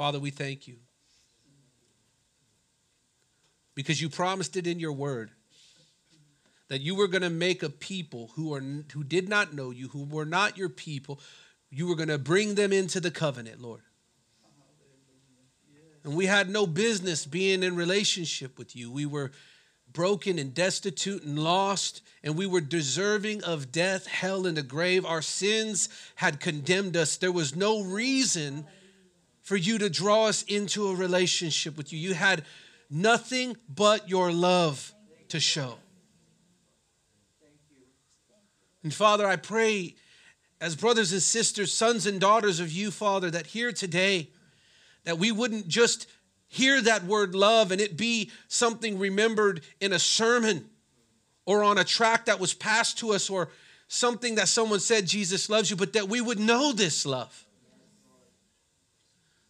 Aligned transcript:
Father, 0.00 0.18
we 0.18 0.30
thank 0.30 0.66
you. 0.66 0.76
Because 3.74 4.00
you 4.00 4.08
promised 4.08 4.56
it 4.56 4.66
in 4.66 4.80
your 4.80 4.94
word 4.94 5.30
that 6.68 6.80
you 6.80 6.94
were 6.94 7.06
going 7.06 7.20
to 7.20 7.28
make 7.28 7.62
a 7.62 7.68
people 7.68 8.30
who 8.34 8.54
are 8.54 8.62
who 8.94 9.04
did 9.04 9.28
not 9.28 9.52
know 9.52 9.70
you, 9.70 9.88
who 9.88 10.04
were 10.04 10.24
not 10.24 10.56
your 10.56 10.70
people, 10.70 11.20
you 11.68 11.86
were 11.86 11.96
going 11.96 12.08
to 12.08 12.16
bring 12.16 12.54
them 12.54 12.72
into 12.72 12.98
the 12.98 13.10
covenant, 13.10 13.60
Lord. 13.60 13.82
And 16.02 16.16
we 16.16 16.24
had 16.24 16.48
no 16.48 16.66
business 16.66 17.26
being 17.26 17.62
in 17.62 17.76
relationship 17.76 18.56
with 18.56 18.74
you. 18.74 18.90
We 18.90 19.04
were 19.04 19.32
broken 19.92 20.38
and 20.38 20.54
destitute 20.54 21.24
and 21.24 21.38
lost, 21.38 22.00
and 22.24 22.38
we 22.38 22.46
were 22.46 22.62
deserving 22.62 23.44
of 23.44 23.70
death, 23.70 24.06
hell, 24.06 24.46
and 24.46 24.56
the 24.56 24.62
grave. 24.62 25.04
Our 25.04 25.20
sins 25.20 25.90
had 26.14 26.40
condemned 26.40 26.96
us. 26.96 27.18
There 27.18 27.30
was 27.30 27.54
no 27.54 27.82
reason 27.82 28.64
for 29.50 29.56
you 29.56 29.78
to 29.78 29.90
draw 29.90 30.26
us 30.26 30.44
into 30.44 30.86
a 30.86 30.94
relationship 30.94 31.76
with 31.76 31.92
you. 31.92 31.98
You 31.98 32.14
had 32.14 32.44
nothing 32.88 33.56
but 33.68 34.08
your 34.08 34.30
love 34.30 34.94
to 35.26 35.40
show. 35.40 35.74
And 38.84 38.94
Father, 38.94 39.26
I 39.26 39.34
pray 39.34 39.96
as 40.60 40.76
brothers 40.76 41.10
and 41.10 41.20
sisters, 41.20 41.72
sons 41.72 42.06
and 42.06 42.20
daughters 42.20 42.60
of 42.60 42.70
you, 42.70 42.92
Father, 42.92 43.28
that 43.28 43.48
here 43.48 43.72
today, 43.72 44.28
that 45.02 45.18
we 45.18 45.32
wouldn't 45.32 45.66
just 45.66 46.06
hear 46.46 46.80
that 46.82 47.02
word 47.02 47.34
love 47.34 47.72
and 47.72 47.80
it 47.80 47.96
be 47.96 48.30
something 48.46 49.00
remembered 49.00 49.62
in 49.80 49.92
a 49.92 49.98
sermon 49.98 50.70
or 51.44 51.64
on 51.64 51.76
a 51.76 51.82
track 51.82 52.26
that 52.26 52.38
was 52.38 52.54
passed 52.54 52.98
to 52.98 53.14
us 53.14 53.28
or 53.28 53.48
something 53.88 54.36
that 54.36 54.46
someone 54.46 54.78
said, 54.78 55.08
Jesus 55.08 55.50
loves 55.50 55.72
you, 55.72 55.76
but 55.76 55.94
that 55.94 56.08
we 56.08 56.20
would 56.20 56.38
know 56.38 56.72
this 56.72 57.04
love. 57.04 57.48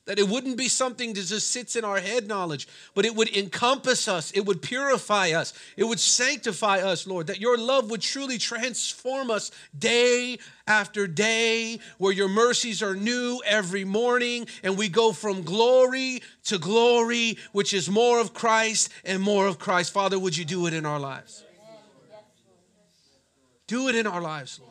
That 0.07 0.19
it 0.19 0.29
wouldn't 0.29 0.57
be 0.57 0.69
something 0.69 1.13
that 1.13 1.27
just 1.27 1.53
sits 1.53 1.77
in 1.77 1.85
our 1.85 2.01
head 2.01 2.27
knowledge, 2.27 2.67
but 2.95 3.05
it 3.05 3.15
would 3.15 3.37
encompass 3.37 4.09
us, 4.09 4.33
it 4.33 4.45
would 4.45 4.63
purify 4.63 5.31
us, 5.33 5.53
it 5.77 5.85
would 5.85 6.01
sanctify 6.01 6.79
us, 6.79 7.07
Lord. 7.07 7.29
That 7.29 7.41
your 7.41 7.57
love 7.57 7.91
would 7.91 8.01
truly 8.01 8.39
transform 8.39 9.31
us 9.31 9.53
day 9.79 10.39
after 10.67 11.07
day, 11.07 11.79
where 11.99 12.13
your 12.13 12.29
mercies 12.29 12.83
are 12.83 12.97
new 12.97 13.41
every 13.47 13.85
morning, 13.85 14.47
and 14.63 14.77
we 14.77 14.89
go 14.89 15.13
from 15.13 15.43
glory 15.43 16.23
to 16.45 16.59
glory, 16.59 17.37
which 17.53 17.73
is 17.75 17.91
more 17.91 18.21
of 18.21 18.35
Christ 18.35 18.89
and 19.05 19.23
more 19.23 19.47
of 19.47 19.59
Christ. 19.59 19.93
Father, 19.93 20.19
would 20.19 20.37
you 20.37 20.45
do 20.45 20.67
it 20.67 20.75
in 20.75 20.87
our 20.87 20.99
lives? 20.99 21.45
Do 23.67 23.89
it 23.89 23.95
in 23.95 24.07
our 24.07 24.21
lives, 24.21 24.59
Lord. 24.61 24.70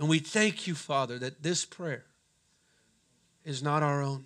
And 0.00 0.08
we 0.08 0.18
thank 0.18 0.66
you, 0.66 0.74
Father, 0.74 1.18
that 1.18 1.42
this 1.42 1.66
prayer 1.66 2.06
is 3.44 3.62
not 3.62 3.82
our 3.82 4.02
own, 4.02 4.24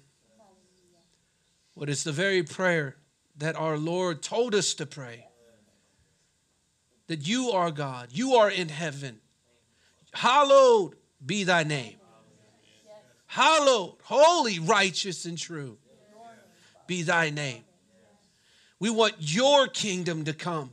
but 1.76 1.90
it's 1.90 2.04
the 2.04 2.12
very 2.12 2.44
prayer 2.44 2.94
that 3.38 3.56
our 3.56 3.76
Lord 3.76 4.22
told 4.22 4.54
us 4.54 4.74
to 4.74 4.86
pray. 4.86 5.26
That 7.08 7.26
you 7.26 7.50
are 7.50 7.72
God, 7.72 8.10
you 8.12 8.34
are 8.36 8.48
in 8.48 8.68
heaven. 8.68 9.18
Hallowed 10.12 10.94
be 11.26 11.42
thy 11.42 11.64
name. 11.64 11.96
Hallowed, 13.26 13.96
holy, 14.04 14.60
righteous, 14.60 15.24
and 15.24 15.36
true 15.36 15.76
be 16.86 17.02
thy 17.02 17.30
name. 17.30 17.64
We 18.78 18.90
want 18.90 19.14
your 19.18 19.66
kingdom 19.66 20.24
to 20.26 20.34
come. 20.34 20.72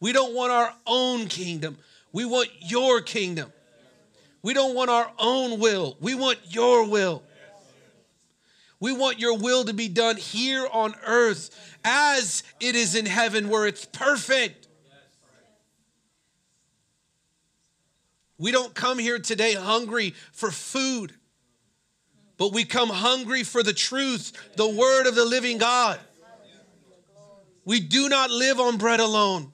We 0.00 0.12
don't 0.12 0.34
want 0.34 0.50
our 0.50 0.74
own 0.84 1.28
kingdom. 1.28 1.78
We 2.12 2.24
want 2.24 2.50
your 2.60 3.00
kingdom. 3.00 3.52
We 4.42 4.54
don't 4.54 4.74
want 4.74 4.90
our 4.90 5.10
own 5.18 5.60
will. 5.60 5.96
We 6.00 6.14
want 6.14 6.38
your 6.48 6.86
will. 6.86 7.22
We 8.80 8.92
want 8.92 9.20
your 9.20 9.38
will 9.38 9.64
to 9.64 9.72
be 9.72 9.88
done 9.88 10.16
here 10.16 10.66
on 10.70 10.94
earth 11.06 11.50
as 11.84 12.42
it 12.60 12.74
is 12.74 12.94
in 12.96 13.06
heaven 13.06 13.48
where 13.48 13.66
it's 13.66 13.84
perfect. 13.84 14.66
We 18.38 18.50
don't 18.50 18.74
come 18.74 18.98
here 18.98 19.20
today 19.20 19.54
hungry 19.54 20.14
for 20.32 20.50
food, 20.50 21.14
but 22.36 22.52
we 22.52 22.64
come 22.64 22.88
hungry 22.88 23.44
for 23.44 23.62
the 23.62 23.72
truth, 23.72 24.32
the 24.56 24.68
word 24.68 25.06
of 25.06 25.14
the 25.14 25.24
living 25.24 25.58
God. 25.58 26.00
We 27.64 27.78
do 27.78 28.08
not 28.08 28.32
live 28.32 28.58
on 28.58 28.78
bread 28.78 28.98
alone. 28.98 29.52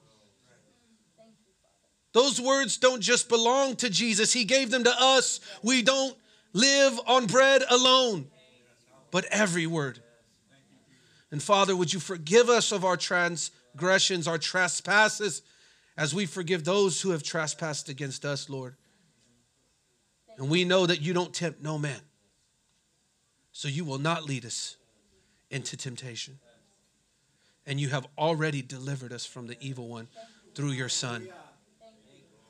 Those 2.11 2.41
words 2.41 2.77
don't 2.77 3.01
just 3.01 3.29
belong 3.29 3.75
to 3.77 3.89
Jesus, 3.89 4.33
He 4.33 4.45
gave 4.45 4.71
them 4.71 4.83
to 4.83 4.93
us. 4.97 5.39
We 5.61 5.81
don't 5.81 6.17
live 6.53 6.99
on 7.05 7.27
bread 7.27 7.63
alone, 7.69 8.27
but 9.11 9.25
every 9.25 9.67
word. 9.67 10.01
And 11.31 11.41
Father, 11.41 11.75
would 11.75 11.93
you 11.93 11.99
forgive 11.99 12.49
us 12.49 12.71
of 12.71 12.83
our 12.83 12.97
transgressions, 12.97 14.27
our 14.27 14.39
trespasses, 14.39 15.43
as 15.99 16.15
we 16.15 16.25
forgive 16.25 16.63
those 16.63 17.01
who 17.01 17.09
have 17.09 17.21
trespassed 17.21 17.89
against 17.89 18.23
us, 18.23 18.49
Lord. 18.49 18.75
And 20.37 20.49
we 20.49 20.63
know 20.63 20.85
that 20.85 21.01
you 21.01 21.11
don't 21.11 21.33
tempt 21.33 21.61
no 21.61 21.77
man. 21.77 21.99
So 23.51 23.67
you 23.67 23.83
will 23.83 23.99
not 23.99 24.23
lead 24.23 24.45
us 24.45 24.77
into 25.51 25.75
temptation. 25.75 26.39
And 27.65 27.81
you 27.81 27.89
have 27.89 28.07
already 28.17 28.61
delivered 28.61 29.11
us 29.11 29.25
from 29.25 29.47
the 29.47 29.57
evil 29.59 29.89
one 29.89 30.07
through 30.55 30.71
your 30.71 30.87
Son. 30.87 31.27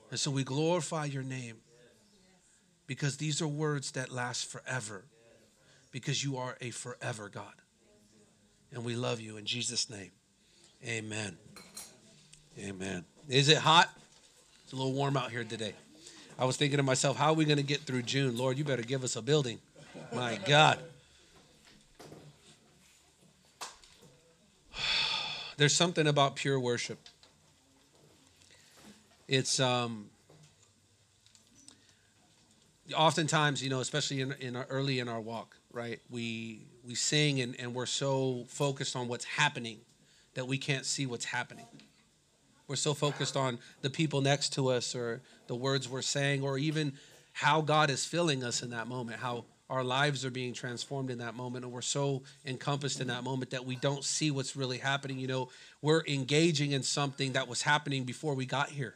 And 0.10 0.20
so 0.20 0.32
we 0.32 0.44
glorify 0.44 1.06
your 1.06 1.24
name 1.24 1.58
because 2.88 3.18
these 3.18 3.42
are 3.42 3.48
words 3.48 3.92
that 3.92 4.12
last 4.12 4.48
forever 4.48 5.06
because 5.92 6.24
you 6.24 6.38
are 6.38 6.58
a 6.62 6.72
forever 6.72 7.30
God. 7.30 7.54
And 8.72 8.84
we 8.84 8.96
love 8.96 9.20
you 9.20 9.38
in 9.38 9.46
Jesus' 9.46 9.90
name. 9.90 10.12
Amen. 10.86 11.38
Amen. 12.58 13.06
Is 13.28 13.50
it 13.50 13.58
hot? 13.58 13.90
It's 14.64 14.74
a 14.74 14.76
little 14.76 14.94
warm 14.94 15.18
out 15.18 15.32
here 15.32 15.44
today. 15.44 15.74
I 16.38 16.46
was 16.46 16.58
thinking 16.58 16.78
to 16.78 16.84
myself, 16.84 17.18
how 17.18 17.28
are 17.28 17.34
we 17.34 17.46
going 17.46 17.58
to 17.58 17.64
get 17.64 17.82
through 17.82 18.04
June? 18.04 18.38
Lord, 18.38 18.58
you 18.58 18.64
better 18.64 18.82
give 18.82 19.04
us 19.04 19.16
a 19.16 19.22
building. 19.22 19.60
My 20.14 20.40
God. 20.46 20.80
There's 25.58 25.76
something 25.76 26.08
about 26.08 26.36
pure 26.36 26.60
worship 26.60 26.98
it's 29.30 29.62
um, 29.62 30.10
oftentimes 32.94 33.64
you 33.64 33.70
know 33.70 33.80
especially 33.80 34.20
in, 34.20 34.34
in 34.42 34.56
our, 34.58 34.66
early 34.70 35.00
in 35.00 35.08
our 35.08 35.22
walk 35.22 35.56
right? 35.72 36.00
We 36.10 36.62
we 36.86 36.96
sing 36.96 37.42
and, 37.42 37.56
and 37.60 37.74
we're 37.74 37.86
so 37.86 38.46
focused 38.48 38.96
on 38.96 39.08
what's 39.08 39.26
happening 39.26 39.80
that 40.34 40.48
we 40.48 40.58
can't 40.58 40.86
see 40.86 41.06
what's 41.06 41.26
happening. 41.26 41.66
We're 42.68 42.76
so 42.76 42.94
focused 42.94 43.36
on 43.36 43.60
the 43.82 43.90
people 43.90 44.22
next 44.22 44.54
to 44.54 44.70
us 44.70 44.96
or 44.96 45.22
the 45.48 45.56
words 45.56 45.90
we're 45.90 46.02
saying 46.02 46.44
or 46.44 46.58
even 46.58 46.94
how 47.34 47.62
god 47.62 47.90
is 47.90 48.06
filling 48.06 48.44
us 48.44 48.64
in 48.64 48.72
that 48.72 48.88
moment 48.88 49.20
how 49.20 49.46
our 49.70 49.84
lives 49.84 50.26
are 50.26 50.32
being 50.32 50.52
transformed 50.52 51.12
in 51.12 51.20
that 51.20 51.36
moment 51.36 51.64
and 51.64 51.72
we're 51.72 51.82
so 51.82 52.24
encompassed 52.46 53.00
in 53.00 53.08
that 53.08 53.24
moment 53.24 53.52
that 53.52 53.66
we 53.66 53.76
don't 53.76 54.04
see 54.04 54.32
what's 54.32 54.56
really 54.56 54.78
happening. 54.78 55.20
You 55.20 55.28
know 55.28 55.50
we're 55.82 56.04
engaging 56.08 56.72
in 56.72 56.84
something 56.84 57.34
that 57.34 57.48
was 57.48 57.62
happening 57.62 58.04
before 58.04 58.36
we 58.36 58.46
got 58.46 58.70
here 58.70 58.96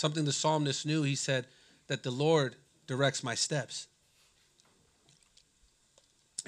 Something 0.00 0.24
the 0.24 0.32
psalmist 0.32 0.86
knew, 0.86 1.02
he 1.02 1.14
said, 1.14 1.44
that 1.88 2.02
the 2.02 2.10
Lord 2.10 2.56
directs 2.86 3.22
my 3.22 3.34
steps. 3.34 3.86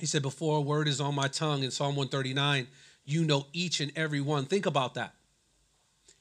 He 0.00 0.06
said, 0.06 0.22
Before 0.22 0.56
a 0.56 0.60
word 0.62 0.88
is 0.88 1.02
on 1.02 1.14
my 1.14 1.28
tongue 1.28 1.62
in 1.62 1.70
Psalm 1.70 1.94
139, 1.94 2.66
you 3.04 3.26
know 3.26 3.44
each 3.52 3.80
and 3.80 3.92
every 3.94 4.22
one. 4.22 4.46
Think 4.46 4.64
about 4.64 4.94
that. 4.94 5.12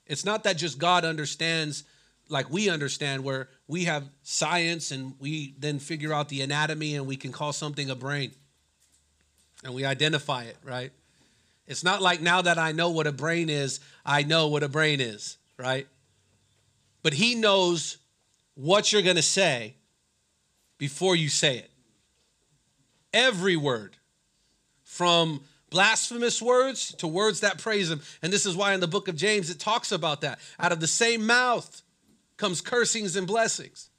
It's 0.08 0.26
not 0.26 0.44
that 0.44 0.58
just 0.58 0.78
God 0.78 1.06
understands 1.06 1.86
like 2.28 2.52
we 2.52 2.70
understand, 2.70 3.24
where 3.24 3.48
we 3.66 3.86
have 3.86 4.04
science 4.24 4.92
and 4.92 5.14
we 5.18 5.56
then 5.58 5.80
figure 5.80 6.12
out 6.12 6.28
the 6.28 6.42
anatomy 6.42 6.96
and 6.96 7.08
we 7.08 7.16
can 7.16 7.32
call 7.32 7.54
something 7.54 7.90
a 7.90 7.96
brain 7.96 8.32
and 9.64 9.74
we 9.74 9.86
identify 9.86 10.44
it, 10.44 10.58
right? 10.66 10.92
It's 11.66 11.86
not 11.86 12.02
like 12.02 12.20
now 12.20 12.42
that 12.42 12.58
I 12.58 12.74
know 12.74 12.90
what 12.90 13.08
a 13.08 13.14
brain 13.14 13.50
is, 13.50 13.80
I 14.06 14.24
know 14.24 14.50
what 14.50 14.64
a 14.64 14.70
brain 14.70 15.00
is, 15.00 15.38
right? 15.58 15.88
But 17.04 17.14
he 17.14 17.36
knows 17.36 17.98
what 18.56 18.92
you're 18.92 19.02
going 19.02 19.16
to 19.16 19.22
say 19.22 19.76
before 20.78 21.16
you 21.16 21.30
say 21.30 21.58
it. 21.58 21.72
Every 23.14 23.56
word, 23.56 23.98
from 24.84 25.42
blasphemous 25.70 26.42
words 26.42 26.94
to 26.96 27.08
words 27.08 27.40
that 27.40 27.58
praise 27.58 27.90
him. 27.90 28.02
And 28.22 28.32
this 28.32 28.46
is 28.46 28.56
why 28.56 28.74
in 28.74 28.80
the 28.80 28.88
book 28.88 29.08
of 29.08 29.16
James 29.16 29.50
it 29.50 29.60
talks 29.60 29.92
about 29.92 30.22
that. 30.22 30.40
Out 30.60 30.72
of 30.72 30.80
the 30.80 30.88
same 30.88 31.26
mouth 31.26 31.82
comes 32.38 32.62
cursings 32.62 33.16
and 33.16 33.26
blessings. 33.26 33.90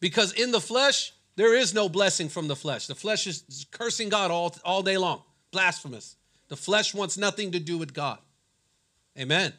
Because 0.00 0.32
in 0.32 0.50
the 0.50 0.60
flesh, 0.60 1.12
there 1.36 1.54
is 1.54 1.72
no 1.72 1.88
blessing 1.88 2.28
from 2.28 2.48
the 2.48 2.56
flesh. 2.56 2.88
The 2.88 2.94
flesh 2.94 3.26
is 3.26 3.66
cursing 3.70 4.08
God 4.08 4.30
all, 4.30 4.54
all 4.64 4.82
day 4.82 4.98
long, 4.98 5.22
blasphemous. 5.52 6.16
The 6.48 6.56
flesh 6.56 6.92
wants 6.92 7.16
nothing 7.16 7.52
to 7.52 7.60
do 7.60 7.78
with 7.78 7.94
God. 7.94 8.18
Amen. 9.18 9.52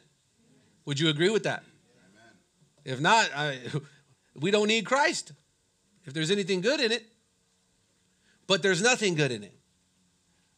Would 0.86 1.00
you 1.00 1.08
agree 1.08 1.30
with 1.30 1.44
that? 1.44 1.62
If 2.84 3.00
not, 3.00 3.30
I, 3.34 3.58
we 4.34 4.50
don't 4.50 4.68
need 4.68 4.84
Christ. 4.84 5.32
If 6.04 6.12
there's 6.12 6.30
anything 6.30 6.60
good 6.60 6.80
in 6.80 6.92
it, 6.92 7.04
but 8.46 8.62
there's 8.62 8.82
nothing 8.82 9.14
good 9.14 9.32
in 9.32 9.42
it. 9.42 9.54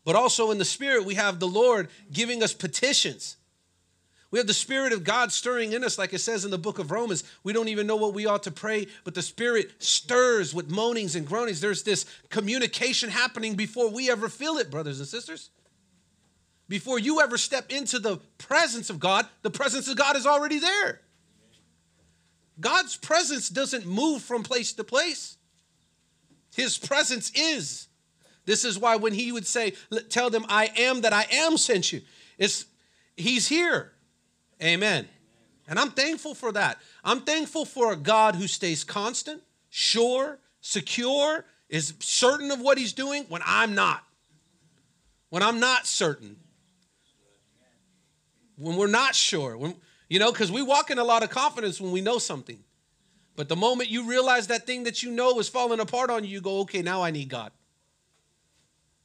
But 0.05 0.17
also 0.17 0.51
in 0.51 0.59
the 0.59 0.65
Spirit, 0.65 1.05
we 1.05 1.15
have 1.15 1.39
the 1.39 1.49
Lord 1.49 1.89
giving 2.13 2.43
us 2.43 2.53
petitions. 2.53 3.37
We 4.31 4.39
have 4.39 4.47
the 4.47 4.55
Spirit 4.55 4.93
of 4.93 5.05
God 5.05 5.31
stirring 5.31 5.73
in 5.73 5.85
us, 5.85 5.99
like 5.99 6.13
it 6.13 6.19
says 6.19 6.45
in 6.45 6.51
the 6.51 6.59
book 6.59 6.79
of 6.79 6.91
Romans. 6.91 7.23
We 7.45 7.53
don't 7.53 7.69
even 7.69 7.87
know 7.87 7.97
what 7.97 8.13
we 8.13 8.27
ought 8.27 8.43
to 8.45 8.51
pray, 8.51 8.89
but 9.05 9.15
the 9.15 9.23
Spirit 9.23 9.71
stirs 9.79 10.53
with 10.53 10.69
moanings 10.69 11.15
and 11.15 11.27
groanings. 11.27 11.61
There's 11.61 11.85
this 11.85 12.07
communication 12.29 13.09
happening 13.09 13.55
before 13.55 13.89
we 13.89 14.11
ever 14.11 14.29
feel 14.29 14.59
it, 14.59 14.71
brothers 14.71 14.99
and 14.99 15.09
sisters. 15.09 15.51
Before 16.69 16.99
you 16.99 17.21
ever 17.21 17.39
step 17.39 17.71
into 17.71 17.99
the 17.99 18.17
presence 18.39 18.91
of 18.91 18.99
God, 18.99 19.27
the 19.43 19.51
presence 19.51 19.89
of 19.89 19.97
God 19.97 20.17
is 20.17 20.27
already 20.27 20.59
there. 20.59 21.01
God's 22.59 22.97
presence 22.97 23.49
doesn't 23.49 23.87
move 23.87 24.23
from 24.23 24.43
place 24.43 24.73
to 24.75 24.85
place, 24.85 25.37
His 26.55 26.79
presence 26.79 27.31
is. 27.35 27.89
This 28.47 28.65
is 28.65 28.79
why 28.79 28.97
when 28.97 29.13
He 29.13 29.33
would 29.33 29.47
say, 29.47 29.75
Tell 30.09 30.31
them, 30.31 30.47
I 30.49 30.71
am 30.77 31.03
that 31.03 31.13
I 31.13 31.27
am 31.31 31.57
sent 31.57 31.93
you, 31.93 32.03
it's 32.39 32.65
He's 33.17 33.49
here. 33.49 33.93
Amen. 34.63 35.09
And 35.69 35.79
I'm 35.79 35.91
thankful 35.91 36.35
for 36.35 36.53
that. 36.53 36.79
I'm 37.05 37.21
thankful 37.23 37.65
for 37.65 37.93
a 37.93 37.97
God 37.97 38.37
who 38.37 38.47
stays 38.47 38.85
constant, 38.85 39.43
sure, 39.69 40.39
secure, 40.61 41.45
is 41.69 41.95
certain 41.99 42.51
of 42.51 42.61
what 42.61 42.79
He's 42.79 42.93
doing 42.93 43.25
when 43.29 43.43
I'm 43.45 43.75
not. 43.75 44.03
When 45.29 45.43
I'm 45.43 45.61
not 45.61 45.87
certain. 45.87 46.37
When 48.57 48.77
we're 48.77 48.87
not 48.87 49.15
sure. 49.15 49.57
When, 49.57 49.77
you 50.09 50.19
know, 50.19 50.33
because 50.33 50.51
we 50.51 50.63
walk 50.63 50.91
in 50.91 50.99
a 50.99 51.05
lot 51.05 51.23
of 51.23 51.31
confidence 51.31 51.81
when 51.81 51.93
we 51.93 52.01
know 52.01 52.19
something. 52.19 52.59
But 53.37 53.49
the 53.49 53.57
moment 53.57 53.91
you 53.91 54.09
realize 54.09 54.47
that 54.47 54.67
thing 54.67 54.85
that 54.85 55.03
you 55.03 55.11
know 55.11 55.39
is 55.39 55.49
falling 55.49 55.81
apart 55.81 56.11
on 56.11 56.25
you, 56.25 56.31
you 56.31 56.41
go, 56.41 56.61
okay, 56.61 56.81
now 56.83 57.03
I 57.03 57.11
need 57.11 57.29
God. 57.29 57.53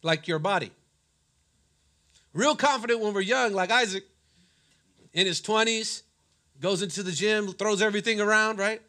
Like 0.04 0.28
your 0.28 0.40
body. 0.40 0.72
Real 2.34 2.56
confident 2.56 3.02
when 3.02 3.14
we're 3.14 3.22
young, 3.22 3.54
like 3.54 3.72
Isaac 3.72 4.06
in 5.14 5.28
his 5.28 5.42
20s, 5.42 6.04
goes 6.62 6.82
into 6.82 7.04
the 7.04 7.12
gym, 7.12 7.52
throws 7.52 7.82
everything 7.82 8.22
around, 8.22 8.58
right? 8.58 8.82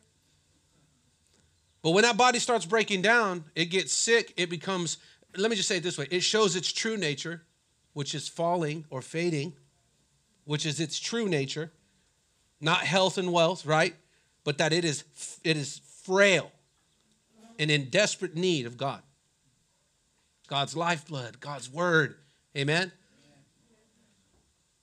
But 1.83 1.91
when 1.91 2.03
that 2.03 2.17
body 2.17 2.39
starts 2.39 2.65
breaking 2.65 3.03
down, 3.03 3.45
it 3.57 3.65
gets 3.67 3.93
sick, 3.93 4.33
it 4.37 4.49
becomes, 4.49 4.99
let 5.37 5.51
me 5.51 5.57
just 5.57 5.69
say 5.69 5.79
it 5.79 5.83
this 5.83 5.99
way 5.99 6.07
it 6.11 6.21
shows 6.21 6.55
its 6.55 6.73
true 6.73 6.97
nature, 6.97 7.43
which 7.95 8.15
is 8.15 8.29
falling 8.29 8.85
or 8.91 9.03
fading, 9.03 9.55
which 10.45 10.67
is 10.67 10.81
its 10.81 10.99
true 10.99 11.29
nature 11.29 11.73
not 12.63 12.83
health 12.83 13.19
and 13.19 13.33
wealth, 13.33 13.67
right? 13.67 13.95
But 14.45 14.59
that 14.59 14.73
it 14.73 14.85
is 14.85 15.05
it 15.45 15.57
is 15.57 15.81
frail 16.05 16.51
and 17.59 17.71
in 17.71 17.91
desperate 17.91 18.35
need 18.35 18.65
of 18.67 18.79
God. 18.79 19.03
God's 20.47 20.77
lifeblood, 20.77 21.41
God's 21.41 21.71
word. 21.71 22.17
Amen. 22.57 22.93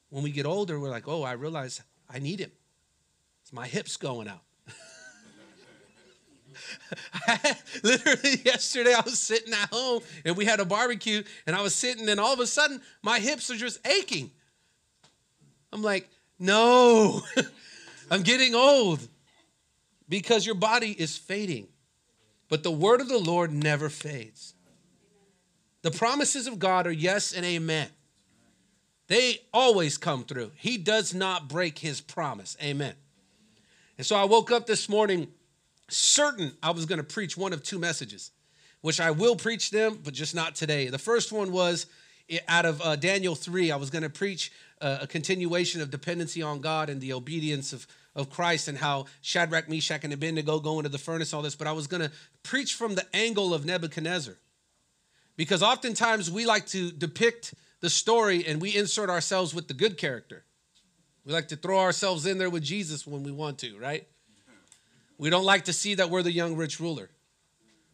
When 0.10 0.24
we 0.24 0.32
get 0.32 0.46
older, 0.46 0.80
we're 0.80 0.90
like, 0.90 1.08
"Oh, 1.08 1.24
I 1.24 1.34
realize 1.34 1.82
I 2.10 2.20
need 2.20 2.40
him." 2.40 2.52
It's 3.42 3.54
my 3.54 3.68
hips 3.68 3.98
going 3.98 4.28
out. 4.28 4.42
Literally 7.84 8.42
yesterday, 8.44 8.94
I 8.94 9.02
was 9.02 9.20
sitting 9.20 9.54
at 9.54 9.70
home 9.70 10.02
and 10.26 10.36
we 10.36 10.46
had 10.46 10.60
a 10.60 10.66
barbecue, 10.66 11.24
and 11.48 11.56
I 11.56 11.62
was 11.62 11.74
sitting, 11.74 12.10
and 12.10 12.20
all 12.20 12.34
of 12.34 12.40
a 12.40 12.48
sudden, 12.48 12.82
my 13.02 13.20
hips 13.20 13.50
are 13.50 13.56
just 13.56 13.86
aching. 13.88 14.32
I'm 15.72 15.82
like, 15.82 16.10
no, 16.40 17.22
I'm 18.12 18.24
getting 18.24 18.56
old 18.56 19.08
because 20.08 20.46
your 20.46 20.56
body 20.56 20.92
is 20.92 21.18
fading. 21.18 21.68
But 22.50 22.64
the 22.64 22.72
word 22.72 23.00
of 23.00 23.08
the 23.08 23.20
Lord 23.20 23.52
never 23.54 23.90
fades. 23.90 24.56
The 25.82 25.92
promises 25.92 26.48
of 26.48 26.60
God 26.60 26.88
are 26.88 26.92
yes 26.92 27.32
and 27.32 27.46
amen. 27.46 27.88
They 29.08 29.40
always 29.54 29.98
come 29.98 30.24
through. 30.24 30.52
He 30.56 30.78
does 30.78 31.14
not 31.14 31.48
break 31.48 31.80
his 31.80 32.02
promise. 32.02 32.58
Amen. 32.62 32.94
And 33.98 34.06
so 34.06 34.16
I 34.16 34.26
woke 34.26 34.52
up 34.52 34.66
this 34.66 34.90
morning 34.90 35.28
certain 35.90 36.54
I 36.62 36.72
was 36.72 36.86
going 36.86 36.98
to 36.98 37.04
preach 37.04 37.38
one 37.38 37.54
of 37.54 37.64
two 37.64 37.80
messages, 37.80 38.32
which 38.82 39.00
I 39.00 39.12
will 39.12 39.36
preach 39.36 39.72
them, 39.72 40.00
but 40.04 40.14
just 40.14 40.36
not 40.36 40.56
today. 40.56 40.88
The 40.90 41.00
first 41.00 41.32
one 41.32 41.52
was 41.52 41.86
out 42.48 42.66
of 42.66 42.82
uh, 42.82 42.96
Daniel 42.96 43.36
3. 43.36 43.72
I 43.72 43.76
was 43.76 43.90
going 43.90 44.04
to 44.04 44.10
preach 44.10 44.52
Uh, 44.82 45.00
a 45.02 45.08
continuation 45.08 45.82
of 45.82 45.92
dependency 45.92 46.42
on 46.42 46.62
God 46.62 46.90
and 46.90 47.02
the 47.02 47.12
obedience 47.12 47.74
of 47.74 47.86
of 48.16 48.30
Christ 48.30 48.68
and 48.68 48.78
how 48.78 49.06
Shadrach, 49.22 49.70
Meshach, 49.70 50.04
and 50.04 50.14
Abednego 50.14 50.60
go 50.60 50.78
into 50.80 50.90
the 50.90 50.98
furnace, 50.98 51.34
all 51.34 51.42
this, 51.42 51.56
but 51.56 51.68
I 51.68 51.72
was 51.72 51.88
going 51.88 52.02
to 52.02 52.12
preach 52.44 52.74
from 52.74 52.96
the 52.96 53.06
angle 53.14 53.54
of 53.54 53.66
Nebuchadnezzar. 53.66 54.36
Because 55.38 55.64
oftentimes 55.64 56.30
we 56.30 56.46
like 56.46 56.66
to 56.68 56.92
depict 56.92 57.54
the 57.80 57.90
story 57.90 58.46
and 58.46 58.62
we 58.62 58.76
insert 58.76 59.10
ourselves 59.10 59.54
with 59.54 59.68
the 59.68 59.74
good 59.74 59.98
character. 59.98 60.44
We 61.26 61.32
like 61.32 61.48
to 61.50 61.56
throw 61.56 61.80
ourselves 61.80 62.26
in 62.26 62.38
there 62.38 62.50
with 62.50 62.64
Jesus 62.64 63.08
when 63.08 63.24
we 63.24 63.32
want 63.32 63.60
to, 63.60 63.78
right? 63.78 64.06
We 65.18 65.30
don't 65.30 65.46
like 65.46 65.66
to 65.66 65.74
see 65.74 65.96
that 65.96 66.10
we're 66.10 66.24
the 66.24 66.32
young 66.32 66.56
rich 66.56 66.80
ruler. 66.80 67.10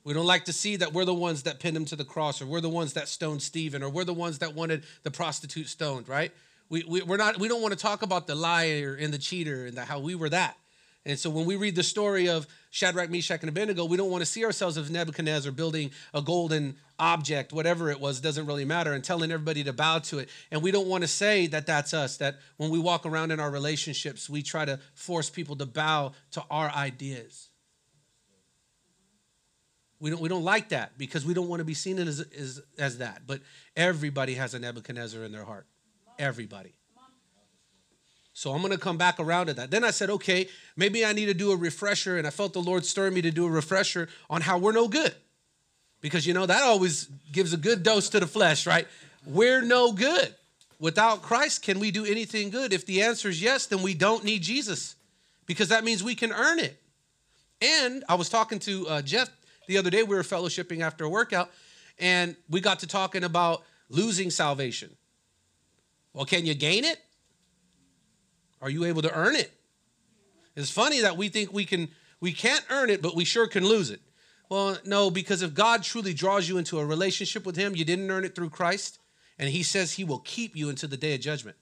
We 0.04 0.14
don't 0.14 0.26
like 0.26 0.46
to 0.46 0.54
see 0.54 0.76
that 0.78 0.94
we're 0.94 1.06
the 1.06 1.14
ones 1.14 1.44
that 1.44 1.60
pinned 1.60 1.76
him 1.76 1.86
to 1.86 1.96
the 1.96 2.06
cross, 2.06 2.40
or 2.42 2.46
we're 2.46 2.62
the 2.62 2.70
ones 2.70 2.94
that 2.94 3.08
stoned 3.08 3.42
Stephen, 3.42 3.82
or 3.82 3.90
we're 3.90 4.04
the 4.04 4.14
ones 4.14 4.40
that 4.40 4.54
wanted 4.54 4.84
the 5.02 5.10
prostitute 5.10 5.68
stoned, 5.68 6.08
right? 6.08 6.32
We, 6.70 6.84
we, 6.88 7.02
we're 7.04 7.18
not, 7.18 7.40
we 7.40 7.48
don't 7.48 7.62
want 7.62 7.74
to 7.74 7.80
talk 7.80 8.02
about 8.02 8.28
the 8.28 8.36
liar 8.36 8.98
and 9.00 9.14
the 9.14 9.18
cheater 9.18 9.66
and 9.66 9.78
the, 9.78 9.86
how 9.86 10.00
we 10.00 10.16
were 10.16 10.30
that. 10.30 10.58
And 11.06 11.20
so 11.20 11.30
when 11.30 11.46
we 11.46 11.56
read 11.56 11.76
the 11.76 11.84
story 11.84 12.28
of 12.28 12.48
Shadrach, 12.72 13.12
Meshach, 13.12 13.42
and 13.42 13.50
Abednego, 13.50 13.86
we 13.86 13.96
don't 13.96 14.10
want 14.10 14.22
to 14.22 14.26
see 14.26 14.44
ourselves 14.44 14.76
as 14.78 14.90
Nebuchadnezzar 14.90 15.52
building 15.52 15.92
a 16.16 16.22
golden 16.22 16.78
object, 16.98 17.54
whatever 17.54 17.92
it 17.92 18.00
was, 18.00 18.20
doesn't 18.20 18.48
really 18.48 18.66
matter, 18.66 18.94
and 18.94 19.04
telling 19.04 19.32
everybody 19.32 19.64
to 19.64 19.74
bow 19.74 20.00
to 20.00 20.18
it. 20.18 20.30
And 20.50 20.64
we 20.64 20.72
don't 20.72 20.88
want 20.88 21.04
to 21.04 21.08
say 21.08 21.46
that 21.48 21.68
that's 21.68 21.94
us, 21.94 22.18
that 22.18 22.38
when 22.58 22.72
we 22.72 22.80
walk 22.80 23.06
around 23.06 23.32
in 23.32 23.40
our 23.40 23.52
relationships, 23.52 24.28
we 24.28 24.42
try 24.42 24.66
to 24.66 24.80
force 24.96 25.30
people 25.30 25.56
to 25.58 25.68
bow 25.68 26.14
to 26.32 26.44
our 26.50 26.72
ideas. 26.72 27.50
We 30.00 30.10
don't, 30.10 30.22
we 30.22 30.30
don't 30.30 30.44
like 30.44 30.70
that 30.70 30.98
because 30.98 31.24
we 31.24 31.36
don't 31.36 31.48
want 31.48 31.60
to 31.60 31.66
be 31.66 31.76
seen 31.76 32.00
as, 32.00 32.20
as, 32.20 32.62
as 32.80 32.98
that. 32.98 33.22
But 33.28 33.42
everybody 33.78 34.34
has 34.34 34.56
a 34.56 34.60
Nebuchadnezzar 34.60 35.24
in 35.24 35.32
their 35.32 35.46
heart 35.46 35.68
everybody. 36.20 36.74
So 38.34 38.52
I'm 38.52 38.60
going 38.60 38.74
to 38.74 38.78
come 38.78 38.98
back 38.98 39.20
around 39.20 39.46
to 39.46 39.54
that. 39.54 39.72
Then 39.72 39.86
I 39.86 39.92
said, 39.92 40.10
okay, 40.10 40.50
maybe 40.76 41.06
I 41.06 41.14
need 41.14 41.28
to 41.28 41.34
do 41.34 41.52
a 41.52 41.56
refresher. 41.56 42.18
And 42.18 42.28
I 42.28 42.32
felt 42.32 42.52
the 42.52 42.62
Lord 42.62 42.86
stir 42.86 43.10
me 43.10 43.22
to 43.22 43.32
do 43.32 43.46
a 43.46 43.50
refresher 43.50 44.10
on 44.30 44.42
how 44.42 44.58
we're 44.58 44.74
no 44.74 44.90
good. 44.90 45.16
Because, 46.02 46.28
you 46.28 46.34
know, 46.34 46.46
that 46.46 46.62
always 46.62 47.06
gives 47.32 47.54
a 47.54 47.58
good 47.58 47.82
dose 47.82 48.10
to 48.10 48.20
the 48.20 48.28
flesh, 48.28 48.68
right? 48.68 48.88
We're 49.26 49.62
no 49.62 49.94
good. 49.94 50.36
Without 50.80 51.22
Christ, 51.22 51.62
can 51.62 51.80
we 51.80 51.92
do 51.92 52.04
anything 52.04 52.50
good? 52.50 52.74
If 52.74 52.86
the 52.86 53.04
answer 53.04 53.30
is 53.30 53.42
yes, 53.42 53.68
then 53.68 53.82
we 53.82 53.94
don't 53.94 54.26
need 54.26 54.44
Jesus 54.44 54.96
because 55.46 55.70
that 55.70 55.86
means 55.86 56.04
we 56.04 56.16
can 56.16 56.34
earn 56.34 56.60
it. 56.60 56.78
And 57.62 58.04
I 58.10 58.16
was 58.16 58.28
talking 58.28 58.60
to 58.60 58.88
uh, 58.90 59.02
Jeff 59.02 59.30
the 59.68 59.78
other 59.78 59.90
day, 59.90 60.04
we 60.04 60.16
were 60.16 60.24
fellowshipping 60.24 60.82
after 60.82 61.06
a 61.06 61.10
workout, 61.10 61.50
and 61.98 62.36
we 62.50 62.62
got 62.62 62.80
to 62.80 62.88
talking 62.88 63.24
about 63.24 63.64
losing 63.90 64.30
salvation. 64.30 64.96
Well, 66.16 66.26
can 66.26 66.46
you 66.46 66.56
gain 66.56 66.86
it? 66.86 66.98
Are 68.62 68.70
you 68.70 68.86
able 68.86 69.02
to 69.02 69.14
earn 69.14 69.36
it? 69.36 69.52
It's 70.56 70.72
funny 70.72 71.02
that 71.02 71.18
we 71.18 71.28
think 71.28 71.52
we 71.52 71.66
can 71.66 71.90
we 72.22 72.32
can't 72.32 72.64
earn 72.70 72.90
it, 72.90 73.02
but 73.02 73.16
we 73.16 73.26
sure 73.26 73.48
can 73.48 73.66
lose 73.66 73.90
it. 73.90 74.00
Well, 74.50 74.78
no, 74.86 75.12
because 75.12 75.42
if 75.42 75.54
God 75.54 75.84
truly 75.84 76.14
draws 76.14 76.48
you 76.48 76.58
into 76.58 76.80
a 76.80 76.86
relationship 76.86 77.46
with 77.46 77.58
him, 77.58 77.76
you 77.76 77.84
didn't 77.84 78.10
earn 78.10 78.24
it 78.24 78.34
through 78.34 78.52
Christ, 78.52 79.00
and 79.38 79.50
he 79.50 79.62
says 79.62 79.92
he 79.92 80.06
will 80.06 80.20
keep 80.20 80.56
you 80.56 80.70
until 80.70 80.88
the 80.88 80.96
day 80.96 81.14
of 81.16 81.20
judgment. 81.20 81.58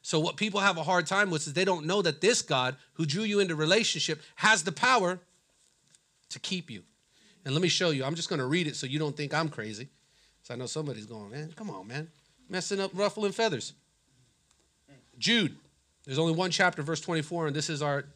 So 0.00 0.18
what 0.18 0.36
people 0.36 0.60
have 0.60 0.78
a 0.78 0.84
hard 0.84 1.06
time 1.06 1.28
with 1.28 1.46
is 1.46 1.52
they 1.52 1.66
don't 1.66 1.84
know 1.84 2.00
that 2.00 2.22
this 2.22 2.40
God 2.40 2.76
who 2.94 3.04
drew 3.04 3.24
you 3.24 3.40
into 3.40 3.54
relationship 3.54 4.22
has 4.36 4.62
the 4.62 4.72
power 4.72 5.18
to 6.30 6.38
keep 6.38 6.70
you. 6.70 6.84
And 7.44 7.52
let 7.52 7.60
me 7.60 7.68
show 7.68 7.90
you. 7.90 8.04
I'm 8.04 8.14
just 8.14 8.30
going 8.30 8.38
to 8.38 8.46
read 8.46 8.66
it 8.66 8.76
so 8.76 8.86
you 8.86 8.98
don't 8.98 9.16
think 9.16 9.34
I'm 9.34 9.50
crazy. 9.50 9.88
So 10.42 10.54
I 10.54 10.56
know 10.56 10.66
somebody's 10.66 11.04
going, 11.04 11.30
man, 11.30 11.52
come 11.54 11.68
on, 11.68 11.86
man 11.86 12.08
messing 12.48 12.80
up 12.80 12.90
ruffling 12.94 13.32
feathers. 13.32 13.72
Jude. 15.18 15.56
There's 16.04 16.18
only 16.18 16.32
one 16.32 16.50
chapter, 16.50 16.82
verse 16.82 17.02
24, 17.02 17.48
and 17.48 17.56
this 17.56 17.68
is 17.68 17.82
our 17.82 18.06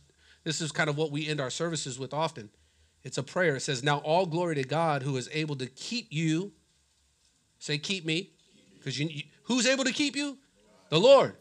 this 0.45 0.61
is 0.61 0.73
kind 0.73 0.91
of 0.91 0.97
what 0.97 1.11
we 1.11 1.29
end 1.29 1.41
our 1.41 1.51
services 1.51 1.99
with 1.99 2.12
often. 2.12 2.51
It's 3.05 3.19
a 3.19 3.23
prayer. 3.23 3.57
It 3.57 3.61
says, 3.61 3.83
Now 3.83 3.99
all 3.99 4.27
glory 4.27 4.57
to 4.57 4.65
God 4.65 5.03
who 5.03 5.17
is 5.17 5.29
able 5.33 5.57
to 5.57 5.67
keep 5.67 6.09
you. 6.11 6.53
Say, 7.59 7.79
keep 7.79 8.05
me. 8.05 8.31
Because 8.79 8.99
you, 8.99 9.09
you, 9.09 9.23
who's 9.45 9.67
able 9.67 9.85
to 9.85 9.93
keep 9.93 10.17
you? 10.17 10.37
The 10.89 10.99
Lord. 10.99 11.37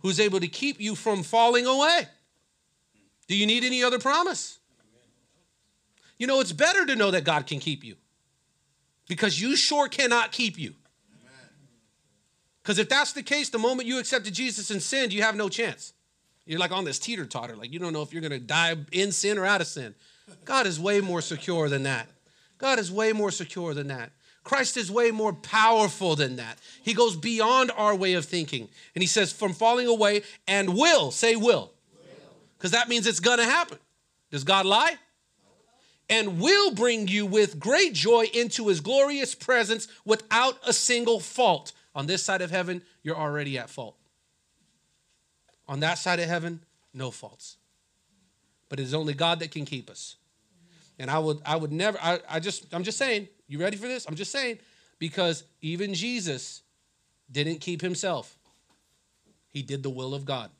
Who's 0.00 0.20
able 0.20 0.40
to 0.40 0.48
keep 0.48 0.80
you 0.80 0.94
from 0.94 1.22
falling 1.22 1.66
away. 1.66 2.06
Do 3.26 3.36
you 3.36 3.46
need 3.46 3.64
any 3.64 3.82
other 3.82 3.98
promise? 3.98 4.58
You 6.18 6.26
know, 6.26 6.40
it's 6.40 6.52
better 6.52 6.84
to 6.86 6.96
know 6.96 7.10
that 7.10 7.24
God 7.24 7.46
can 7.46 7.60
keep 7.60 7.84
you 7.84 7.96
because 9.08 9.40
you 9.40 9.56
sure 9.56 9.88
cannot 9.88 10.32
keep 10.32 10.58
you. 10.58 10.74
Because 12.68 12.78
if 12.78 12.90
that's 12.90 13.14
the 13.14 13.22
case, 13.22 13.48
the 13.48 13.58
moment 13.58 13.88
you 13.88 13.98
accepted 13.98 14.34
Jesus 14.34 14.70
and 14.70 14.82
sinned, 14.82 15.10
you 15.10 15.22
have 15.22 15.34
no 15.34 15.48
chance. 15.48 15.94
You're 16.44 16.58
like 16.58 16.70
on 16.70 16.84
this 16.84 16.98
teeter 16.98 17.24
totter, 17.24 17.56
like 17.56 17.72
you 17.72 17.78
don't 17.78 17.94
know 17.94 18.02
if 18.02 18.12
you're 18.12 18.20
going 18.20 18.30
to 18.30 18.38
die 18.38 18.76
in 18.92 19.10
sin 19.10 19.38
or 19.38 19.46
out 19.46 19.62
of 19.62 19.66
sin. 19.66 19.94
God 20.44 20.66
is 20.66 20.78
way 20.78 21.00
more 21.00 21.22
secure 21.22 21.70
than 21.70 21.84
that. 21.84 22.08
God 22.58 22.78
is 22.78 22.92
way 22.92 23.14
more 23.14 23.30
secure 23.30 23.72
than 23.72 23.86
that. 23.86 24.12
Christ 24.44 24.76
is 24.76 24.90
way 24.90 25.10
more 25.10 25.32
powerful 25.32 26.14
than 26.14 26.36
that. 26.36 26.58
He 26.82 26.92
goes 26.92 27.16
beyond 27.16 27.70
our 27.74 27.94
way 27.94 28.12
of 28.12 28.26
thinking. 28.26 28.68
And 28.94 29.02
he 29.02 29.08
says, 29.08 29.32
from 29.32 29.54
falling 29.54 29.86
away 29.86 30.20
and 30.46 30.76
will, 30.76 31.10
say 31.10 31.36
will. 31.36 31.72
Because 32.58 32.72
that 32.72 32.90
means 32.90 33.06
it's 33.06 33.20
going 33.20 33.38
to 33.38 33.44
happen. 33.44 33.78
Does 34.30 34.44
God 34.44 34.66
lie? 34.66 34.96
And 36.10 36.38
will 36.38 36.74
bring 36.74 37.08
you 37.08 37.24
with 37.24 37.58
great 37.58 37.94
joy 37.94 38.26
into 38.34 38.68
his 38.68 38.80
glorious 38.80 39.34
presence 39.34 39.88
without 40.04 40.58
a 40.66 40.74
single 40.74 41.18
fault. 41.18 41.72
On 41.98 42.06
this 42.06 42.22
side 42.22 42.42
of 42.42 42.52
heaven, 42.52 42.82
you're 43.02 43.16
already 43.16 43.58
at 43.58 43.68
fault. 43.68 43.96
On 45.66 45.80
that 45.80 45.98
side 45.98 46.20
of 46.20 46.28
heaven, 46.28 46.60
no 46.94 47.10
faults. 47.10 47.56
But 48.68 48.78
it 48.78 48.84
is 48.84 48.94
only 48.94 49.14
God 49.14 49.40
that 49.40 49.50
can 49.50 49.64
keep 49.64 49.90
us. 49.90 50.14
And 51.00 51.10
I 51.10 51.18
would 51.18 51.40
I 51.44 51.56
would 51.56 51.72
never 51.72 51.98
I, 52.00 52.20
I 52.28 52.38
just 52.38 52.72
I'm 52.72 52.84
just 52.84 52.98
saying, 52.98 53.26
you 53.48 53.58
ready 53.58 53.76
for 53.76 53.88
this? 53.88 54.06
I'm 54.06 54.14
just 54.14 54.30
saying, 54.30 54.60
because 55.00 55.42
even 55.60 55.92
Jesus 55.92 56.62
didn't 57.32 57.60
keep 57.60 57.80
himself. 57.80 58.38
He 59.48 59.62
did 59.62 59.82
the 59.82 59.90
will 59.90 60.14
of 60.14 60.24
God. 60.24 60.52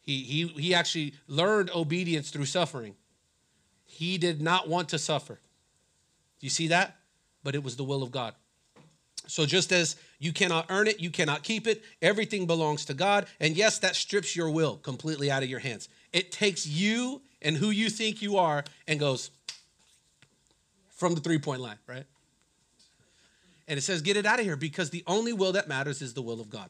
He, 0.00 0.22
he, 0.22 0.46
he 0.46 0.74
actually 0.74 1.14
learned 1.26 1.70
obedience 1.74 2.30
through 2.30 2.44
suffering. 2.44 2.94
He 3.84 4.16
did 4.16 4.40
not 4.40 4.68
want 4.68 4.90
to 4.90 4.98
suffer. 4.98 5.40
Do 6.38 6.46
you 6.46 6.50
see 6.50 6.68
that? 6.68 6.98
But 7.42 7.56
it 7.56 7.64
was 7.64 7.74
the 7.74 7.84
will 7.84 8.04
of 8.04 8.12
God. 8.12 8.34
So 9.26 9.46
just 9.46 9.72
as 9.72 9.96
you 10.18 10.32
cannot 10.32 10.66
earn 10.68 10.88
it, 10.88 11.00
you 11.00 11.10
cannot 11.10 11.42
keep 11.42 11.66
it, 11.66 11.82
everything 12.00 12.46
belongs 12.46 12.84
to 12.86 12.94
God. 12.94 13.26
And 13.40 13.56
yes, 13.56 13.78
that 13.78 13.96
strips 13.96 14.36
your 14.36 14.50
will 14.50 14.76
completely 14.76 15.30
out 15.30 15.42
of 15.42 15.48
your 15.48 15.60
hands. 15.60 15.88
It 16.12 16.32
takes 16.32 16.66
you 16.66 17.22
and 17.40 17.56
who 17.56 17.70
you 17.70 17.88
think 17.88 18.22
you 18.22 18.36
are 18.36 18.64
and 18.86 19.00
goes 19.00 19.30
from 20.90 21.14
the 21.14 21.20
three 21.20 21.38
point 21.38 21.60
line, 21.60 21.78
right? 21.86 22.04
And 23.66 23.78
it 23.78 23.82
says, 23.82 24.02
get 24.02 24.16
it 24.16 24.26
out 24.26 24.38
of 24.38 24.44
here 24.44 24.56
because 24.56 24.90
the 24.90 25.02
only 25.06 25.32
will 25.32 25.52
that 25.52 25.66
matters 25.66 26.02
is 26.02 26.14
the 26.14 26.22
will 26.22 26.40
of 26.40 26.50
God. 26.50 26.68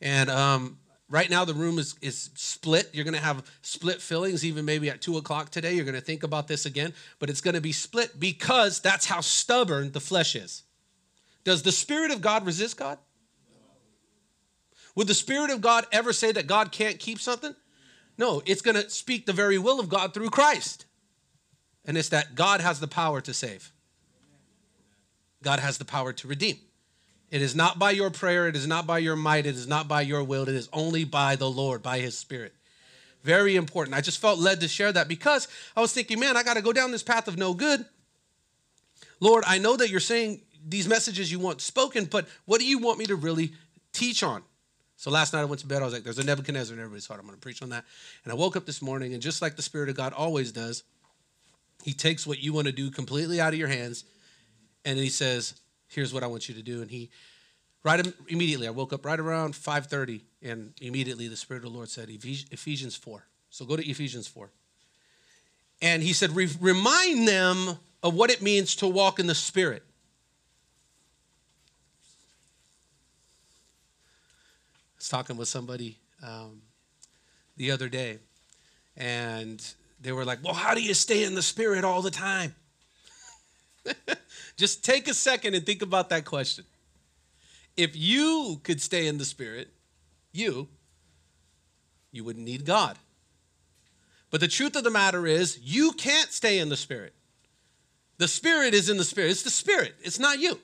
And 0.00 0.28
um, 0.28 0.78
right 1.08 1.30
now, 1.30 1.44
the 1.44 1.54
room 1.54 1.78
is, 1.78 1.94
is 2.02 2.30
split. 2.34 2.90
You're 2.92 3.04
going 3.04 3.14
to 3.14 3.20
have 3.20 3.44
split 3.62 4.02
fillings, 4.02 4.44
even 4.44 4.64
maybe 4.64 4.90
at 4.90 5.00
two 5.00 5.16
o'clock 5.18 5.50
today. 5.50 5.74
You're 5.74 5.84
going 5.84 5.94
to 5.94 6.00
think 6.00 6.24
about 6.24 6.48
this 6.48 6.66
again, 6.66 6.92
but 7.18 7.30
it's 7.30 7.40
going 7.40 7.54
to 7.54 7.60
be 7.60 7.72
split 7.72 8.18
because 8.18 8.80
that's 8.80 9.06
how 9.06 9.20
stubborn 9.20 9.92
the 9.92 10.00
flesh 10.00 10.34
is. 10.34 10.63
Does 11.44 11.62
the 11.62 11.72
Spirit 11.72 12.10
of 12.10 12.20
God 12.20 12.46
resist 12.46 12.76
God? 12.76 12.98
Would 14.96 15.08
the 15.08 15.14
Spirit 15.14 15.50
of 15.50 15.60
God 15.60 15.86
ever 15.92 16.12
say 16.12 16.32
that 16.32 16.46
God 16.46 16.72
can't 16.72 16.98
keep 16.98 17.20
something? 17.20 17.54
No, 18.16 18.42
it's 18.46 18.62
going 18.62 18.76
to 18.76 18.88
speak 18.88 19.26
the 19.26 19.32
very 19.32 19.58
will 19.58 19.80
of 19.80 19.88
God 19.88 20.14
through 20.14 20.30
Christ. 20.30 20.86
And 21.84 21.98
it's 21.98 22.10
that 22.10 22.34
God 22.34 22.60
has 22.60 22.80
the 22.80 22.88
power 22.88 23.20
to 23.20 23.34
save, 23.34 23.72
God 25.42 25.60
has 25.60 25.78
the 25.78 25.84
power 25.84 26.12
to 26.14 26.28
redeem. 26.28 26.56
It 27.30 27.42
is 27.42 27.56
not 27.56 27.80
by 27.80 27.90
your 27.90 28.10
prayer, 28.10 28.46
it 28.46 28.54
is 28.54 28.66
not 28.66 28.86
by 28.86 28.98
your 28.98 29.16
might, 29.16 29.44
it 29.44 29.56
is 29.56 29.66
not 29.66 29.88
by 29.88 30.02
your 30.02 30.22
will, 30.22 30.48
it 30.48 30.54
is 30.54 30.68
only 30.72 31.04
by 31.04 31.34
the 31.34 31.50
Lord, 31.50 31.82
by 31.82 31.98
His 31.98 32.16
Spirit. 32.16 32.54
Very 33.24 33.56
important. 33.56 33.96
I 33.96 34.02
just 34.02 34.20
felt 34.20 34.38
led 34.38 34.60
to 34.60 34.68
share 34.68 34.92
that 34.92 35.08
because 35.08 35.48
I 35.74 35.80
was 35.80 35.92
thinking, 35.92 36.20
man, 36.20 36.36
I 36.36 36.42
got 36.42 36.54
to 36.54 36.62
go 36.62 36.72
down 36.72 36.92
this 36.92 37.02
path 37.02 37.26
of 37.26 37.36
no 37.36 37.54
good. 37.54 37.84
Lord, 39.18 39.44
I 39.46 39.58
know 39.58 39.76
that 39.76 39.90
you're 39.90 39.98
saying 39.98 40.42
these 40.66 40.88
messages 40.88 41.30
you 41.30 41.38
want 41.38 41.60
spoken, 41.60 42.06
but 42.06 42.26
what 42.46 42.60
do 42.60 42.66
you 42.66 42.78
want 42.78 42.98
me 42.98 43.06
to 43.06 43.16
really 43.16 43.52
teach 43.92 44.22
on? 44.22 44.42
So 44.96 45.10
last 45.10 45.32
night 45.32 45.40
I 45.40 45.44
went 45.44 45.60
to 45.60 45.66
bed, 45.66 45.82
I 45.82 45.84
was 45.84 45.92
like, 45.92 46.04
there's 46.04 46.18
a 46.18 46.24
Nebuchadnezzar 46.24 46.74
in 46.74 46.80
everybody's 46.80 47.06
heart. 47.06 47.20
I'm 47.20 47.26
going 47.26 47.36
to 47.36 47.40
preach 47.40 47.62
on 47.62 47.70
that. 47.70 47.84
And 48.22 48.32
I 48.32 48.36
woke 48.36 48.56
up 48.56 48.64
this 48.64 48.80
morning, 48.80 49.12
and 49.12 49.22
just 49.22 49.42
like 49.42 49.56
the 49.56 49.62
Spirit 49.62 49.88
of 49.88 49.96
God 49.96 50.12
always 50.12 50.52
does, 50.52 50.84
He 51.82 51.92
takes 51.92 52.26
what 52.26 52.42
you 52.42 52.52
want 52.52 52.66
to 52.68 52.72
do 52.72 52.90
completely 52.90 53.40
out 53.40 53.52
of 53.52 53.58
your 53.58 53.68
hands, 53.68 54.04
and 54.84 54.98
He 54.98 55.08
says, 55.08 55.54
here's 55.88 56.14
what 56.14 56.22
I 56.22 56.26
want 56.26 56.48
you 56.48 56.54
to 56.54 56.62
do. 56.62 56.80
And 56.80 56.90
He, 56.90 57.10
right 57.82 58.06
immediately, 58.28 58.66
I 58.66 58.70
woke 58.70 58.92
up 58.92 59.04
right 59.04 59.18
around 59.18 59.54
5.30, 59.54 60.22
and 60.42 60.72
immediately 60.80 61.28
the 61.28 61.36
Spirit 61.36 61.64
of 61.64 61.72
the 61.72 61.76
Lord 61.76 61.88
said, 61.88 62.08
Ephesians 62.08 62.96
4. 62.96 63.24
So 63.50 63.64
go 63.64 63.76
to 63.76 63.86
Ephesians 63.86 64.26
4. 64.28 64.50
And 65.82 66.02
He 66.02 66.12
said, 66.12 66.30
remind 66.34 67.28
them 67.28 67.78
of 68.02 68.14
what 68.14 68.30
it 68.30 68.40
means 68.40 68.76
to 68.76 68.86
walk 68.86 69.18
in 69.18 69.26
the 69.26 69.34
Spirit. 69.34 69.82
Was 75.04 75.10
talking 75.10 75.36
with 75.36 75.48
somebody 75.48 75.98
um, 76.22 76.62
the 77.58 77.70
other 77.70 77.90
day, 77.90 78.18
and 78.96 79.62
they 80.00 80.12
were 80.12 80.24
like, 80.24 80.38
Well, 80.42 80.54
how 80.54 80.74
do 80.74 80.82
you 80.82 80.94
stay 80.94 81.24
in 81.24 81.34
the 81.34 81.42
spirit 81.42 81.84
all 81.84 82.00
the 82.00 82.10
time? 82.10 82.54
Just 84.56 84.82
take 84.82 85.06
a 85.06 85.12
second 85.12 85.54
and 85.54 85.66
think 85.66 85.82
about 85.82 86.08
that 86.08 86.24
question. 86.24 86.64
If 87.76 87.94
you 87.94 88.60
could 88.62 88.80
stay 88.80 89.06
in 89.06 89.18
the 89.18 89.26
spirit, 89.26 89.68
you, 90.32 90.68
you 92.10 92.24
wouldn't 92.24 92.46
need 92.46 92.64
God. 92.64 92.96
But 94.30 94.40
the 94.40 94.48
truth 94.48 94.74
of 94.74 94.84
the 94.84 94.90
matter 94.90 95.26
is, 95.26 95.58
you 95.62 95.92
can't 95.92 96.32
stay 96.32 96.60
in 96.60 96.70
the 96.70 96.78
spirit. 96.78 97.12
The 98.16 98.28
spirit 98.28 98.72
is 98.72 98.88
in 98.88 98.96
the 98.96 99.04
spirit. 99.04 99.32
It's 99.32 99.42
the 99.42 99.50
spirit, 99.50 99.96
it's 100.00 100.18
not 100.18 100.38
you. 100.38 100.58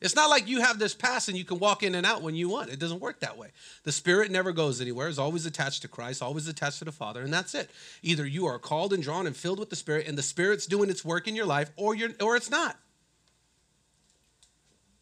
It's 0.00 0.16
not 0.16 0.30
like 0.30 0.48
you 0.48 0.62
have 0.62 0.78
this 0.78 0.94
pass 0.94 1.28
and 1.28 1.36
you 1.36 1.44
can 1.44 1.58
walk 1.58 1.82
in 1.82 1.94
and 1.94 2.06
out 2.06 2.22
when 2.22 2.34
you 2.34 2.48
want. 2.48 2.70
It 2.70 2.78
doesn't 2.78 3.00
work 3.00 3.20
that 3.20 3.36
way. 3.36 3.48
The 3.84 3.92
Spirit 3.92 4.30
never 4.30 4.50
goes 4.50 4.80
anywhere, 4.80 5.08
it's 5.08 5.18
always 5.18 5.44
attached 5.44 5.82
to 5.82 5.88
Christ, 5.88 6.22
always 6.22 6.48
attached 6.48 6.78
to 6.78 6.86
the 6.86 6.92
Father, 6.92 7.20
and 7.20 7.32
that's 7.32 7.54
it. 7.54 7.70
Either 8.02 8.26
you 8.26 8.46
are 8.46 8.58
called 8.58 8.94
and 8.94 9.02
drawn 9.02 9.26
and 9.26 9.36
filled 9.36 9.58
with 9.58 9.68
the 9.68 9.76
Spirit, 9.76 10.06
and 10.08 10.16
the 10.16 10.22
Spirit's 10.22 10.66
doing 10.66 10.88
its 10.88 11.04
work 11.04 11.28
in 11.28 11.36
your 11.36 11.44
life, 11.46 11.70
or 11.76 11.94
you're 11.94 12.10
or 12.20 12.36
it's 12.36 12.50
not. 12.50 12.78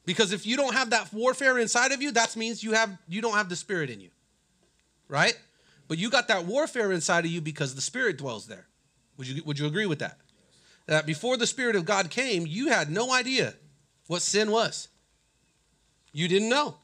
Because 0.05 0.33
if 0.33 0.47
you 0.47 0.57
don't 0.57 0.75
have 0.75 0.91
that 0.91 1.13
warfare 1.13 1.59
inside 1.59 1.93
of 1.93 2.03
you, 2.03 2.11
that 2.13 2.35
means 2.35 2.65
you 2.65 2.73
have 2.73 2.97
you 3.09 3.21
don't 3.21 3.35
have 3.35 3.49
the 3.49 3.57
Spirit 3.57 3.91
in 3.91 4.01
you. 4.01 4.11
Right? 5.07 5.39
But 5.87 5.99
you 5.99 6.11
got 6.11 6.29
that 6.29 6.45
warfare 6.45 6.91
inside 6.93 7.25
of 7.25 7.31
you 7.31 7.41
because 7.41 7.75
the 7.75 7.81
Spirit 7.81 8.19
dwells 8.19 8.47
there. 8.47 8.67
Would 9.17 9.29
you 9.29 9.43
would 9.45 9.59
you 9.61 9.67
agree 9.67 9.87
with 9.87 10.01
that? 10.01 10.19
That 10.87 11.07
before 11.07 11.37
the 11.37 11.47
Spirit 11.47 11.77
of 11.77 11.85
God 11.85 12.11
came, 12.11 12.47
you 12.47 12.69
had 12.69 12.91
no 12.91 13.13
idea 13.13 13.55
what 14.09 14.23
sin 14.23 14.51
was. 14.51 14.89
You 16.13 16.27
didn't 16.27 16.49
know. 16.49 16.75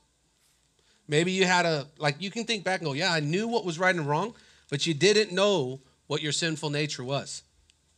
Maybe 1.08 1.32
you 1.32 1.44
had 1.44 1.66
a, 1.66 1.86
like, 1.98 2.16
you 2.20 2.30
can 2.30 2.44
think 2.44 2.64
back 2.64 2.80
and 2.80 2.86
go, 2.86 2.92
yeah, 2.92 3.12
I 3.12 3.20
knew 3.20 3.48
what 3.48 3.64
was 3.64 3.78
right 3.78 3.94
and 3.94 4.08
wrong, 4.08 4.34
but 4.70 4.86
you 4.86 4.94
didn't 4.94 5.32
know 5.32 5.80
what 6.06 6.22
your 6.22 6.32
sinful 6.32 6.70
nature 6.70 7.04
was, 7.04 7.42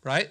right? 0.02 0.30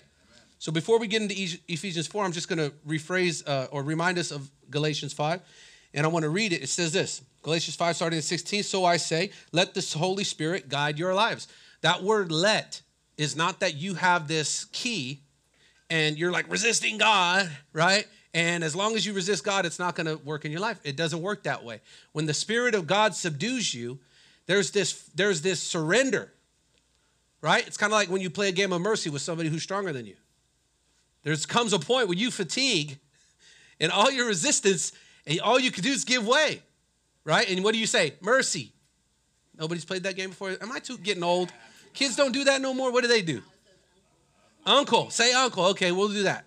So 0.59 0.71
before 0.71 0.99
we 0.99 1.07
get 1.07 1.21
into 1.21 1.35
Ephesians 1.67 2.07
4, 2.07 2.25
I'm 2.25 2.31
just 2.31 2.49
going 2.49 2.59
to 2.59 2.75
rephrase 2.87 3.47
uh, 3.47 3.67
or 3.71 3.83
remind 3.83 4.17
us 4.17 4.31
of 4.31 4.49
Galatians 4.69 5.13
5. 5.13 5.41
And 5.93 6.05
I 6.05 6.09
want 6.09 6.23
to 6.23 6.29
read 6.29 6.51
it. 6.51 6.63
It 6.63 6.69
says 6.69 6.91
this 6.91 7.21
Galatians 7.43 7.75
5, 7.75 7.95
starting 7.95 8.17
at 8.17 8.23
16. 8.23 8.63
So 8.63 8.83
I 8.83 8.97
say, 8.97 9.31
let 9.51 9.73
the 9.73 9.97
Holy 9.97 10.23
Spirit 10.23 10.67
guide 10.67 10.97
your 10.97 11.13
lives. 11.13 11.47
That 11.81 12.03
word 12.03 12.31
let 12.31 12.81
is 13.17 13.35
not 13.35 13.59
that 13.59 13.75
you 13.75 13.93
have 13.93 14.27
this 14.27 14.65
key 14.71 15.21
and 15.89 16.17
you're 16.17 16.31
like 16.31 16.49
resisting 16.51 16.97
God, 16.97 17.49
right? 17.71 18.07
And 18.35 18.65
as 18.65 18.75
long 18.75 18.97
as 18.97 19.05
you 19.05 19.13
resist 19.13 19.45
God, 19.45 19.65
it's 19.65 19.79
not 19.79 19.95
going 19.95 20.07
to 20.07 20.17
work 20.25 20.43
in 20.43 20.51
your 20.51 20.59
life. 20.59 20.77
It 20.83 20.97
doesn't 20.97 21.21
work 21.21 21.43
that 21.43 21.63
way. 21.63 21.79
When 22.11 22.25
the 22.25 22.33
Spirit 22.33 22.75
of 22.75 22.85
God 22.85 23.15
subdues 23.15 23.73
you, 23.73 23.97
there's 24.45 24.71
this, 24.71 25.09
there's 25.15 25.41
this 25.41 25.61
surrender, 25.61 26.33
right? 27.39 27.65
It's 27.65 27.77
kind 27.77 27.93
of 27.93 27.97
like 27.97 28.09
when 28.09 28.19
you 28.19 28.29
play 28.29 28.49
a 28.49 28.51
game 28.51 28.73
of 28.73 28.81
mercy 28.81 29.09
with 29.09 29.21
somebody 29.21 29.47
who's 29.47 29.63
stronger 29.63 29.93
than 29.93 30.05
you. 30.05 30.17
There 31.23 31.33
comes 31.47 31.71
a 31.71 31.79
point 31.79 32.09
where 32.09 32.17
you 32.17 32.29
fatigue 32.29 32.99
and 33.79 33.89
all 33.89 34.11
your 34.11 34.27
resistance, 34.27 34.91
and 35.25 35.39
all 35.39 35.57
you 35.57 35.71
can 35.71 35.81
do 35.81 35.91
is 35.91 36.03
give 36.03 36.27
way, 36.27 36.61
right? 37.23 37.49
And 37.49 37.63
what 37.63 37.73
do 37.73 37.79
you 37.79 37.87
say? 37.87 38.15
Mercy. 38.19 38.73
Nobody's 39.57 39.85
played 39.85 40.03
that 40.03 40.17
game 40.17 40.31
before. 40.31 40.57
Am 40.61 40.73
I 40.73 40.79
too 40.79 40.97
getting 40.97 41.23
old? 41.23 41.53
Kids 41.93 42.17
don't 42.17 42.33
do 42.33 42.43
that 42.43 42.59
no 42.59 42.73
more. 42.73 42.91
What 42.91 43.01
do 43.01 43.07
they 43.07 43.21
do? 43.21 43.41
Uncle. 44.65 45.09
Say 45.09 45.31
uncle. 45.31 45.67
Okay, 45.67 45.93
we'll 45.93 46.09
do 46.09 46.23
that. 46.23 46.45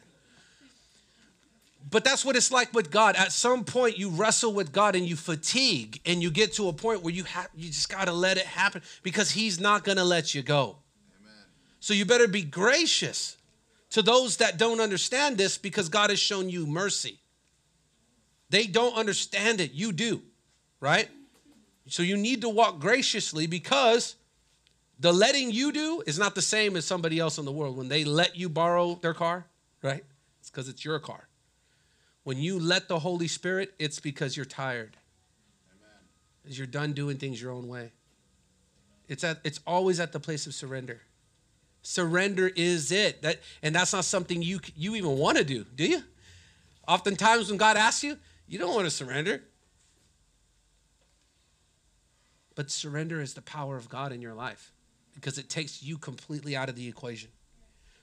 But 1.90 2.04
that's 2.04 2.24
what 2.24 2.36
it's 2.36 2.52
like 2.52 2.74
with 2.74 2.90
God. 2.90 3.16
At 3.16 3.32
some 3.32 3.64
point, 3.64 3.98
you 3.98 4.10
wrestle 4.10 4.52
with 4.52 4.72
God 4.72 4.94
and 4.94 5.06
you 5.06 5.16
fatigue, 5.16 6.00
and 6.04 6.22
you 6.22 6.30
get 6.30 6.52
to 6.54 6.68
a 6.68 6.72
point 6.72 7.02
where 7.02 7.14
you 7.14 7.24
have 7.24 7.48
you 7.54 7.68
just 7.68 7.88
got 7.88 8.06
to 8.06 8.12
let 8.12 8.36
it 8.36 8.46
happen 8.46 8.82
because 9.02 9.30
He's 9.30 9.58
not 9.58 9.84
going 9.84 9.96
to 9.96 10.04
let 10.04 10.34
you 10.34 10.42
go. 10.42 10.76
Amen. 11.20 11.44
So 11.80 11.94
you 11.94 12.04
better 12.04 12.28
be 12.28 12.42
gracious 12.42 13.38
to 13.90 14.02
those 14.02 14.36
that 14.38 14.58
don't 14.58 14.80
understand 14.80 15.38
this 15.38 15.56
because 15.56 15.88
God 15.88 16.10
has 16.10 16.18
shown 16.18 16.50
you 16.50 16.66
mercy. 16.66 17.20
They 18.50 18.66
don't 18.66 18.96
understand 18.96 19.60
it. 19.60 19.72
You 19.72 19.92
do, 19.92 20.22
right? 20.80 21.08
So 21.86 22.02
you 22.02 22.16
need 22.16 22.42
to 22.42 22.48
walk 22.48 22.80
graciously 22.80 23.46
because 23.46 24.16
the 24.98 25.12
letting 25.12 25.50
you 25.50 25.72
do 25.72 26.02
is 26.06 26.18
not 26.18 26.34
the 26.34 26.42
same 26.42 26.76
as 26.76 26.84
somebody 26.84 27.18
else 27.18 27.38
in 27.38 27.44
the 27.44 27.52
world 27.52 27.76
when 27.76 27.88
they 27.88 28.04
let 28.04 28.36
you 28.36 28.48
borrow 28.48 28.96
their 28.96 29.14
car, 29.14 29.46
right? 29.82 30.04
It's 30.40 30.50
because 30.50 30.68
it's 30.68 30.84
your 30.84 30.98
car. 30.98 31.27
When 32.24 32.38
you 32.38 32.58
let 32.58 32.88
the 32.88 32.98
Holy 32.98 33.28
Spirit, 33.28 33.74
it's 33.78 34.00
because 34.00 34.36
you're 34.36 34.46
tired. 34.46 34.96
As 36.46 36.58
you're 36.58 36.66
done 36.66 36.92
doing 36.92 37.18
things 37.18 37.40
your 37.40 37.52
own 37.52 37.68
way. 37.68 37.92
It's 39.08 39.24
at 39.24 39.40
it's 39.44 39.60
always 39.66 40.00
at 40.00 40.12
the 40.12 40.20
place 40.20 40.46
of 40.46 40.54
surrender. 40.54 41.00
Surrender 41.82 42.50
is 42.54 42.92
it. 42.92 43.22
That 43.22 43.40
and 43.62 43.74
that's 43.74 43.92
not 43.92 44.04
something 44.04 44.42
you 44.42 44.60
you 44.76 44.94
even 44.94 45.16
want 45.18 45.38
to 45.38 45.44
do, 45.44 45.64
do 45.74 45.86
you? 45.86 46.02
Oftentimes 46.86 47.48
when 47.48 47.58
God 47.58 47.76
asks 47.76 48.02
you, 48.02 48.16
you 48.46 48.58
don't 48.58 48.74
want 48.74 48.86
to 48.86 48.90
surrender. 48.90 49.42
But 52.54 52.70
surrender 52.70 53.20
is 53.20 53.34
the 53.34 53.42
power 53.42 53.76
of 53.76 53.88
God 53.88 54.10
in 54.10 54.20
your 54.20 54.34
life 54.34 54.72
because 55.14 55.38
it 55.38 55.48
takes 55.48 55.82
you 55.82 55.96
completely 55.98 56.56
out 56.56 56.68
of 56.68 56.76
the 56.76 56.88
equation. 56.88 57.30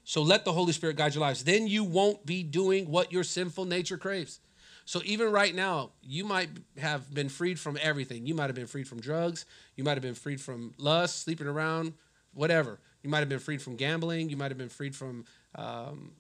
So 0.05 0.21
let 0.21 0.45
the 0.45 0.53
Holy 0.53 0.71
Spirit 0.71 0.97
guide 0.97 1.15
your 1.15 1.21
lives. 1.21 1.43
Then 1.43 1.67
you 1.67 1.83
won't 1.83 2.25
be 2.25 2.43
doing 2.43 2.89
what 2.89 3.12
your 3.12 3.24
sinful 3.24 3.65
nature 3.65 3.97
craves. 3.97 4.39
So 4.85 5.01
even 5.03 5.31
right 5.31 5.53
now, 5.53 5.89
you 6.03 6.24
might 6.24 6.50
have 6.79 7.12
been 7.12 7.27
freed 7.27 7.59
from 7.59 7.75
everything. 7.81 8.27
You 8.27 8.35
might 8.35 8.45
have 8.45 8.55
been 8.55 8.67
freed 8.67 8.88
from 8.88 9.01
drugs. 9.01 9.45
You 9.75 9.83
might 9.83 9.93
have 9.93 10.03
been 10.03 10.13
freed 10.13 10.39
from 10.39 10.75
lust, 10.77 11.24
sleeping 11.24 11.47
around, 11.47 11.93
whatever. 12.35 12.79
You 13.01 13.09
might 13.09 13.19
have 13.19 13.29
been 13.29 13.39
freed 13.39 13.63
from 13.63 13.77
gambling. 13.77 14.29
You 14.29 14.38
might 14.38 14.51
have 14.51 14.59
been 14.59 14.69
freed 14.69 14.95
from 14.95 15.25
um, 15.55 16.12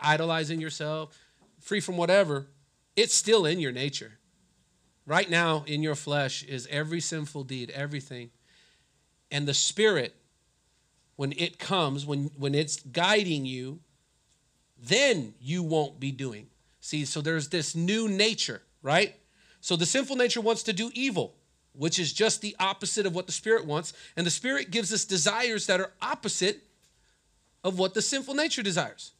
idolizing 0.00 0.60
yourself, 0.60 1.18
free 1.60 1.80
from 1.80 1.96
whatever. 1.96 2.46
It's 2.94 3.14
still 3.14 3.46
in 3.46 3.58
your 3.58 3.72
nature. 3.72 4.12
Right 5.06 5.28
now, 5.28 5.64
in 5.66 5.82
your 5.82 5.96
flesh, 5.96 6.44
is 6.44 6.68
every 6.70 7.00
sinful 7.00 7.44
deed, 7.44 7.70
everything. 7.70 8.30
And 9.32 9.48
the 9.48 9.54
Spirit 9.54 10.14
when 11.16 11.32
it 11.32 11.58
comes, 11.58 12.04
when, 12.04 12.30
when 12.36 12.54
it's 12.54 12.80
guiding 12.80 13.46
you, 13.46 13.80
then 14.82 15.34
you 15.40 15.62
won't 15.62 16.00
be 16.00 16.10
doing. 16.10 16.48
See, 16.80 17.04
so 17.04 17.20
there's 17.20 17.48
this 17.48 17.74
new 17.74 18.08
nature, 18.08 18.62
right? 18.82 19.14
So 19.60 19.76
the 19.76 19.86
sinful 19.86 20.16
nature 20.16 20.40
wants 20.40 20.62
to 20.64 20.72
do 20.72 20.90
evil, 20.92 21.34
which 21.72 21.98
is 21.98 22.12
just 22.12 22.42
the 22.42 22.54
opposite 22.60 23.06
of 23.06 23.14
what 23.14 23.26
the 23.26 23.32
Spirit 23.32 23.64
wants. 23.64 23.94
And 24.16 24.26
the 24.26 24.30
Spirit 24.30 24.70
gives 24.70 24.92
us 24.92 25.04
desires 25.04 25.66
that 25.66 25.80
are 25.80 25.92
opposite 26.02 26.62
of 27.62 27.78
what 27.78 27.94
the 27.94 28.02
sinful 28.02 28.34
nature 28.34 28.62
desires. 28.62 29.12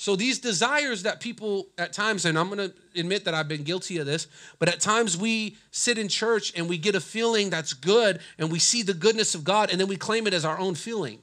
So 0.00 0.16
these 0.16 0.38
desires 0.38 1.02
that 1.02 1.20
people 1.20 1.68
at 1.76 1.92
times, 1.92 2.24
and 2.24 2.38
I'm 2.38 2.48
going 2.48 2.70
to 2.70 2.74
admit 2.98 3.26
that 3.26 3.34
I've 3.34 3.48
been 3.48 3.64
guilty 3.64 3.98
of 3.98 4.06
this, 4.06 4.28
but 4.58 4.66
at 4.66 4.80
times 4.80 5.14
we 5.14 5.58
sit 5.72 5.98
in 5.98 6.08
church 6.08 6.54
and 6.56 6.70
we 6.70 6.78
get 6.78 6.94
a 6.94 7.00
feeling 7.02 7.50
that's 7.50 7.74
good 7.74 8.18
and 8.38 8.50
we 8.50 8.58
see 8.58 8.82
the 8.82 8.94
goodness 8.94 9.34
of 9.34 9.44
God 9.44 9.70
and 9.70 9.78
then 9.78 9.88
we 9.88 9.98
claim 9.98 10.26
it 10.26 10.32
as 10.32 10.42
our 10.42 10.58
own 10.58 10.74
feeling. 10.74 11.18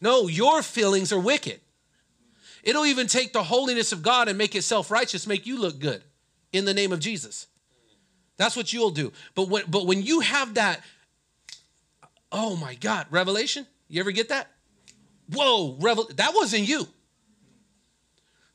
No, 0.00 0.28
your 0.28 0.62
feelings 0.62 1.12
are 1.12 1.18
wicked. 1.18 1.58
It'll 2.62 2.86
even 2.86 3.08
take 3.08 3.32
the 3.32 3.42
holiness 3.42 3.90
of 3.90 4.04
God 4.04 4.28
and 4.28 4.38
make 4.38 4.54
it 4.54 4.62
self-righteous, 4.62 5.26
make 5.26 5.44
you 5.44 5.58
look 5.58 5.80
good 5.80 6.04
in 6.52 6.66
the 6.66 6.72
name 6.72 6.92
of 6.92 7.00
Jesus. 7.00 7.48
That's 8.36 8.56
what 8.56 8.72
you'll 8.72 8.90
do. 8.90 9.12
But 9.34 9.48
when, 9.48 9.64
but 9.68 9.88
when 9.88 10.02
you 10.02 10.20
have 10.20 10.54
that, 10.54 10.84
oh 12.30 12.54
my 12.54 12.76
God, 12.76 13.08
revelation, 13.10 13.66
you 13.88 13.98
ever 13.98 14.12
get 14.12 14.28
that? 14.28 14.51
Whoa, 15.32 15.76
revel- 15.80 16.10
that 16.16 16.34
wasn't 16.34 16.68
you. 16.68 16.86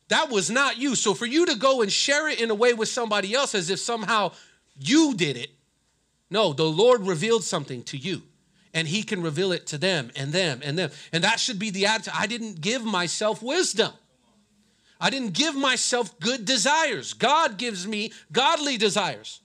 That 0.09 0.29
was 0.29 0.49
not 0.49 0.77
you. 0.77 0.95
So 0.95 1.13
for 1.13 1.25
you 1.25 1.45
to 1.47 1.55
go 1.55 1.81
and 1.81 1.91
share 1.91 2.29
it 2.29 2.39
in 2.39 2.49
a 2.49 2.55
way 2.55 2.73
with 2.73 2.89
somebody 2.89 3.33
else 3.33 3.53
as 3.53 3.69
if 3.69 3.79
somehow 3.79 4.31
you 4.79 5.13
did 5.15 5.37
it, 5.37 5.51
no, 6.29 6.53
the 6.53 6.63
Lord 6.63 7.05
revealed 7.05 7.43
something 7.43 7.83
to 7.83 7.97
you 7.97 8.21
and 8.73 8.87
he 8.87 9.03
can 9.03 9.21
reveal 9.21 9.51
it 9.51 9.65
to 9.67 9.77
them 9.77 10.11
and 10.15 10.31
them 10.31 10.61
and 10.63 10.77
them. 10.77 10.91
And 11.11 11.23
that 11.23 11.39
should 11.39 11.59
be 11.59 11.69
the 11.69 11.85
attitude. 11.87 12.13
I 12.17 12.27
didn't 12.27 12.61
give 12.61 12.83
myself 12.83 13.41
wisdom. 13.41 13.91
I 14.99 15.09
didn't 15.09 15.33
give 15.33 15.55
myself 15.55 16.19
good 16.19 16.45
desires. 16.45 17.13
God 17.13 17.57
gives 17.57 17.87
me 17.87 18.11
godly 18.31 18.77
desires. 18.77 19.41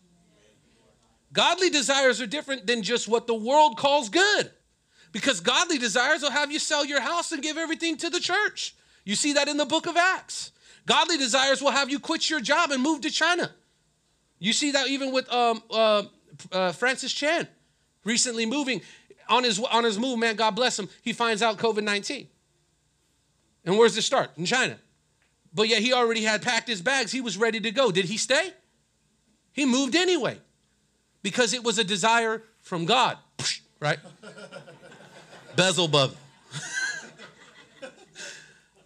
Godly 1.33 1.71
desires 1.71 2.21
are 2.21 2.27
different 2.27 2.67
than 2.67 2.83
just 2.83 3.09
what 3.09 3.27
the 3.27 3.35
world 3.35 3.79
calls 3.79 4.09
good. 4.09 4.51
Because 5.13 5.41
godly 5.41 5.79
desires 5.79 6.23
will 6.23 6.31
have 6.31 6.51
you 6.51 6.59
sell 6.59 6.85
your 6.85 7.01
house 7.01 7.33
and 7.33 7.43
give 7.43 7.59
everything 7.59 7.97
to 7.99 8.11
the 8.11 8.21
church. 8.21 8.75
You 9.05 9.15
see 9.15 9.35
that 9.35 9.49
in 9.49 9.59
the 9.59 9.67
book 9.67 9.87
of 9.87 9.97
Acts. 9.97 10.53
Godly 10.87 11.19
desires 11.19 11.63
will 11.63 11.71
have 11.71 11.91
you 11.91 12.01
quit 12.01 12.29
your 12.29 12.41
job 12.41 12.71
and 12.71 12.83
move 12.83 13.03
to 13.03 13.11
China. 13.11 13.51
You 14.39 14.53
see 14.53 14.73
that 14.73 14.89
even 14.89 15.13
with 15.13 15.31
um, 15.33 15.63
uh, 15.71 16.03
uh, 16.51 16.73
Francis 16.73 17.13
Chan 17.13 17.47
recently 18.05 18.47
moving 18.47 18.81
on 19.29 19.45
his 19.45 19.61
on 19.61 19.85
his 19.85 19.99
move. 19.99 20.19
Man, 20.19 20.35
God 20.35 20.53
bless 20.53 20.79
him. 20.79 20.89
He 21.03 21.13
finds 21.13 21.43
out 21.43 21.59
COVID 21.59 21.85
nineteen. 21.85 22.29
And 23.65 23.79
where's 23.79 23.95
the 23.95 24.03
start? 24.03 24.31
In 24.37 24.45
China. 24.45 24.77
But 25.55 25.69
yet 25.69 25.83
he 25.83 25.93
already 25.93 26.23
had 26.23 26.43
packed 26.43 26.67
his 26.67 26.81
bags. 26.81 27.13
He 27.13 27.21
was 27.21 27.37
ready 27.37 27.61
to 27.61 27.71
go. 27.71 27.93
Did 27.93 28.07
he 28.07 28.17
stay? 28.17 28.53
He 29.53 29.67
moved 29.67 29.95
anyway 29.95 30.39
because 31.23 31.53
it 31.53 31.63
was 31.63 31.79
a 31.79 31.85
desire 31.85 32.43
from 32.61 32.87
God, 32.87 33.19
right? 33.81 33.99
Beelzebub. 35.57 36.17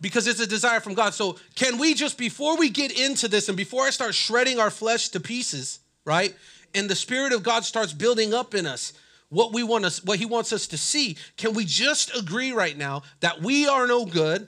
because 0.00 0.26
it's 0.26 0.40
a 0.40 0.46
desire 0.46 0.80
from 0.80 0.94
God. 0.94 1.14
So, 1.14 1.36
can 1.54 1.78
we 1.78 1.94
just, 1.94 2.18
before 2.18 2.56
we 2.56 2.70
get 2.70 2.98
into 2.98 3.28
this 3.28 3.48
and 3.48 3.56
before 3.56 3.84
I 3.84 3.90
start 3.90 4.14
shredding 4.14 4.58
our 4.58 4.70
flesh 4.70 5.08
to 5.10 5.20
pieces, 5.20 5.80
right? 6.04 6.34
And 6.74 6.88
the 6.88 6.96
Spirit 6.96 7.32
of 7.32 7.42
God 7.42 7.64
starts 7.64 7.92
building 7.92 8.34
up 8.34 8.54
in 8.54 8.66
us 8.66 8.92
what 9.28 9.52
we 9.52 9.62
want 9.62 9.84
us, 9.84 10.04
what 10.04 10.18
He 10.18 10.26
wants 10.26 10.52
us 10.52 10.66
to 10.68 10.78
see, 10.78 11.16
can 11.36 11.54
we 11.54 11.64
just 11.64 12.16
agree 12.16 12.52
right 12.52 12.76
now 12.76 13.02
that 13.20 13.42
we 13.42 13.66
are 13.66 13.86
no 13.86 14.04
good, 14.04 14.46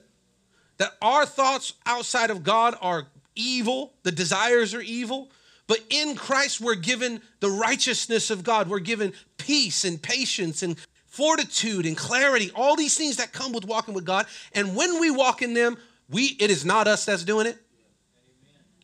that 0.76 0.92
our 1.02 1.26
thoughts 1.26 1.72
outside 1.86 2.30
of 2.30 2.44
God 2.44 2.76
are 2.80 3.08
evil, 3.34 3.94
the 4.04 4.12
desires 4.12 4.74
are 4.74 4.80
evil, 4.80 5.30
but 5.66 5.80
in 5.90 6.14
Christ 6.14 6.60
we're 6.60 6.74
given 6.74 7.20
the 7.40 7.50
righteousness 7.50 8.30
of 8.30 8.42
God. 8.42 8.68
We're 8.68 8.78
given 8.78 9.12
peace 9.36 9.84
and 9.84 10.00
patience 10.00 10.62
and 10.62 10.76
fortitude 11.18 11.84
and 11.84 11.96
clarity, 11.96 12.52
all 12.54 12.76
these 12.76 12.96
things 12.96 13.16
that 13.16 13.32
come 13.32 13.52
with 13.52 13.64
walking 13.64 13.92
with 13.92 14.04
God. 14.04 14.26
And 14.52 14.76
when 14.76 15.00
we 15.00 15.10
walk 15.10 15.42
in 15.42 15.52
them, 15.52 15.76
we 16.08 16.36
it 16.38 16.48
is 16.48 16.64
not 16.64 16.86
us 16.86 17.04
that's 17.04 17.24
doing 17.24 17.48
it. 17.48 17.58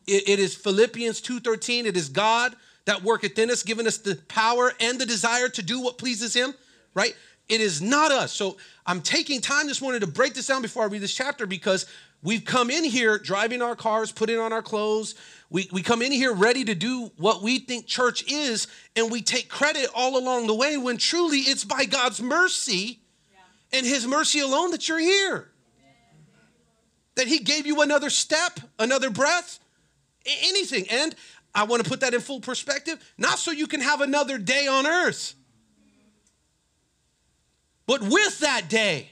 It, 0.08 0.28
it 0.28 0.38
is 0.40 0.52
Philippians 0.56 1.20
2:13. 1.20 1.86
It 1.86 1.96
is 1.96 2.08
God 2.08 2.56
that 2.86 3.04
worketh 3.04 3.38
in 3.38 3.52
us, 3.52 3.62
giving 3.62 3.86
us 3.86 3.98
the 3.98 4.16
power 4.26 4.72
and 4.80 5.00
the 5.00 5.06
desire 5.06 5.48
to 5.48 5.62
do 5.62 5.80
what 5.80 5.96
pleases 5.96 6.34
him, 6.34 6.52
right? 6.92 7.14
It 7.48 7.60
is 7.60 7.80
not 7.80 8.10
us. 8.10 8.32
So 8.32 8.56
I'm 8.84 9.00
taking 9.00 9.40
time 9.40 9.68
this 9.68 9.80
morning 9.80 10.00
to 10.00 10.06
break 10.08 10.34
this 10.34 10.48
down 10.48 10.60
before 10.60 10.82
I 10.82 10.86
read 10.86 11.02
this 11.02 11.14
chapter 11.14 11.46
because 11.46 11.86
we've 12.24 12.44
come 12.44 12.70
in 12.70 12.82
here 12.82 13.18
driving 13.18 13.62
our 13.62 13.76
cars, 13.76 14.10
putting 14.10 14.40
on 14.40 14.52
our 14.52 14.62
clothes, 14.62 15.14
we, 15.54 15.68
we 15.70 15.82
come 15.82 16.02
in 16.02 16.10
here 16.10 16.32
ready 16.32 16.64
to 16.64 16.74
do 16.74 17.12
what 17.16 17.40
we 17.40 17.60
think 17.60 17.86
church 17.86 18.28
is, 18.28 18.66
and 18.96 19.08
we 19.08 19.22
take 19.22 19.48
credit 19.48 19.88
all 19.94 20.18
along 20.18 20.48
the 20.48 20.54
way 20.54 20.76
when 20.76 20.96
truly 20.96 21.38
it's 21.38 21.62
by 21.62 21.84
God's 21.84 22.20
mercy 22.20 22.98
yeah. 23.32 23.78
and 23.78 23.86
His 23.86 24.04
mercy 24.04 24.40
alone 24.40 24.72
that 24.72 24.88
you're 24.88 24.98
here. 24.98 25.48
That 27.14 27.28
He 27.28 27.38
gave 27.38 27.66
you 27.66 27.82
another 27.82 28.10
step, 28.10 28.58
another 28.80 29.10
breath, 29.10 29.60
anything. 30.42 30.86
And 30.90 31.14
I 31.54 31.62
want 31.62 31.84
to 31.84 31.88
put 31.88 32.00
that 32.00 32.14
in 32.14 32.20
full 32.20 32.40
perspective, 32.40 32.98
not 33.16 33.38
so 33.38 33.52
you 33.52 33.68
can 33.68 33.80
have 33.80 34.00
another 34.00 34.38
day 34.38 34.66
on 34.66 34.88
earth, 34.88 35.34
but 37.86 38.02
with 38.02 38.40
that 38.40 38.68
day, 38.68 39.10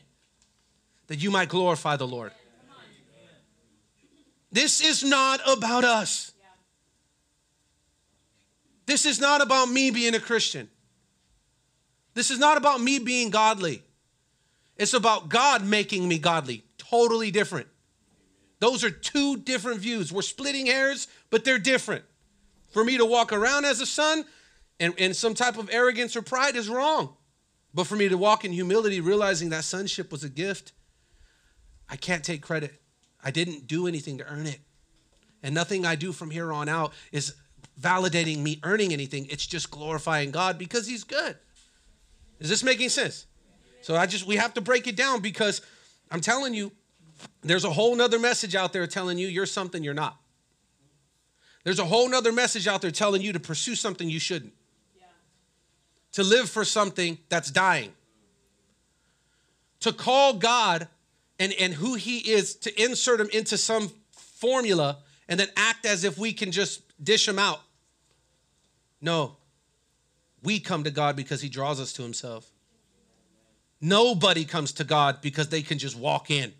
that 1.06 1.22
you 1.22 1.30
might 1.30 1.50
glorify 1.50 1.94
the 1.94 2.08
Lord. 2.08 2.32
This 4.52 4.82
is 4.82 5.02
not 5.02 5.40
about 5.48 5.82
us. 5.82 6.32
This 8.84 9.06
is 9.06 9.18
not 9.18 9.40
about 9.40 9.70
me 9.70 9.90
being 9.90 10.14
a 10.14 10.20
Christian. 10.20 10.68
This 12.14 12.30
is 12.30 12.38
not 12.38 12.58
about 12.58 12.80
me 12.80 12.98
being 12.98 13.30
godly. 13.30 13.82
It's 14.76 14.92
about 14.92 15.30
God 15.30 15.64
making 15.64 16.06
me 16.06 16.18
godly. 16.18 16.64
Totally 16.76 17.30
different. 17.30 17.68
Those 18.58 18.84
are 18.84 18.90
two 18.90 19.38
different 19.38 19.80
views. 19.80 20.12
We're 20.12 20.22
splitting 20.22 20.66
hairs, 20.66 21.08
but 21.30 21.44
they're 21.44 21.58
different. 21.58 22.04
For 22.70 22.84
me 22.84 22.98
to 22.98 23.06
walk 23.06 23.32
around 23.32 23.64
as 23.64 23.80
a 23.80 23.86
son 23.86 24.24
and, 24.78 24.92
and 24.98 25.16
some 25.16 25.34
type 25.34 25.56
of 25.56 25.70
arrogance 25.72 26.14
or 26.14 26.22
pride 26.22 26.56
is 26.56 26.68
wrong. 26.68 27.16
But 27.72 27.86
for 27.86 27.96
me 27.96 28.08
to 28.08 28.18
walk 28.18 28.44
in 28.44 28.52
humility, 28.52 29.00
realizing 29.00 29.48
that 29.50 29.64
sonship 29.64 30.12
was 30.12 30.24
a 30.24 30.28
gift, 30.28 30.72
I 31.88 31.96
can't 31.96 32.22
take 32.22 32.42
credit. 32.42 32.81
I 33.22 33.30
didn't 33.30 33.66
do 33.66 33.86
anything 33.86 34.18
to 34.18 34.26
earn 34.26 34.46
it. 34.46 34.60
And 35.42 35.54
nothing 35.54 35.84
I 35.84 35.94
do 35.94 36.12
from 36.12 36.30
here 36.30 36.52
on 36.52 36.68
out 36.68 36.92
is 37.10 37.34
validating 37.80 38.38
me 38.38 38.60
earning 38.62 38.92
anything. 38.92 39.26
It's 39.30 39.46
just 39.46 39.70
glorifying 39.70 40.30
God 40.30 40.58
because 40.58 40.86
He's 40.86 41.04
good. 41.04 41.36
Is 42.40 42.48
this 42.48 42.62
making 42.62 42.88
sense? 42.88 43.26
So 43.82 43.96
I 43.96 44.06
just, 44.06 44.26
we 44.26 44.36
have 44.36 44.54
to 44.54 44.60
break 44.60 44.86
it 44.86 44.96
down 44.96 45.20
because 45.20 45.60
I'm 46.10 46.20
telling 46.20 46.54
you, 46.54 46.72
there's 47.42 47.64
a 47.64 47.70
whole 47.70 47.94
nother 47.94 48.18
message 48.18 48.54
out 48.54 48.72
there 48.72 48.86
telling 48.86 49.18
you 49.18 49.28
you're 49.28 49.46
something 49.46 49.82
you're 49.82 49.94
not. 49.94 50.16
There's 51.64 51.78
a 51.78 51.84
whole 51.84 52.08
nother 52.08 52.32
message 52.32 52.66
out 52.66 52.82
there 52.82 52.90
telling 52.90 53.22
you 53.22 53.32
to 53.32 53.40
pursue 53.40 53.74
something 53.74 54.10
you 54.10 54.18
shouldn't, 54.18 54.52
yeah. 54.96 55.04
to 56.12 56.24
live 56.24 56.50
for 56.50 56.64
something 56.64 57.18
that's 57.28 57.50
dying, 57.50 57.92
to 59.80 59.92
call 59.92 60.34
God 60.34 60.88
and, 61.38 61.52
and 61.54 61.74
who 61.74 61.94
He 61.94 62.18
is, 62.18 62.54
to 62.56 62.82
insert 62.82 63.20
Him 63.20 63.28
into 63.32 63.56
some 63.56 63.90
formula 64.12 64.98
and 65.28 65.38
then 65.38 65.48
act 65.56 65.86
as 65.86 66.04
if 66.04 66.18
we 66.18 66.32
can 66.32 66.52
just 66.52 66.82
dish 67.02 67.26
Him 67.28 67.38
out. 67.38 67.60
No. 69.00 69.36
We 70.42 70.60
come 70.60 70.84
to 70.84 70.90
God 70.90 71.16
because 71.16 71.40
he 71.40 71.48
draws 71.48 71.80
us 71.80 71.92
to 71.94 72.02
himself. 72.02 72.50
Nobody 73.80 74.44
comes 74.44 74.72
to 74.74 74.84
God 74.84 75.20
because 75.20 75.48
they 75.48 75.62
can 75.62 75.78
just 75.78 75.96
walk 75.96 76.30
in. 76.30 76.52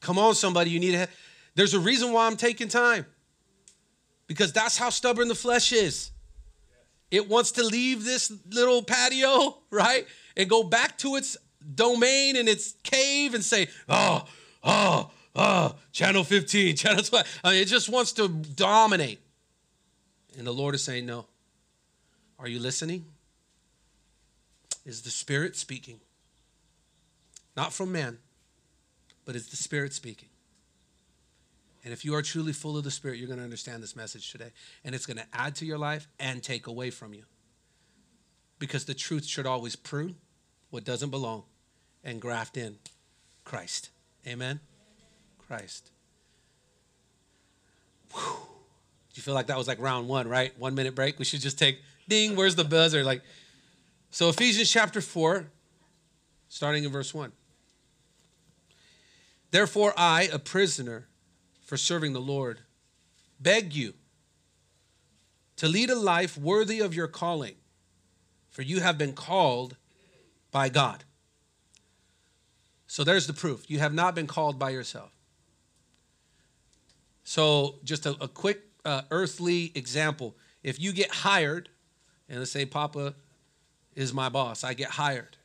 Come 0.00 0.18
on, 0.18 0.34
somebody, 0.34 0.70
you 0.70 0.80
need 0.80 0.92
to. 0.92 1.08
There's 1.54 1.74
a 1.74 1.80
reason 1.80 2.12
why 2.12 2.26
I'm 2.26 2.36
taking 2.36 2.68
time. 2.68 3.06
Because 4.26 4.52
that's 4.52 4.76
how 4.76 4.90
stubborn 4.90 5.28
the 5.28 5.34
flesh 5.34 5.72
is. 5.72 6.10
It 7.10 7.28
wants 7.28 7.52
to 7.52 7.64
leave 7.64 8.04
this 8.04 8.32
little 8.48 8.82
patio, 8.82 9.58
right? 9.70 10.06
And 10.36 10.48
go 10.48 10.62
back 10.62 10.96
to 10.98 11.16
its 11.16 11.36
domain 11.74 12.36
and 12.36 12.48
its 12.48 12.74
cave 12.82 13.34
and 13.34 13.44
say, 13.44 13.68
oh, 13.88 14.24
oh, 14.62 15.10
oh, 15.34 15.74
channel 15.92 16.24
15, 16.24 16.76
channel 16.76 17.02
12. 17.02 17.40
I 17.44 17.48
uh, 17.48 17.50
mean, 17.52 17.62
it 17.62 17.66
just 17.66 17.88
wants 17.88 18.12
to 18.12 18.28
dominate. 18.28 19.20
And 20.38 20.46
the 20.46 20.52
Lord 20.52 20.74
is 20.74 20.82
saying, 20.82 21.06
no. 21.06 21.26
Are 22.38 22.48
you 22.48 22.58
listening? 22.58 23.04
Is 24.86 25.02
the 25.02 25.10
Spirit 25.10 25.56
speaking? 25.56 26.00
Not 27.56 27.72
from 27.72 27.92
man, 27.92 28.18
but 29.26 29.36
it's 29.36 29.48
the 29.48 29.56
Spirit 29.56 29.92
speaking. 29.92 30.28
And 31.84 31.92
if 31.92 32.04
you 32.04 32.14
are 32.14 32.22
truly 32.22 32.52
full 32.52 32.76
of 32.78 32.84
the 32.84 32.90
Spirit, 32.90 33.18
you're 33.18 33.26
going 33.26 33.38
to 33.38 33.44
understand 33.44 33.82
this 33.82 33.96
message 33.96 34.32
today. 34.32 34.52
And 34.84 34.94
it's 34.94 35.06
going 35.06 35.16
to 35.16 35.26
add 35.32 35.54
to 35.56 35.66
your 35.66 35.78
life 35.78 36.08
and 36.18 36.42
take 36.42 36.66
away 36.66 36.90
from 36.90 37.12
you. 37.12 37.24
Because 38.58 38.84
the 38.84 38.94
truth 38.94 39.26
should 39.26 39.46
always 39.46 39.76
prune 39.76 40.16
what 40.70 40.84
doesn't 40.84 41.10
belong 41.10 41.44
and 42.04 42.20
graft 42.20 42.56
in 42.56 42.78
Christ. 43.44 43.90
Amen? 44.26 44.60
Christ. 45.46 45.90
Whew. 48.12 48.20
Do 48.22 49.14
you 49.14 49.22
feel 49.22 49.34
like 49.34 49.48
that 49.48 49.58
was 49.58 49.66
like 49.66 49.80
round 49.80 50.08
one, 50.08 50.28
right? 50.28 50.56
One 50.58 50.74
minute 50.74 50.94
break. 50.94 51.18
We 51.18 51.24
should 51.24 51.40
just 51.40 51.58
take 51.58 51.80
ding, 52.08 52.36
where's 52.36 52.56
the 52.56 52.64
buzzer? 52.64 53.02
Like, 53.02 53.22
so 54.10 54.28
Ephesians 54.28 54.70
chapter 54.70 55.00
4, 55.00 55.46
starting 56.48 56.84
in 56.84 56.92
verse 56.92 57.14
1. 57.14 57.32
Therefore, 59.50 59.92
I, 59.96 60.28
a 60.32 60.38
prisoner 60.38 61.06
for 61.64 61.76
serving 61.76 62.12
the 62.12 62.20
Lord, 62.20 62.60
beg 63.40 63.72
you 63.74 63.94
to 65.56 65.68
lead 65.68 65.90
a 65.90 65.94
life 65.94 66.36
worthy 66.36 66.80
of 66.80 66.94
your 66.94 67.08
calling, 67.08 67.54
for 68.50 68.62
you 68.62 68.80
have 68.80 68.98
been 68.98 69.12
called 69.12 69.76
by 70.50 70.68
God. 70.68 71.04
So 72.90 73.04
there's 73.04 73.28
the 73.28 73.32
proof. 73.32 73.70
You 73.70 73.78
have 73.78 73.94
not 73.94 74.16
been 74.16 74.26
called 74.26 74.58
by 74.58 74.70
yourself. 74.70 75.12
So, 77.22 77.76
just 77.84 78.04
a, 78.04 78.16
a 78.20 78.26
quick 78.26 78.62
uh, 78.84 79.02
earthly 79.12 79.70
example. 79.76 80.34
If 80.64 80.80
you 80.80 80.92
get 80.92 81.08
hired, 81.08 81.68
and 82.28 82.40
let's 82.40 82.50
say 82.50 82.66
Papa 82.66 83.14
is 83.94 84.12
my 84.12 84.28
boss, 84.28 84.64
I 84.64 84.74
get 84.74 84.90
hired. 84.90 85.36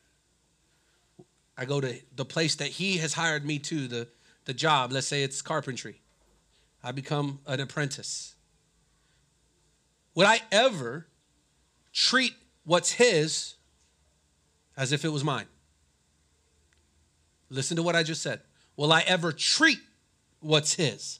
I 1.55 1.65
go 1.65 1.79
to 1.79 2.01
the 2.15 2.25
place 2.25 2.55
that 2.55 2.69
he 2.69 2.97
has 2.97 3.13
hired 3.13 3.45
me 3.45 3.59
to, 3.59 3.87
the, 3.87 4.07
the 4.45 4.53
job, 4.55 4.91
let's 4.91 5.05
say 5.05 5.21
it's 5.21 5.43
carpentry. 5.43 6.01
I 6.83 6.93
become 6.93 7.41
an 7.45 7.59
apprentice. 7.59 8.33
Would 10.15 10.25
I 10.25 10.39
ever 10.51 11.05
treat 11.93 12.33
what's 12.63 12.93
his 12.93 13.53
as 14.75 14.91
if 14.91 15.05
it 15.05 15.09
was 15.09 15.23
mine? 15.23 15.45
Listen 17.49 17.77
to 17.77 17.83
what 17.83 17.95
I 17.95 18.03
just 18.03 18.21
said. 18.21 18.41
Will 18.75 18.91
I 18.91 19.01
ever 19.01 19.31
treat 19.31 19.79
what's 20.39 20.73
his 20.73 21.19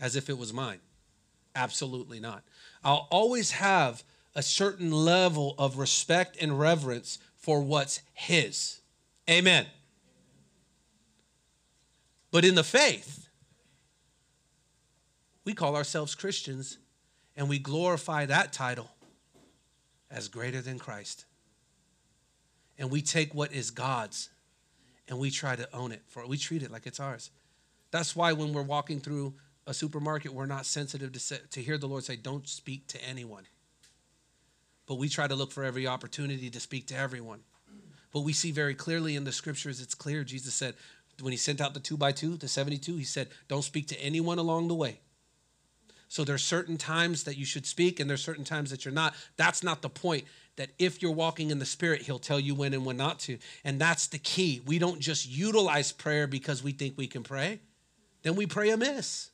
as 0.00 0.16
if 0.16 0.28
it 0.28 0.38
was 0.38 0.52
mine? 0.52 0.80
Absolutely 1.54 2.20
not. 2.20 2.44
I'll 2.84 3.08
always 3.10 3.52
have 3.52 4.04
a 4.34 4.42
certain 4.42 4.92
level 4.92 5.54
of 5.58 5.78
respect 5.78 6.36
and 6.40 6.58
reverence 6.58 7.18
for 7.36 7.60
what's 7.60 8.00
his. 8.12 8.80
Amen. 9.28 9.66
But 12.30 12.44
in 12.44 12.54
the 12.54 12.64
faith, 12.64 13.28
we 15.44 15.54
call 15.54 15.76
ourselves 15.76 16.14
Christians 16.14 16.78
and 17.36 17.48
we 17.48 17.58
glorify 17.58 18.26
that 18.26 18.52
title 18.52 18.90
as 20.10 20.28
greater 20.28 20.60
than 20.60 20.78
Christ. 20.78 21.24
And 22.78 22.90
we 22.90 23.02
take 23.02 23.34
what 23.34 23.52
is 23.52 23.70
God's 23.70 24.28
and 25.08 25.18
we 25.18 25.30
try 25.30 25.56
to 25.56 25.68
own 25.74 25.92
it 25.92 26.02
for 26.06 26.26
we 26.26 26.36
treat 26.36 26.62
it 26.62 26.70
like 26.70 26.86
it's 26.86 27.00
ours. 27.00 27.30
That's 27.90 28.14
why 28.14 28.32
when 28.32 28.52
we're 28.52 28.62
walking 28.62 29.00
through 29.00 29.34
a 29.66 29.74
supermarket, 29.74 30.32
we're 30.32 30.46
not 30.46 30.66
sensitive 30.66 31.12
to, 31.12 31.38
to 31.38 31.60
hear 31.60 31.78
the 31.78 31.88
Lord 31.88 32.04
say, 32.04 32.16
Don't 32.16 32.46
speak 32.48 32.86
to 32.88 33.04
anyone. 33.04 33.44
But 34.86 34.96
we 34.96 35.08
try 35.08 35.26
to 35.26 35.34
look 35.34 35.52
for 35.52 35.64
every 35.64 35.86
opportunity 35.86 36.48
to 36.50 36.60
speak 36.60 36.86
to 36.88 36.96
everyone. 36.96 37.40
But 38.10 38.20
we 38.20 38.32
see 38.32 38.52
very 38.52 38.74
clearly 38.74 39.16
in 39.16 39.24
the 39.24 39.32
scriptures, 39.32 39.82
it's 39.82 39.94
clear. 39.94 40.24
Jesus 40.24 40.54
said, 40.54 40.74
when 41.20 41.32
he 41.32 41.36
sent 41.36 41.60
out 41.60 41.74
the 41.74 41.80
two 41.80 41.96
by 41.96 42.12
two, 42.12 42.36
the 42.36 42.48
72, 42.48 42.96
he 42.96 43.04
said, 43.04 43.28
Don't 43.48 43.62
speak 43.64 43.88
to 43.88 44.00
anyone 44.00 44.38
along 44.38 44.68
the 44.68 44.74
way. 44.74 45.00
So 46.08 46.24
there's 46.24 46.42
certain 46.42 46.78
times 46.78 47.24
that 47.24 47.36
you 47.36 47.44
should 47.44 47.66
speak, 47.66 48.00
and 48.00 48.08
there's 48.08 48.22
certain 48.22 48.44
times 48.44 48.70
that 48.70 48.84
you're 48.84 48.94
not. 48.94 49.14
That's 49.36 49.62
not 49.62 49.82
the 49.82 49.90
point. 49.90 50.24
That 50.56 50.70
if 50.78 51.02
you're 51.02 51.12
walking 51.12 51.50
in 51.50 51.58
the 51.58 51.66
Spirit, 51.66 52.02
He'll 52.02 52.18
tell 52.18 52.40
you 52.40 52.54
when 52.54 52.74
and 52.74 52.84
when 52.84 52.96
not 52.96 53.20
to. 53.20 53.38
And 53.62 53.80
that's 53.80 54.08
the 54.08 54.18
key. 54.18 54.62
We 54.66 54.78
don't 54.78 55.00
just 55.00 55.28
utilize 55.28 55.92
prayer 55.92 56.26
because 56.26 56.62
we 56.62 56.72
think 56.72 56.94
we 56.96 57.06
can 57.06 57.22
pray, 57.22 57.60
then 58.22 58.34
we 58.34 58.46
pray 58.46 58.70
amiss. 58.70 59.30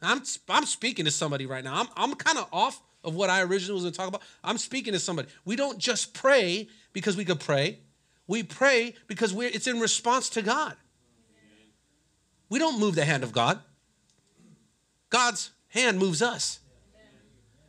I'm, 0.00 0.22
I'm 0.48 0.64
speaking 0.64 1.06
to 1.06 1.10
somebody 1.10 1.46
right 1.46 1.64
now. 1.64 1.74
I'm, 1.80 1.88
I'm 1.96 2.14
kind 2.14 2.38
of 2.38 2.48
off 2.52 2.80
of 3.02 3.14
what 3.16 3.30
I 3.30 3.42
originally 3.42 3.74
was 3.74 3.82
going 3.82 3.92
to 3.92 3.98
talk 3.98 4.08
about. 4.08 4.22
I'm 4.44 4.58
speaking 4.58 4.92
to 4.92 5.00
somebody. 5.00 5.28
We 5.44 5.56
don't 5.56 5.78
just 5.78 6.14
pray 6.14 6.68
because 6.92 7.16
we 7.16 7.24
could 7.24 7.40
pray. 7.40 7.80
We 8.28 8.42
pray 8.42 8.94
because 9.06 9.32
we're, 9.32 9.48
it's 9.48 9.66
in 9.66 9.80
response 9.80 10.28
to 10.30 10.42
God. 10.42 10.76
We 12.48 12.58
don't 12.58 12.78
move 12.78 12.94
the 12.94 13.04
hand 13.04 13.24
of 13.24 13.32
God. 13.32 13.58
God's 15.10 15.50
hand 15.68 15.98
moves 15.98 16.22
us. 16.22 16.60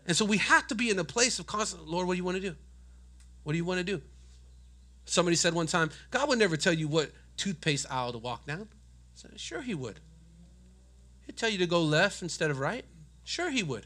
And 0.06 0.16
so 0.18 0.26
we 0.26 0.38
have 0.38 0.68
to 0.68 0.76
be 0.76 0.90
in 0.90 0.98
a 0.98 1.04
place 1.04 1.40
of 1.40 1.46
constant, 1.46 1.88
Lord, 1.88 2.08
what 2.08 2.14
do 2.14 2.18
you 2.18 2.24
want 2.24 2.38
to 2.38 2.42
do? 2.42 2.56
What 3.44 3.54
do 3.54 3.58
you 3.58 3.66
want 3.66 3.80
to 3.80 3.84
do? 3.84 4.02
Somebody 5.06 5.36
said 5.36 5.54
one 5.54 5.68
time, 5.68 5.92
God 6.12 6.28
would 6.30 6.40
never 6.40 6.58
tell 6.58 6.74
you 6.74 6.88
what 6.88 7.12
toothpaste 7.38 7.86
aisle 7.90 8.12
to 8.12 8.18
walk 8.18 8.46
down. 8.46 8.68
I 8.72 9.16
said, 9.16 9.40
sure 9.40 9.62
he 9.62 9.76
would. 9.76 10.00
He'd 11.26 11.38
tell 11.38 11.50
you 11.50 11.60
to 11.60 11.68
go 11.68 11.82
left 11.82 12.22
instead 12.22 12.50
of 12.50 12.60
right. 12.60 12.86
Sure, 13.24 13.52
he 13.52 13.62
would. 13.64 13.86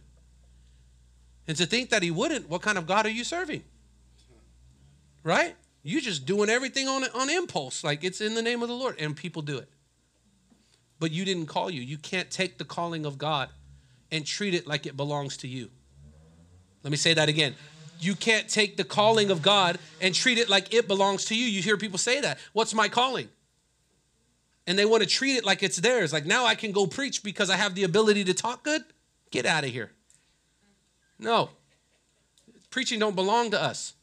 And 1.47 1.57
to 1.57 1.65
think 1.65 1.89
that 1.89 2.03
he 2.03 2.11
wouldn't, 2.11 2.49
what 2.49 2.61
kind 2.61 2.77
of 2.77 2.87
God 2.87 3.05
are 3.05 3.09
you 3.09 3.25
serving? 3.25 3.63
Right? 5.23 5.55
You're 5.83 6.01
just 6.01 6.25
doing 6.25 6.49
everything 6.49 6.87
on 6.87 7.03
on 7.13 7.29
impulse, 7.29 7.83
like 7.83 8.05
it's 8.05 8.21
in 8.21 8.35
the 8.35 8.41
name 8.41 8.61
of 8.61 8.69
the 8.69 8.75
Lord, 8.75 8.95
and 8.99 9.15
people 9.15 9.41
do 9.41 9.57
it. 9.57 9.67
But 10.99 11.11
you 11.11 11.25
didn't 11.25 11.47
call 11.47 11.69
you. 11.69 11.81
You 11.81 11.97
can't 11.97 12.31
take 12.31 12.57
the 12.57 12.63
calling 12.63 13.05
of 13.05 13.17
God 13.17 13.49
and 14.13 14.25
treat 14.25 14.53
it 14.53 14.65
like 14.65 14.85
it 14.85 14.95
belongs 14.95 15.35
to 15.37 15.47
you. 15.49 15.69
Let 16.83 16.91
me 16.91 16.97
say 16.97 17.13
that 17.13 17.27
again. 17.27 17.55
You 17.99 18.15
can't 18.15 18.47
take 18.47 18.77
the 18.77 18.85
calling 18.85 19.29
of 19.29 19.41
God 19.41 19.77
and 19.99 20.15
treat 20.15 20.37
it 20.37 20.47
like 20.47 20.73
it 20.73 20.87
belongs 20.87 21.25
to 21.25 21.35
you. 21.35 21.45
You 21.45 21.61
hear 21.61 21.75
people 21.75 21.97
say 21.97 22.21
that. 22.21 22.37
What's 22.53 22.73
my 22.73 22.87
calling? 22.87 23.27
and 24.65 24.77
they 24.77 24.85
want 24.85 25.03
to 25.03 25.09
treat 25.09 25.35
it 25.35 25.45
like 25.45 25.61
it's 25.63 25.77
theirs. 25.77 26.13
Like 26.13 26.25
now 26.25 26.45
I 26.45 26.55
can 26.55 26.71
go 26.71 26.87
preach 26.87 27.23
because 27.23 27.49
I 27.49 27.57
have 27.57 27.75
the 27.75 27.83
ability 27.83 28.23
to 28.25 28.33
talk 28.33 28.63
good. 28.63 28.83
Get 29.31 29.45
out 29.45 29.63
of 29.63 29.71
here. 29.71 29.91
No. 31.19 31.49
Preaching 32.69 32.99
don't 32.99 33.15
belong 33.15 33.51
to 33.51 33.61
us. 33.61 33.93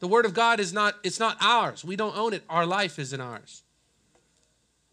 The 0.00 0.08
word 0.08 0.24
of 0.24 0.34
God 0.34 0.60
is 0.60 0.72
not 0.72 0.96
it's 1.02 1.20
not 1.20 1.36
ours. 1.40 1.84
We 1.84 1.96
don't 1.96 2.16
own 2.16 2.32
it. 2.32 2.42
Our 2.48 2.66
life 2.66 2.98
isn't 2.98 3.20
ours. 3.20 3.62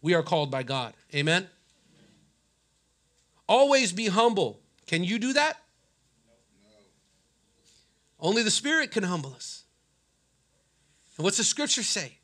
We 0.00 0.14
are 0.14 0.22
called 0.22 0.50
by 0.50 0.62
God. 0.62 0.94
Amen. 1.14 1.48
Always 3.48 3.92
be 3.92 4.06
humble. 4.06 4.60
Can 4.86 5.04
you 5.04 5.18
do 5.18 5.32
that? 5.32 5.56
No. 6.24 6.74
Only 8.20 8.42
the 8.42 8.50
Spirit 8.50 8.90
can 8.90 9.04
humble 9.04 9.34
us. 9.34 9.64
And 11.16 11.24
what's 11.24 11.38
the 11.38 11.44
scripture 11.44 11.82
say? 11.82 12.18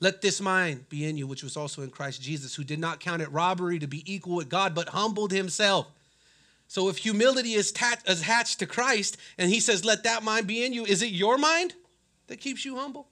Let 0.00 0.20
this 0.20 0.40
mind 0.40 0.88
be 0.88 1.04
in 1.04 1.16
you, 1.16 1.26
which 1.26 1.44
was 1.44 1.56
also 1.56 1.82
in 1.82 1.90
Christ 1.90 2.20
Jesus, 2.20 2.54
who 2.54 2.64
did 2.64 2.80
not 2.80 2.98
count 2.98 3.22
it 3.22 3.30
robbery 3.30 3.78
to 3.78 3.86
be 3.86 4.02
equal 4.12 4.34
with 4.34 4.48
God, 4.48 4.74
but 4.74 4.88
humbled 4.88 5.30
himself. 5.30 5.86
So 6.66 6.88
if 6.88 6.98
humility 6.98 7.52
is 7.52 7.70
attached 7.70 8.58
to 8.58 8.66
Christ 8.66 9.16
and 9.38 9.50
he 9.50 9.60
says, 9.60 9.84
let 9.84 10.04
that 10.04 10.22
mind 10.22 10.46
be 10.46 10.64
in 10.64 10.72
you, 10.72 10.84
is 10.84 11.02
it 11.02 11.10
your 11.10 11.38
mind 11.38 11.74
that 12.26 12.40
keeps 12.40 12.64
you 12.64 12.76
humble? 12.76 13.08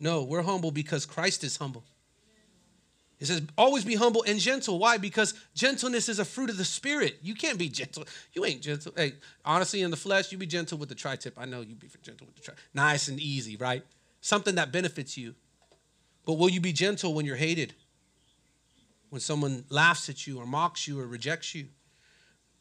No, 0.00 0.24
we're 0.24 0.42
humble 0.42 0.70
because 0.70 1.04
Christ 1.04 1.44
is 1.44 1.58
humble. 1.58 1.84
He 3.20 3.26
says, 3.26 3.42
always 3.56 3.84
be 3.84 3.94
humble 3.94 4.24
and 4.26 4.40
gentle. 4.40 4.78
Why? 4.78 4.96
Because 4.96 5.34
gentleness 5.54 6.08
is 6.08 6.18
a 6.18 6.24
fruit 6.24 6.50
of 6.50 6.56
the 6.56 6.64
Spirit. 6.64 7.18
You 7.22 7.34
can't 7.34 7.58
be 7.58 7.68
gentle. 7.68 8.04
You 8.32 8.44
ain't 8.44 8.62
gentle. 8.62 8.92
Hey, 8.96 9.12
honestly, 9.44 9.82
in 9.82 9.90
the 9.92 9.96
flesh, 9.96 10.32
you 10.32 10.38
be 10.38 10.46
gentle 10.46 10.78
with 10.78 10.88
the 10.88 10.94
tri 10.94 11.16
tip. 11.16 11.34
I 11.38 11.44
know 11.44 11.60
you 11.60 11.76
be 11.76 11.88
gentle 12.02 12.26
with 12.26 12.36
the 12.36 12.42
tri. 12.42 12.54
Nice 12.74 13.06
and 13.06 13.20
easy, 13.20 13.56
right? 13.56 13.84
something 14.20 14.54
that 14.56 14.72
benefits 14.72 15.16
you. 15.16 15.34
But 16.26 16.34
will 16.34 16.48
you 16.48 16.60
be 16.60 16.72
gentle 16.72 17.14
when 17.14 17.26
you're 17.26 17.36
hated? 17.36 17.74
When 19.08 19.20
someone 19.20 19.64
laughs 19.70 20.08
at 20.08 20.26
you 20.26 20.38
or 20.38 20.46
mocks 20.46 20.86
you 20.86 21.00
or 21.00 21.06
rejects 21.06 21.54
you? 21.54 21.68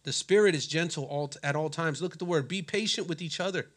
The 0.03 0.13
Spirit 0.13 0.55
is 0.55 0.65
gentle 0.65 1.03
all, 1.03 1.31
at 1.43 1.55
all 1.55 1.69
times. 1.69 2.01
Look 2.01 2.13
at 2.13 2.19
the 2.19 2.25
word 2.25 2.47
be 2.47 2.61
patient 2.61 3.07
with 3.07 3.21
each 3.21 3.39
other. 3.39 3.67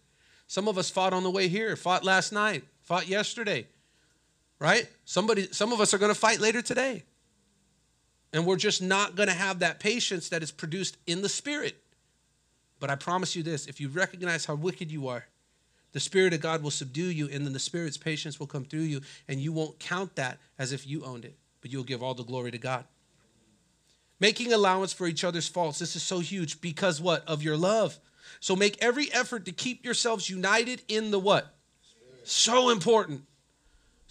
Some 0.47 0.68
of 0.68 0.79
us 0.79 0.90
fought 0.90 1.12
on 1.12 1.23
the 1.23 1.31
way 1.31 1.49
here, 1.49 1.75
fought 1.77 2.05
last 2.05 2.33
night, 2.33 2.64
fought 2.83 3.09
yesterday, 3.09 3.66
right? 4.62 4.88
Somebody, 5.05 5.48
some 5.51 5.72
of 5.72 5.81
us 5.81 5.92
are 5.92 5.98
going 5.98 6.14
to 6.14 6.18
fight 6.18 6.38
later 6.38 6.62
today. 6.62 7.03
And 8.33 8.46
we're 8.46 8.57
just 8.57 8.81
not 8.81 9.16
going 9.16 9.29
to 9.29 9.35
have 9.35 9.59
that 9.59 9.81
patience 9.81 10.29
that 10.29 10.40
is 10.40 10.53
produced 10.53 10.96
in 11.05 11.20
the 11.20 11.29
Spirit. 11.29 11.77
But 12.79 12.88
I 12.88 12.94
promise 12.94 13.35
you 13.35 13.42
this 13.42 13.66
if 13.66 13.81
you 13.81 13.88
recognize 13.88 14.44
how 14.44 14.55
wicked 14.55 14.90
you 14.90 15.09
are, 15.09 15.27
the 15.90 16.01
Spirit 16.01 16.33
of 16.33 16.40
God 16.40 16.62
will 16.62 16.70
subdue 16.70 17.11
you, 17.11 17.29
and 17.29 17.44
then 17.44 17.53
the 17.53 17.59
Spirit's 17.59 17.98
patience 17.98 18.38
will 18.38 18.46
come 18.46 18.64
through 18.64 18.83
you, 18.83 19.01
and 19.27 19.40
you 19.40 19.53
won't 19.53 19.81
count 19.81 20.14
that 20.14 20.38
as 20.59 20.72
if 20.72 20.87
you 20.87 21.05
owned 21.05 21.25
it, 21.25 21.37
but 21.61 21.72
you'll 21.72 21.83
give 21.83 22.03
all 22.03 22.14
the 22.14 22.22
glory 22.22 22.53
to 22.53 22.59
God. 22.59 22.85
Making 24.20 24.53
allowance 24.53 24.92
for 24.92 25.09
each 25.09 25.25
other's 25.25 25.48
faults. 25.48 25.81
This 25.81 25.96
is 25.96 26.05
so 26.05 26.20
huge 26.20 26.61
because 26.61 27.01
what? 27.01 27.27
Of 27.27 27.42
your 27.42 27.57
love. 27.57 27.98
So 28.38 28.55
make 28.55 28.81
every 28.81 29.12
effort 29.12 29.44
to 29.46 29.53
keep 29.53 29.85
yourselves 29.85 30.31
united 30.31 30.83
in 30.87 31.11
the 31.11 31.18
what? 31.18 31.53
Spirit. 31.83 32.29
So 32.29 32.70
important. 32.70 33.22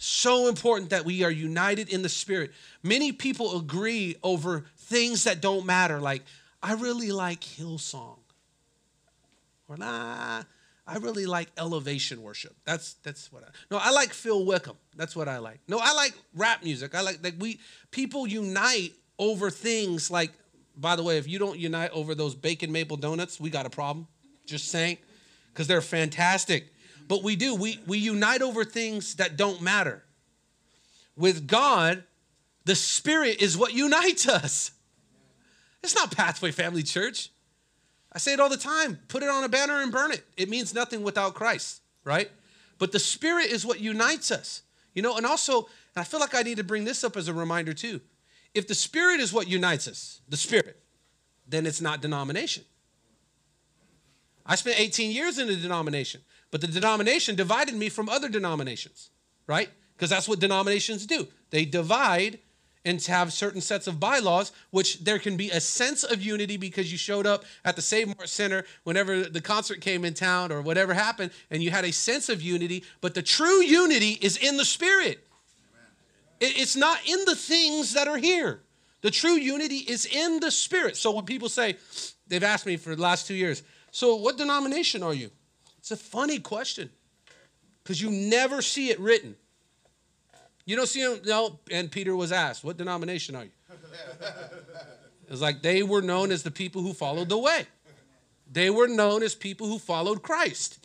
So 0.04 0.48
important 0.48 0.90
that 0.90 1.04
we 1.04 1.22
are 1.22 1.30
united 1.30 1.88
in 1.88 2.02
the 2.02 2.08
Spirit. 2.08 2.50
Many 2.82 3.12
people 3.12 3.56
agree 3.56 4.16
over 4.24 4.64
things 4.76 5.22
that 5.22 5.40
don't 5.40 5.64
matter, 5.64 6.00
like, 6.00 6.24
I 6.60 6.72
really 6.72 7.12
like 7.12 7.40
Hillsong. 7.40 8.18
Or, 9.68 9.76
nah, 9.76 10.42
I 10.88 10.96
really 10.96 11.24
like 11.24 11.50
elevation 11.56 12.20
worship. 12.20 12.56
That's 12.64 12.94
that's 13.04 13.32
what 13.32 13.44
I 13.44 13.46
no. 13.70 13.78
I 13.80 13.92
like 13.92 14.12
Phil 14.12 14.44
Wickham. 14.44 14.76
That's 14.96 15.14
what 15.14 15.28
I 15.28 15.38
like. 15.38 15.60
No, 15.68 15.78
I 15.80 15.92
like 15.94 16.14
rap 16.34 16.64
music. 16.64 16.96
I 16.96 17.02
like 17.02 17.22
that 17.22 17.38
we 17.38 17.60
people 17.92 18.26
unite 18.26 18.94
over 19.20 19.50
things 19.50 20.10
like, 20.10 20.32
by 20.76 20.96
the 20.96 21.04
way, 21.04 21.16
if 21.18 21.28
you 21.28 21.38
don't 21.38 21.60
unite 21.60 21.92
over 21.92 22.16
those 22.16 22.34
bacon 22.34 22.72
maple 22.72 22.96
donuts, 22.96 23.38
we 23.38 23.50
got 23.50 23.66
a 23.66 23.70
problem. 23.70 24.08
Just 24.46 24.68
saying, 24.68 24.98
because 25.52 25.68
they're 25.68 25.80
fantastic. 25.80 26.72
But 27.08 27.22
we 27.22 27.36
do. 27.36 27.54
We, 27.54 27.80
we 27.86 27.98
unite 27.98 28.42
over 28.42 28.64
things 28.64 29.14
that 29.16 29.36
don't 29.36 29.60
matter. 29.60 30.02
With 31.16 31.46
God, 31.46 32.04
the 32.64 32.74
Spirit 32.74 33.42
is 33.42 33.56
what 33.56 33.74
unites 33.74 34.28
us. 34.28 34.72
It's 35.82 35.94
not 35.94 36.14
Pathway 36.14 36.52
Family 36.52 36.82
Church. 36.82 37.30
I 38.12 38.18
say 38.18 38.32
it 38.32 38.40
all 38.40 38.50
the 38.50 38.56
time 38.56 38.98
put 39.08 39.22
it 39.22 39.28
on 39.28 39.42
a 39.42 39.48
banner 39.48 39.80
and 39.80 39.90
burn 39.90 40.12
it. 40.12 40.24
It 40.36 40.48
means 40.48 40.74
nothing 40.74 41.02
without 41.02 41.34
Christ, 41.34 41.80
right? 42.04 42.30
But 42.78 42.92
the 42.92 42.98
Spirit 42.98 43.46
is 43.46 43.64
what 43.64 43.80
unites 43.80 44.30
us. 44.30 44.62
You 44.94 45.02
know, 45.02 45.16
and 45.16 45.24
also, 45.24 45.62
and 45.94 46.02
I 46.02 46.04
feel 46.04 46.20
like 46.20 46.34
I 46.34 46.42
need 46.42 46.58
to 46.58 46.64
bring 46.64 46.84
this 46.84 47.02
up 47.04 47.16
as 47.16 47.28
a 47.28 47.34
reminder 47.34 47.72
too. 47.72 48.00
If 48.54 48.68
the 48.68 48.74
Spirit 48.74 49.20
is 49.20 49.32
what 49.32 49.48
unites 49.48 49.88
us, 49.88 50.20
the 50.28 50.36
Spirit, 50.36 50.78
then 51.48 51.64
it's 51.66 51.80
not 51.80 52.02
denomination. 52.02 52.64
I 54.44 54.56
spent 54.56 54.78
18 54.78 55.12
years 55.12 55.38
in 55.38 55.48
a 55.48 55.56
denomination, 55.56 56.20
but 56.52 56.60
the 56.60 56.68
denomination 56.68 57.34
divided 57.34 57.74
me 57.74 57.88
from 57.88 58.08
other 58.08 58.28
denominations, 58.28 59.10
right? 59.48 59.70
Because 59.96 60.10
that's 60.10 60.28
what 60.28 60.38
denominations 60.38 61.06
do. 61.06 61.26
They 61.50 61.64
divide 61.64 62.38
and 62.84 63.02
have 63.04 63.32
certain 63.32 63.60
sets 63.60 63.86
of 63.86 63.98
bylaws, 63.98 64.52
which 64.70 65.02
there 65.04 65.18
can 65.18 65.36
be 65.36 65.50
a 65.50 65.60
sense 65.60 66.04
of 66.04 66.20
unity 66.20 66.56
because 66.56 66.92
you 66.92 66.98
showed 66.98 67.26
up 67.26 67.44
at 67.64 67.74
the 67.74 67.82
Save 67.82 68.08
Mart 68.08 68.28
Center 68.28 68.64
whenever 68.84 69.22
the 69.22 69.40
concert 69.40 69.80
came 69.80 70.04
in 70.04 70.14
town 70.14 70.52
or 70.52 70.60
whatever 70.60 70.92
happened, 70.92 71.30
and 71.50 71.62
you 71.62 71.70
had 71.70 71.84
a 71.84 71.92
sense 71.92 72.28
of 72.28 72.42
unity. 72.42 72.84
But 73.00 73.14
the 73.14 73.22
true 73.22 73.62
unity 73.62 74.18
is 74.20 74.36
in 74.36 74.56
the 74.56 74.64
Spirit. 74.64 75.26
It's 76.40 76.76
not 76.76 76.98
in 77.06 77.24
the 77.24 77.36
things 77.36 77.94
that 77.94 78.08
are 78.08 78.18
here. 78.18 78.62
The 79.00 79.12
true 79.12 79.36
unity 79.36 79.78
is 79.78 80.04
in 80.04 80.40
the 80.40 80.50
Spirit. 80.50 80.96
So 80.96 81.12
when 81.12 81.24
people 81.24 81.48
say, 81.48 81.76
they've 82.26 82.42
asked 82.42 82.66
me 82.66 82.76
for 82.76 82.94
the 82.94 83.02
last 83.02 83.26
two 83.26 83.34
years, 83.34 83.62
so 83.92 84.16
what 84.16 84.36
denomination 84.36 85.02
are 85.02 85.14
you? 85.14 85.30
It's 85.82 85.90
a 85.90 85.96
funny 85.96 86.38
question 86.38 86.90
because 87.82 88.00
you 88.00 88.08
never 88.08 88.62
see 88.62 88.90
it 88.90 89.00
written. 89.00 89.34
You 90.64 90.76
don't 90.76 90.86
see 90.86 91.00
him, 91.00 91.18
no, 91.26 91.58
and 91.72 91.90
Peter 91.90 92.14
was 92.14 92.30
asked, 92.30 92.62
What 92.62 92.76
denomination 92.76 93.34
are 93.34 93.44
you? 93.44 93.50
It's 95.28 95.40
like 95.40 95.62
they 95.62 95.82
were 95.82 96.02
known 96.02 96.30
as 96.30 96.42
the 96.42 96.50
people 96.50 96.82
who 96.82 96.92
followed 96.92 97.30
the 97.30 97.38
way. 97.38 97.66
They 98.50 98.68
were 98.68 98.86
known 98.86 99.22
as 99.22 99.34
people 99.34 99.66
who 99.66 99.78
followed 99.78 100.22
Christ. 100.22 100.78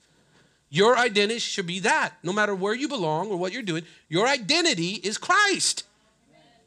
Your 0.70 0.98
identity 0.98 1.40
should 1.40 1.68
be 1.68 1.82
that. 1.82 2.14
No 2.24 2.32
matter 2.32 2.56
where 2.56 2.74
you 2.74 2.88
belong 2.88 3.28
or 3.28 3.36
what 3.36 3.52
you're 3.52 3.62
doing, 3.62 3.84
your 4.08 4.26
identity 4.26 5.02
is 5.04 5.18
Christ. 5.18 5.84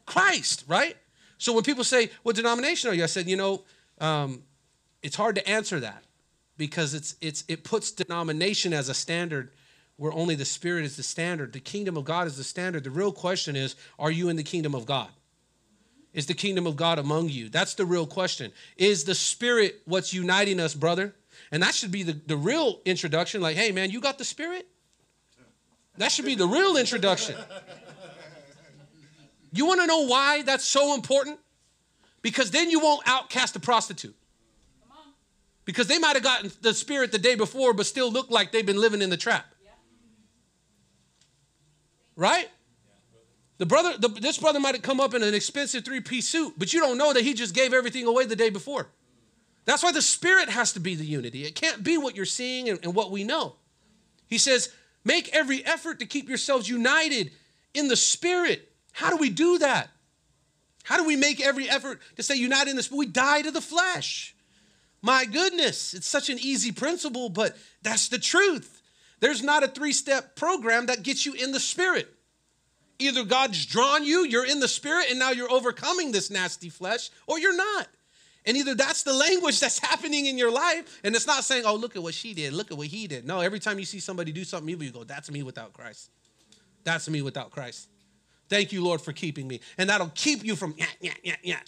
Christ, 0.05 0.63
right? 0.67 0.95
So 1.39 1.53
when 1.53 1.63
people 1.63 1.83
say, 1.83 2.11
What 2.21 2.35
denomination 2.35 2.91
are 2.91 2.93
you? 2.93 3.03
I 3.03 3.07
said, 3.07 3.27
You 3.27 3.37
know, 3.37 3.63
um, 3.99 4.43
it's 5.01 5.15
hard 5.15 5.35
to 5.35 5.49
answer 5.49 5.79
that 5.79 6.03
because 6.61 6.93
it's, 6.93 7.15
it's, 7.21 7.43
it 7.47 7.63
puts 7.63 7.89
denomination 7.89 8.71
as 8.71 8.87
a 8.87 8.93
standard 8.93 9.49
where 9.97 10.13
only 10.13 10.35
the 10.35 10.45
Spirit 10.45 10.85
is 10.85 10.95
the 10.95 11.01
standard. 11.01 11.53
The 11.53 11.59
kingdom 11.59 11.97
of 11.97 12.05
God 12.05 12.27
is 12.27 12.37
the 12.37 12.43
standard. 12.43 12.83
The 12.83 12.91
real 12.91 13.11
question 13.11 13.55
is, 13.55 13.75
Are 13.97 14.11
you 14.11 14.29
in 14.29 14.35
the 14.35 14.43
kingdom 14.43 14.75
of 14.75 14.85
God? 14.85 15.07
Is 16.13 16.27
the 16.27 16.35
kingdom 16.35 16.67
of 16.67 16.75
God 16.75 16.99
among 16.99 17.29
you? 17.29 17.49
That's 17.49 17.73
the 17.73 17.83
real 17.83 18.05
question. 18.05 18.51
Is 18.77 19.05
the 19.05 19.15
Spirit 19.15 19.81
what's 19.85 20.13
uniting 20.13 20.59
us, 20.59 20.75
brother? 20.75 21.15
And 21.51 21.63
that 21.63 21.73
should 21.73 21.91
be 21.91 22.03
the, 22.03 22.13
the 22.13 22.37
real 22.37 22.79
introduction. 22.85 23.41
Like, 23.41 23.57
hey, 23.57 23.71
man, 23.71 23.89
you 23.89 23.99
got 23.99 24.19
the 24.19 24.23
Spirit? 24.23 24.67
That 25.97 26.11
should 26.11 26.25
be 26.25 26.35
the 26.35 26.47
real 26.47 26.77
introduction. 26.77 27.37
You 29.51 29.65
want 29.65 29.81
to 29.81 29.87
know 29.87 30.05
why 30.05 30.43
that's 30.43 30.65
so 30.65 30.93
important? 30.93 31.39
Because 32.21 32.51
then 32.51 32.69
you 32.69 32.81
won't 32.81 33.01
outcast 33.07 33.55
a 33.55 33.59
prostitute. 33.59 34.15
Because 35.65 35.87
they 35.87 35.99
might 35.99 36.15
have 36.15 36.23
gotten 36.23 36.51
the 36.61 36.73
Spirit 36.73 37.11
the 37.11 37.19
day 37.19 37.35
before, 37.35 37.73
but 37.73 37.85
still 37.85 38.11
look 38.11 38.29
like 38.31 38.51
they've 38.51 38.65
been 38.65 38.81
living 38.81 39.01
in 39.01 39.09
the 39.09 39.17
trap. 39.17 39.45
Right? 42.15 42.49
The 43.57 43.65
brother, 43.67 43.95
the, 43.97 44.07
this 44.07 44.39
brother 44.39 44.59
might 44.59 44.73
have 44.73 44.81
come 44.81 44.99
up 44.99 45.13
in 45.13 45.21
an 45.21 45.35
expensive 45.35 45.85
three 45.85 46.01
piece 46.01 46.27
suit, 46.27 46.55
but 46.57 46.73
you 46.73 46.79
don't 46.79 46.97
know 46.97 47.13
that 47.13 47.23
he 47.23 47.35
just 47.35 47.53
gave 47.53 47.73
everything 47.73 48.07
away 48.07 48.25
the 48.25 48.35
day 48.35 48.49
before. 48.49 48.87
That's 49.65 49.83
why 49.83 49.91
the 49.91 50.01
Spirit 50.01 50.49
has 50.49 50.73
to 50.73 50.79
be 50.79 50.95
the 50.95 51.05
unity. 51.05 51.45
It 51.45 51.53
can't 51.53 51.83
be 51.83 51.97
what 51.97 52.15
you're 52.15 52.25
seeing 52.25 52.69
and, 52.69 52.79
and 52.83 52.95
what 52.95 53.11
we 53.11 53.23
know. 53.23 53.55
He 54.27 54.39
says, 54.39 54.73
make 55.05 55.29
every 55.35 55.63
effort 55.63 55.99
to 55.99 56.07
keep 56.07 56.27
yourselves 56.27 56.67
united 56.67 57.31
in 57.75 57.87
the 57.87 57.95
Spirit. 57.95 58.71
How 58.93 59.11
do 59.11 59.17
we 59.17 59.29
do 59.29 59.59
that? 59.59 59.89
How 60.83 60.97
do 60.97 61.05
we 61.05 61.15
make 61.15 61.39
every 61.39 61.69
effort 61.69 61.99
to 62.15 62.23
stay 62.23 62.35
united 62.35 62.71
in 62.71 62.75
the 62.75 62.83
Spirit? 62.83 62.97
We 62.97 63.05
die 63.05 63.43
to 63.43 63.51
the 63.51 63.61
flesh. 63.61 64.35
My 65.01 65.25
goodness, 65.25 65.93
it's 65.93 66.07
such 66.07 66.29
an 66.29 66.37
easy 66.39 66.71
principle, 66.71 67.29
but 67.29 67.57
that's 67.81 68.09
the 68.09 68.19
truth. 68.19 68.81
There's 69.19 69.41
not 69.41 69.63
a 69.63 69.67
three 69.67 69.93
step 69.93 70.35
program 70.35 70.87
that 70.87 71.03
gets 71.03 71.25
you 71.25 71.33
in 71.33 71.51
the 71.51 71.59
Spirit. 71.59 72.07
Either 72.99 73.23
God's 73.23 73.65
drawn 73.65 74.03
you, 74.03 74.25
you're 74.25 74.45
in 74.45 74.59
the 74.59 74.67
Spirit, 74.67 75.07
and 75.09 75.17
now 75.17 75.31
you're 75.31 75.51
overcoming 75.51 76.11
this 76.11 76.29
nasty 76.29 76.69
flesh, 76.69 77.09
or 77.25 77.39
you're 77.39 77.55
not. 77.55 77.87
And 78.45 78.57
either 78.57 78.75
that's 78.75 79.03
the 79.03 79.13
language 79.13 79.59
that's 79.59 79.79
happening 79.89 80.27
in 80.27 80.37
your 80.37 80.51
life, 80.51 80.99
and 81.03 81.15
it's 81.15 81.27
not 81.27 81.43
saying, 81.43 81.63
oh, 81.65 81.75
look 81.75 81.95
at 81.95 82.03
what 82.03 82.13
she 82.13 82.33
did, 82.33 82.53
look 82.53 82.71
at 82.71 82.77
what 82.77 82.87
he 82.87 83.07
did. 83.07 83.25
No, 83.25 83.39
every 83.39 83.59
time 83.59 83.79
you 83.79 83.85
see 83.85 83.99
somebody 83.99 84.31
do 84.31 84.43
something 84.43 84.69
evil, 84.69 84.85
you 84.85 84.91
go, 84.91 85.03
that's 85.03 85.31
me 85.31 85.41
without 85.41 85.73
Christ. 85.73 86.11
That's 86.83 87.09
me 87.09 87.21
without 87.21 87.51
Christ. 87.51 87.87
Thank 88.49 88.71
you, 88.71 88.83
Lord, 88.83 89.01
for 89.01 89.13
keeping 89.13 89.47
me. 89.47 89.61
And 89.77 89.89
that'll 89.89 90.11
keep 90.13 90.43
you 90.43 90.55
from, 90.55 90.75
yeah, 90.77 90.85
yeah, 90.99 91.13
yeah, 91.23 91.35
yeah. 91.43 91.59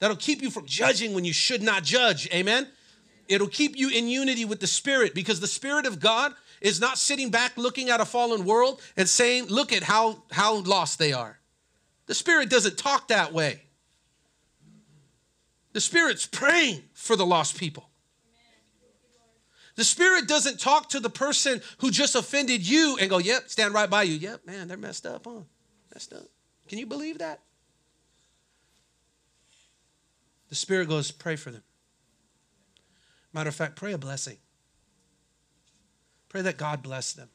That'll 0.00 0.16
keep 0.16 0.42
you 0.42 0.50
from 0.50 0.66
judging 0.66 1.14
when 1.14 1.24
you 1.24 1.32
should 1.32 1.62
not 1.62 1.82
judge. 1.82 2.28
Amen? 2.32 2.68
It'll 3.28 3.48
keep 3.48 3.76
you 3.76 3.90
in 3.90 4.08
unity 4.08 4.44
with 4.44 4.60
the 4.60 4.66
Spirit 4.66 5.14
because 5.14 5.40
the 5.40 5.46
Spirit 5.46 5.86
of 5.86 6.00
God 6.00 6.32
is 6.60 6.80
not 6.80 6.98
sitting 6.98 7.30
back 7.30 7.56
looking 7.56 7.90
at 7.90 8.00
a 8.00 8.04
fallen 8.04 8.44
world 8.44 8.80
and 8.96 9.08
saying, 9.08 9.46
look 9.46 9.72
at 9.72 9.82
how, 9.82 10.22
how 10.30 10.56
lost 10.56 10.98
they 10.98 11.12
are. 11.12 11.38
The 12.06 12.14
Spirit 12.14 12.48
doesn't 12.48 12.78
talk 12.78 13.08
that 13.08 13.32
way. 13.32 13.62
The 15.74 15.80
Spirit's 15.80 16.26
praying 16.26 16.82
for 16.94 17.14
the 17.14 17.26
lost 17.26 17.58
people. 17.58 17.88
The 19.76 19.84
Spirit 19.84 20.26
doesn't 20.26 20.58
talk 20.58 20.88
to 20.88 21.00
the 21.00 21.10
person 21.10 21.60
who 21.78 21.92
just 21.92 22.16
offended 22.16 22.68
you 22.68 22.96
and 23.00 23.08
go, 23.08 23.18
yep, 23.18 23.48
stand 23.48 23.74
right 23.74 23.88
by 23.88 24.02
you. 24.04 24.14
Yep, 24.14 24.46
man, 24.46 24.66
they're 24.66 24.76
messed 24.76 25.06
up, 25.06 25.26
huh? 25.26 25.42
Messed 25.94 26.12
up. 26.14 26.24
Can 26.66 26.78
you 26.78 26.86
believe 26.86 27.18
that? 27.18 27.40
The 30.48 30.54
Spirit 30.54 30.88
goes, 30.88 31.10
pray 31.10 31.36
for 31.36 31.50
them. 31.50 31.62
Matter 33.32 33.48
of 33.48 33.54
fact, 33.54 33.76
pray 33.76 33.92
a 33.92 33.98
blessing. 33.98 34.38
Pray 36.28 36.42
that 36.42 36.56
God 36.56 36.82
bless 36.82 37.12
them. 37.12 37.28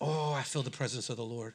Oh, 0.00 0.32
I 0.32 0.42
feel 0.42 0.62
the 0.62 0.70
presence 0.70 1.10
of 1.10 1.16
the 1.16 1.24
Lord. 1.24 1.54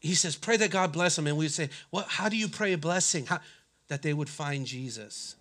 He 0.00 0.14
says, 0.14 0.34
pray 0.34 0.56
that 0.56 0.70
God 0.70 0.92
bless 0.92 1.16
them. 1.16 1.26
And 1.26 1.36
we 1.36 1.48
say, 1.48 1.70
well, 1.90 2.04
how 2.08 2.28
do 2.28 2.36
you 2.36 2.48
pray 2.48 2.72
a 2.72 2.78
blessing? 2.78 3.26
How, 3.26 3.40
that 3.88 4.02
they 4.02 4.14
would 4.14 4.28
find 4.28 4.66
Jesus. 4.66 5.36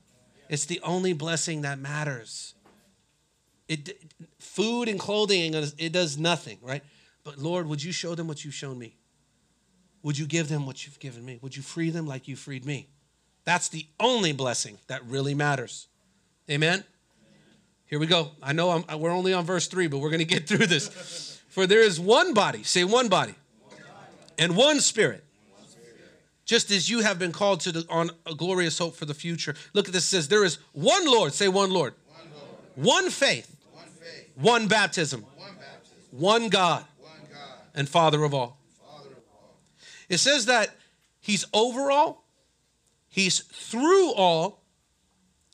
It's 0.50 0.66
the 0.66 0.82
only 0.84 1.14
blessing 1.14 1.62
that 1.62 1.80
matters. 1.80 2.54
It, 3.68 4.04
food 4.40 4.90
and 4.90 5.00
clothing, 5.00 5.54
it 5.54 5.94
does 5.94 6.18
nothing, 6.18 6.58
right? 6.62 6.84
But 7.24 7.38
Lord, 7.38 7.68
would 7.68 7.82
you 7.82 7.94
show 7.94 8.16
them 8.16 8.28
what 8.28 8.44
you've 8.44 8.54
shown 8.54 8.78
me? 8.78 8.98
Would 10.04 10.18
you 10.18 10.26
give 10.26 10.50
them 10.50 10.66
what 10.66 10.86
you've 10.86 11.00
given 11.00 11.24
me? 11.24 11.40
Would 11.42 11.56
you 11.56 11.64
free 11.64 11.90
them 11.90 12.06
like 12.06 12.28
you 12.28 12.36
freed 12.36 12.66
me? 12.66 12.90
That's 13.44 13.70
the 13.70 13.86
only 14.00 14.32
blessing 14.34 14.78
that 14.88 15.06
really 15.06 15.34
matters. 15.34 15.88
Amen? 16.50 16.84
Here 17.88 18.00
we 18.00 18.08
go. 18.08 18.32
I 18.42 18.54
know 18.54 18.84
I'm, 18.88 19.00
we're 19.00 19.12
only 19.12 19.34
on 19.34 19.46
verse 19.46 19.68
3, 19.68 19.88
but 19.88 19.98
we're 19.98 20.10
going 20.10 20.20
to 20.20 20.26
get 20.26 20.48
through 20.48 20.68
this. 20.68 21.42
For 21.50 21.68
there 21.68 21.82
is 21.82 22.00
one 22.00 22.34
body, 22.34 22.64
say 22.64 22.84
one 22.84 23.10
body, 23.10 23.36
and 24.38 24.56
one 24.56 24.80
spirit. 24.80 25.26
Just 26.46 26.72
as 26.72 26.90
you 26.90 27.00
have 27.00 27.20
been 27.20 27.32
called 27.32 27.62
to 27.62 27.72
the, 27.72 27.86
on 27.90 28.12
a 28.26 28.34
glorious 28.34 28.78
hope 28.78 28.96
for 28.96 29.06
the 29.06 29.14
future. 29.14 29.56
Look 29.74 29.88
at 29.88 29.94
this. 29.94 30.06
Says 30.06 30.28
there 30.28 30.44
is 30.44 30.58
one 30.74 31.06
Lord. 31.06 31.34
Say 31.34 31.48
one 31.48 31.72
Lord. 31.72 31.94
One, 32.08 32.26
Lord. 32.36 33.04
one, 33.06 33.10
faith, 33.10 33.56
one 33.72 33.86
faith. 33.86 34.32
One 34.36 34.68
baptism. 34.68 35.22
One, 35.22 35.54
baptism. 35.56 35.98
one 36.12 36.50
God. 36.50 36.84
God. 37.02 37.40
And 37.74 37.88
Father 37.88 38.24
of 38.24 38.34
all. 38.34 38.58
Father 38.86 39.12
of 39.12 39.24
all. 39.34 39.56
It 40.10 40.18
says 40.18 40.48
that 40.48 40.76
He's 41.22 41.46
over 41.54 41.92
all, 41.92 42.21
He's 43.12 43.40
through 43.40 44.14
all, 44.14 44.62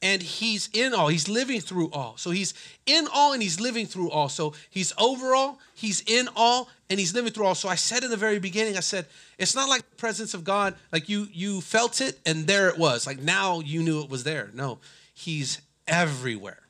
and 0.01 0.21
he's 0.21 0.69
in 0.73 0.93
all. 0.93 1.07
He's 1.07 1.27
living 1.27 1.59
through 1.59 1.89
all. 1.91 2.17
So 2.17 2.29
he's 2.29 2.53
in 2.85 3.07
all 3.11 3.33
and 3.33 3.41
he's 3.41 3.59
living 3.59 3.87
through 3.87 4.11
all. 4.11 4.29
So 4.29 4.53
he's 4.69 4.93
over 4.97 5.33
all, 5.33 5.59
he's 5.73 6.03
in 6.05 6.29
all, 6.35 6.69
and 6.89 6.99
he's 6.99 7.15
living 7.15 7.33
through 7.33 7.45
all. 7.45 7.55
So 7.55 7.67
I 7.67 7.75
said 7.75 8.03
in 8.03 8.11
the 8.11 8.17
very 8.17 8.39
beginning, 8.39 8.77
I 8.77 8.81
said, 8.81 9.07
it's 9.39 9.55
not 9.55 9.69
like 9.69 9.89
the 9.89 9.95
presence 9.95 10.33
of 10.33 10.43
God, 10.43 10.75
like 10.91 11.09
you 11.09 11.27
you 11.31 11.61
felt 11.61 11.99
it 11.99 12.19
and 12.25 12.45
there 12.45 12.69
it 12.69 12.77
was. 12.77 13.07
Like 13.07 13.19
now 13.19 13.59
you 13.59 13.81
knew 13.81 14.01
it 14.01 14.09
was 14.09 14.23
there. 14.23 14.51
No, 14.53 14.79
he's 15.13 15.61
everywhere. 15.87 16.61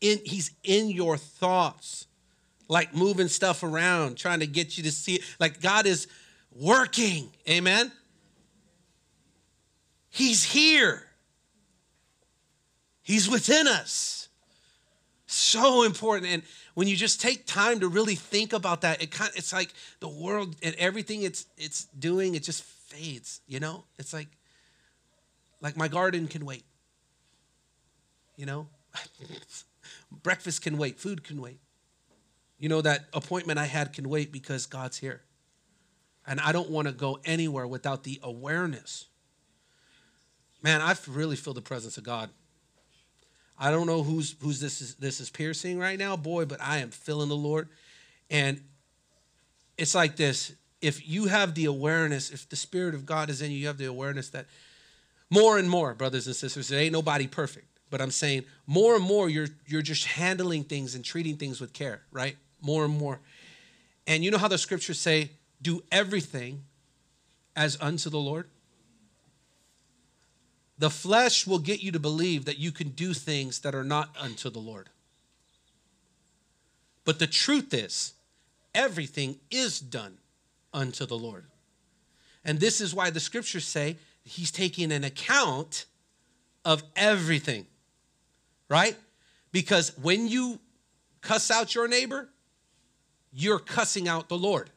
In 0.00 0.20
he's 0.24 0.52
in 0.62 0.88
your 0.88 1.16
thoughts, 1.16 2.06
like 2.68 2.94
moving 2.94 3.28
stuff 3.28 3.64
around, 3.64 4.16
trying 4.16 4.40
to 4.40 4.46
get 4.46 4.78
you 4.78 4.84
to 4.84 4.92
see 4.92 5.16
it. 5.16 5.22
Like 5.40 5.60
God 5.60 5.86
is 5.86 6.06
working. 6.52 7.30
Amen. 7.48 7.90
He's 10.10 10.44
here. 10.44 11.06
He's 13.02 13.30
within 13.30 13.66
us. 13.66 14.28
So 15.26 15.84
important. 15.84 16.32
And 16.32 16.42
when 16.74 16.88
you 16.88 16.96
just 16.96 17.20
take 17.20 17.46
time 17.46 17.80
to 17.80 17.88
really 17.88 18.16
think 18.16 18.52
about 18.52 18.80
that, 18.80 19.00
it 19.00 19.12
kind 19.12 19.30
it's 19.36 19.52
like 19.52 19.72
the 20.00 20.08
world 20.08 20.56
and 20.62 20.74
everything 20.76 21.22
it's 21.22 21.46
it's 21.56 21.84
doing, 21.98 22.34
it 22.34 22.42
just 22.42 22.64
fades, 22.64 23.40
you 23.46 23.60
know? 23.60 23.84
It's 23.98 24.12
like 24.12 24.28
like 25.60 25.76
my 25.76 25.86
garden 25.88 26.26
can 26.26 26.44
wait. 26.44 26.64
You 28.36 28.46
know? 28.46 28.66
Breakfast 30.22 30.62
can 30.62 30.76
wait, 30.78 30.98
food 30.98 31.22
can 31.22 31.40
wait. 31.40 31.60
You 32.58 32.68
know 32.68 32.80
that 32.82 33.04
appointment 33.12 33.58
I 33.58 33.66
had 33.66 33.92
can 33.92 34.08
wait 34.08 34.32
because 34.32 34.66
God's 34.66 34.98
here. 34.98 35.22
And 36.26 36.40
I 36.40 36.52
don't 36.52 36.70
want 36.70 36.88
to 36.88 36.92
go 36.92 37.18
anywhere 37.24 37.66
without 37.66 38.02
the 38.02 38.20
awareness. 38.22 39.06
Man, 40.62 40.80
I 40.80 40.94
really 41.08 41.36
feel 41.36 41.54
the 41.54 41.62
presence 41.62 41.96
of 41.96 42.04
God 42.04 42.30
I 43.62 43.70
don't 43.70 43.86
know 43.86 44.02
who's 44.02 44.34
who's 44.40 44.58
this 44.58 44.80
is 44.80 44.94
this 44.94 45.20
is 45.20 45.28
piercing 45.28 45.78
right 45.78 45.98
now, 45.98 46.16
boy, 46.16 46.46
but 46.46 46.62
I 46.62 46.78
am 46.78 46.90
feeling 46.90 47.28
the 47.28 47.36
Lord. 47.36 47.68
And 48.30 48.62
it's 49.76 49.94
like 49.94 50.16
this. 50.16 50.54
If 50.80 51.06
you 51.06 51.26
have 51.26 51.54
the 51.54 51.66
awareness, 51.66 52.30
if 52.30 52.48
the 52.48 52.56
Spirit 52.56 52.94
of 52.94 53.04
God 53.04 53.28
is 53.28 53.42
in 53.42 53.50
you, 53.50 53.58
you 53.58 53.66
have 53.66 53.76
the 53.76 53.84
awareness 53.84 54.30
that 54.30 54.46
more 55.28 55.58
and 55.58 55.68
more, 55.68 55.92
brothers 55.94 56.26
and 56.26 56.34
sisters, 56.34 56.68
there 56.68 56.80
ain't 56.80 56.94
nobody 56.94 57.26
perfect. 57.26 57.66
But 57.90 58.00
I'm 58.00 58.10
saying 58.10 58.44
more 58.66 58.96
and 58.96 59.04
more 59.04 59.28
you're 59.28 59.48
you're 59.66 59.82
just 59.82 60.06
handling 60.06 60.64
things 60.64 60.94
and 60.94 61.04
treating 61.04 61.36
things 61.36 61.60
with 61.60 61.74
care, 61.74 62.00
right? 62.10 62.38
More 62.62 62.86
and 62.86 62.96
more. 62.96 63.20
And 64.06 64.24
you 64.24 64.30
know 64.30 64.38
how 64.38 64.48
the 64.48 64.56
scriptures 64.56 64.98
say, 64.98 65.32
do 65.60 65.82
everything 65.92 66.64
as 67.54 67.76
unto 67.78 68.08
the 68.08 68.18
Lord? 68.18 68.48
The 70.80 70.88
flesh 70.88 71.46
will 71.46 71.58
get 71.58 71.82
you 71.82 71.92
to 71.92 72.00
believe 72.00 72.46
that 72.46 72.58
you 72.58 72.72
can 72.72 72.88
do 72.88 73.12
things 73.12 73.60
that 73.60 73.74
are 73.74 73.84
not 73.84 74.16
unto 74.18 74.48
the 74.48 74.60
Lord. 74.60 74.88
But 77.04 77.18
the 77.18 77.26
truth 77.26 77.74
is, 77.74 78.14
everything 78.74 79.40
is 79.50 79.78
done 79.78 80.16
unto 80.72 81.04
the 81.04 81.18
Lord. 81.18 81.44
And 82.46 82.60
this 82.60 82.80
is 82.80 82.94
why 82.94 83.10
the 83.10 83.20
scriptures 83.20 83.66
say 83.66 83.98
he's 84.24 84.50
taking 84.50 84.90
an 84.90 85.04
account 85.04 85.84
of 86.64 86.82
everything, 86.96 87.66
right? 88.70 88.96
Because 89.52 89.92
when 89.98 90.28
you 90.28 90.60
cuss 91.20 91.50
out 91.50 91.74
your 91.74 91.88
neighbor, 91.88 92.30
you're 93.34 93.58
cussing 93.58 94.08
out 94.08 94.30
the 94.30 94.38
Lord. 94.38 94.70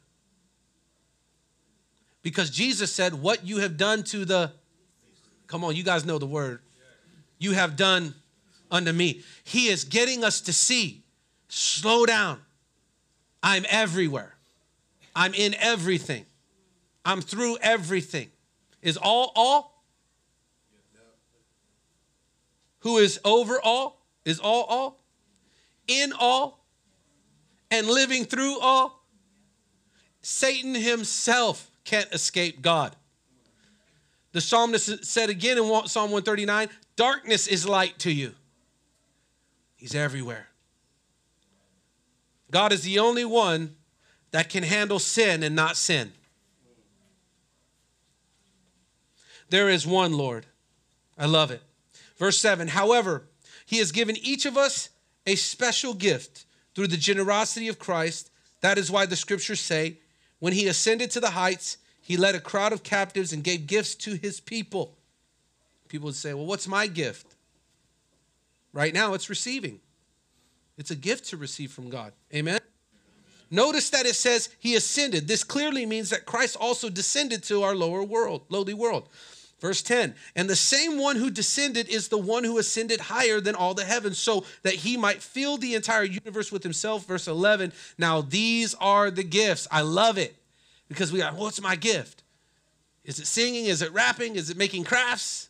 Because 2.22 2.50
Jesus 2.50 2.92
said, 2.92 3.14
What 3.14 3.46
you 3.48 3.60
have 3.60 3.78
done 3.78 4.04
to 4.04 4.26
the 4.26 4.52
Come 5.48 5.64
on, 5.64 5.76
you 5.76 5.84
guys 5.84 6.06
know 6.06 6.18
the 6.18 6.26
word. 6.26 6.62
You 7.38 7.52
have 7.52 7.76
done 7.76 8.16
unto 8.72 8.92
me. 8.92 9.22
He 9.44 9.68
is 9.68 9.84
getting 9.84 10.24
us 10.24 10.42
to 10.42 10.54
see. 10.54 11.04
Slow 11.50 12.06
down. 12.06 12.40
I'm 13.44 13.66
everywhere. 13.70 14.36
I'm 15.16 15.34
in 15.34 15.54
everything. 15.56 16.26
I'm 17.06 17.22
through 17.22 17.58
everything. 17.62 18.30
Is 18.82 18.98
all 18.98 19.32
all? 19.36 19.84
Who 22.80 22.98
is 22.98 23.20
over 23.24 23.60
all? 23.62 24.02
Is 24.26 24.40
all 24.40 24.64
all? 24.64 25.00
In 25.88 26.14
all? 26.18 26.66
And 27.70 27.88
living 27.88 28.26
through 28.26 28.60
all? 28.60 29.04
Satan 30.22 30.74
himself 30.74 31.70
can't 31.84 32.12
escape 32.12 32.62
God. 32.62 32.96
The 34.34 34.42
psalmist 34.42 35.06
said 35.06 35.30
again 35.30 35.58
in 35.58 35.64
Psalm 35.88 36.12
139 36.12 36.68
darkness 36.96 37.48
is 37.48 37.68
light 37.68 37.98
to 38.00 38.12
you. 38.12 38.34
He's 39.76 39.96
everywhere. 39.96 40.48
God 42.52 42.72
is 42.72 42.82
the 42.82 43.00
only 43.00 43.26
one 43.26 43.76
that 44.32 44.50
can 44.50 44.64
handle 44.64 45.00
sin 45.00 45.44
and 45.44 45.56
not 45.56 45.78
sin. 45.78 46.12
There 49.50 49.70
is 49.70 49.86
one 49.86 50.14
Lord. 50.14 50.48
I 51.18 51.28
love 51.28 51.52
it. 51.52 51.62
Verse 52.18 52.40
7 52.40 52.70
However, 52.70 53.24
he 53.66 53.78
has 53.78 53.92
given 53.92 54.18
each 54.18 54.46
of 54.46 54.58
us 54.58 54.90
a 55.28 55.36
special 55.36 55.94
gift 55.94 56.46
through 56.74 56.88
the 56.88 56.98
generosity 56.98 57.68
of 57.68 57.78
Christ. 57.78 58.32
That 58.62 58.80
is 58.80 58.90
why 58.90 59.06
the 59.06 59.16
scriptures 59.16 59.60
say, 59.60 60.00
when 60.40 60.54
he 60.54 60.68
ascended 60.68 61.12
to 61.12 61.20
the 61.20 61.32
heights, 61.32 61.78
he 62.04 62.18
led 62.18 62.36
a 62.36 62.40
crowd 62.40 62.74
of 62.74 62.84
captives 62.84 63.32
and 63.32 63.44
gave 63.44 63.66
gifts 63.66 63.96
to 63.96 64.16
his 64.16 64.42
people. 64.42 64.94
People 65.88 66.08
would 66.08 66.16
say, 66.16 66.34
Well, 66.34 66.46
what's 66.46 66.68
my 66.68 66.86
gift? 66.86 67.26
Right 68.74 68.94
now, 68.94 69.14
it's 69.14 69.30
receiving. 69.30 69.80
It's 70.78 70.92
a 70.92 70.96
gift 70.96 71.30
to 71.30 71.38
receive 71.38 71.72
from 71.72 71.90
God. 71.90 72.12
Amen? 72.34 72.60
Notice 73.50 73.90
that 73.92 74.06
it 74.06 74.16
says 74.16 74.50
he 74.60 74.76
ascended. 74.76 75.28
This 75.28 75.44
clearly 75.44 75.86
means 75.86 76.10
that 76.10 76.26
Christ 76.26 76.58
also 76.60 76.90
descended 76.90 77.44
to 77.44 77.64
our 77.64 77.76
lower 77.76 78.04
world, 78.04 78.42
lowly 78.50 78.74
world. 78.74 79.08
Verse 79.62 79.82
10 79.82 80.14
And 80.36 80.50
the 80.50 80.58
same 80.58 81.00
one 81.00 81.16
who 81.16 81.30
descended 81.30 81.88
is 81.88 82.10
the 82.10 82.18
one 82.18 82.44
who 82.44 82.58
ascended 82.58 83.00
higher 83.00 83.40
than 83.40 83.56
all 83.56 83.74
the 83.74 83.86
heavens, 83.86 84.18
so 84.18 84.46
that 84.64 84.74
he 84.74 84.98
might 84.98 85.24
fill 85.24 85.58
the 85.58 85.76
entire 85.76 86.04
universe 86.04 86.52
with 86.52 86.64
himself. 86.64 87.06
Verse 87.06 87.30
11 87.30 87.72
Now 87.98 88.20
these 88.20 88.74
are 88.74 89.10
the 89.10 89.24
gifts. 89.24 89.70
I 89.72 89.82
love 89.82 90.18
it 90.18 90.36
because 90.94 91.12
we 91.12 91.22
are, 91.22 91.34
what's 91.34 91.62
my 91.62 91.76
gift? 91.76 92.24
Is 93.04 93.20
it 93.20 93.28
singing? 93.28 93.66
Is 93.66 93.82
it 93.82 93.92
rapping? 93.92 94.36
Is 94.36 94.50
it 94.50 94.58
making 94.58 94.86
crafts? 94.86 95.50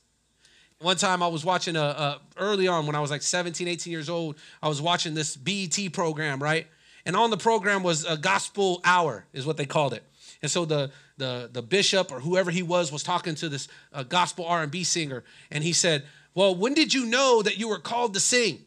One 0.80 0.98
time 0.98 1.22
I 1.24 1.28
was 1.28 1.46
watching 1.46 1.76
a, 1.76 1.82
a, 1.82 2.22
early 2.38 2.68
on 2.68 2.88
when 2.88 2.96
I 2.96 3.00
was 3.00 3.12
like 3.12 3.22
17, 3.22 3.68
18 3.68 3.92
years 3.92 4.10
old, 4.10 4.38
I 4.62 4.68
was 4.68 4.82
watching 4.82 5.14
this 5.14 5.38
BET 5.38 5.94
program, 5.94 6.42
right? 6.42 6.68
And 7.06 7.16
on 7.16 7.30
the 7.30 7.38
program 7.38 7.84
was 7.84 8.06
a 8.06 8.18
gospel 8.18 8.82
hour, 8.84 9.26
is 9.34 9.46
what 9.46 9.58
they 9.58 9.66
called 9.66 9.94
it. 9.94 10.04
And 10.42 10.52
so 10.52 10.66
the 10.66 10.92
the 11.18 11.50
the 11.52 11.62
bishop 11.62 12.12
or 12.12 12.20
whoever 12.20 12.52
he 12.52 12.64
was 12.64 12.92
was 12.92 13.04
talking 13.04 13.36
to 13.36 13.50
this 13.50 13.68
uh, 13.94 14.04
gospel 14.04 14.46
R&B 14.46 14.84
singer, 14.84 15.24
and 15.52 15.64
he 15.64 15.72
said, 15.72 16.04
"Well, 16.34 16.54
when 16.56 16.74
did 16.74 16.94
you 16.94 17.06
know 17.06 17.42
that 17.42 17.58
you 17.58 17.70
were 17.70 17.80
called 17.80 18.14
to 18.16 18.20
sing?" 18.20 18.66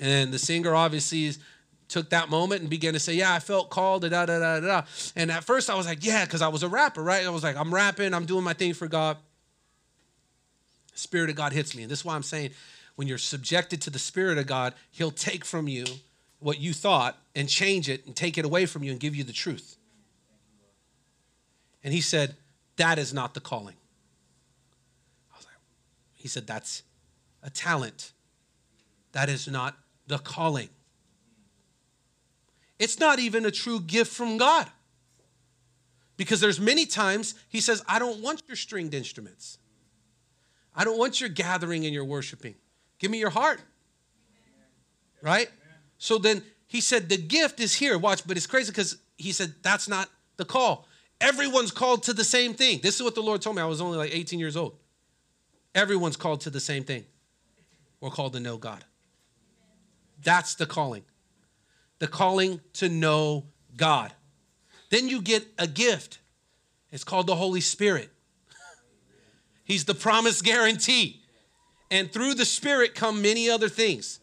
And 0.00 0.32
the 0.32 0.38
singer 0.38 0.74
obviously 0.74 1.26
is 1.26 1.38
took 1.94 2.10
that 2.10 2.28
moment 2.28 2.60
and 2.60 2.68
began 2.68 2.92
to 2.92 2.98
say, 2.98 3.14
Yeah, 3.14 3.32
I 3.32 3.38
felt 3.38 3.70
called, 3.70 4.02
da 4.02 4.08
da 4.08 4.26
da 4.26 4.38
da 4.40 4.60
da. 4.60 4.82
And 5.14 5.30
at 5.30 5.44
first 5.44 5.70
I 5.70 5.76
was 5.76 5.86
like, 5.86 6.04
Yeah, 6.04 6.24
because 6.24 6.42
I 6.42 6.48
was 6.48 6.64
a 6.64 6.68
rapper, 6.68 7.04
right? 7.04 7.24
I 7.24 7.30
was 7.30 7.44
like, 7.44 7.56
I'm 7.56 7.72
rapping, 7.72 8.12
I'm 8.12 8.26
doing 8.26 8.42
my 8.42 8.52
thing 8.52 8.74
for 8.74 8.88
God. 8.88 9.16
Spirit 10.94 11.30
of 11.30 11.36
God 11.36 11.52
hits 11.52 11.76
me. 11.76 11.84
And 11.84 11.90
this 11.90 12.00
is 12.00 12.04
why 12.04 12.16
I'm 12.16 12.24
saying 12.24 12.50
when 12.96 13.06
you're 13.06 13.16
subjected 13.16 13.80
to 13.82 13.90
the 13.90 14.00
Spirit 14.00 14.38
of 14.38 14.48
God, 14.48 14.74
He'll 14.90 15.12
take 15.12 15.44
from 15.44 15.68
you 15.68 15.84
what 16.40 16.58
you 16.58 16.72
thought 16.72 17.16
and 17.36 17.48
change 17.48 17.88
it 17.88 18.04
and 18.06 18.16
take 18.16 18.38
it 18.38 18.44
away 18.44 18.66
from 18.66 18.82
you 18.82 18.90
and 18.90 18.98
give 18.98 19.14
you 19.14 19.22
the 19.22 19.32
truth. 19.32 19.76
And 21.84 21.94
he 21.94 22.00
said, 22.00 22.34
That 22.76 22.98
is 22.98 23.14
not 23.14 23.34
the 23.34 23.40
calling. 23.40 23.76
I 25.32 25.36
was 25.36 25.46
like, 25.46 25.54
He 26.14 26.26
said, 26.26 26.48
That's 26.48 26.82
a 27.40 27.50
talent. 27.50 28.10
That 29.12 29.28
is 29.28 29.46
not 29.46 29.76
the 30.08 30.18
calling. 30.18 30.70
It's 32.78 32.98
not 32.98 33.18
even 33.18 33.46
a 33.46 33.50
true 33.50 33.80
gift 33.80 34.12
from 34.12 34.36
God. 34.36 34.68
Because 36.16 36.40
there's 36.40 36.60
many 36.60 36.86
times 36.86 37.34
he 37.48 37.60
says, 37.60 37.82
I 37.88 37.98
don't 37.98 38.20
want 38.20 38.42
your 38.46 38.56
stringed 38.56 38.94
instruments. 38.94 39.58
I 40.74 40.84
don't 40.84 40.98
want 40.98 41.20
your 41.20 41.28
gathering 41.28 41.84
and 41.84 41.94
your 41.94 42.04
worshiping. 42.04 42.54
Give 42.98 43.10
me 43.10 43.18
your 43.18 43.30
heart. 43.30 43.60
Right? 45.22 45.48
So 45.98 46.18
then 46.18 46.42
he 46.66 46.80
said, 46.80 47.08
the 47.08 47.16
gift 47.16 47.60
is 47.60 47.74
here. 47.74 47.98
Watch, 47.98 48.26
but 48.26 48.36
it's 48.36 48.46
crazy 48.46 48.70
because 48.70 48.98
he 49.16 49.32
said, 49.32 49.54
that's 49.62 49.88
not 49.88 50.08
the 50.36 50.44
call. 50.44 50.86
Everyone's 51.20 51.70
called 51.70 52.02
to 52.04 52.12
the 52.12 52.24
same 52.24 52.54
thing. 52.54 52.80
This 52.82 52.96
is 52.96 53.02
what 53.02 53.14
the 53.14 53.22
Lord 53.22 53.40
told 53.40 53.56
me. 53.56 53.62
I 53.62 53.66
was 53.66 53.80
only 53.80 53.96
like 53.96 54.14
18 54.14 54.38
years 54.38 54.56
old. 54.56 54.76
Everyone's 55.74 56.16
called 56.16 56.42
to 56.42 56.50
the 56.50 56.60
same 56.60 56.84
thing. 56.84 57.04
We're 58.00 58.10
called 58.10 58.34
to 58.34 58.40
know 58.40 58.56
God. 58.56 58.84
That's 60.22 60.54
the 60.54 60.66
calling. 60.66 61.04
The 62.04 62.08
calling 62.08 62.60
to 62.74 62.90
know 62.90 63.46
God. 63.78 64.12
Then 64.90 65.08
you 65.08 65.22
get 65.22 65.46
a 65.58 65.66
gift. 65.66 66.18
It's 66.92 67.02
called 67.02 67.26
the 67.26 67.34
Holy 67.34 67.62
Spirit. 67.62 68.10
He's 69.64 69.86
the 69.86 69.94
promise 69.94 70.42
guarantee. 70.42 71.22
And 71.90 72.12
through 72.12 72.34
the 72.34 72.44
Spirit 72.44 72.94
come 72.94 73.22
many 73.22 73.48
other 73.48 73.70
things. 73.70 74.20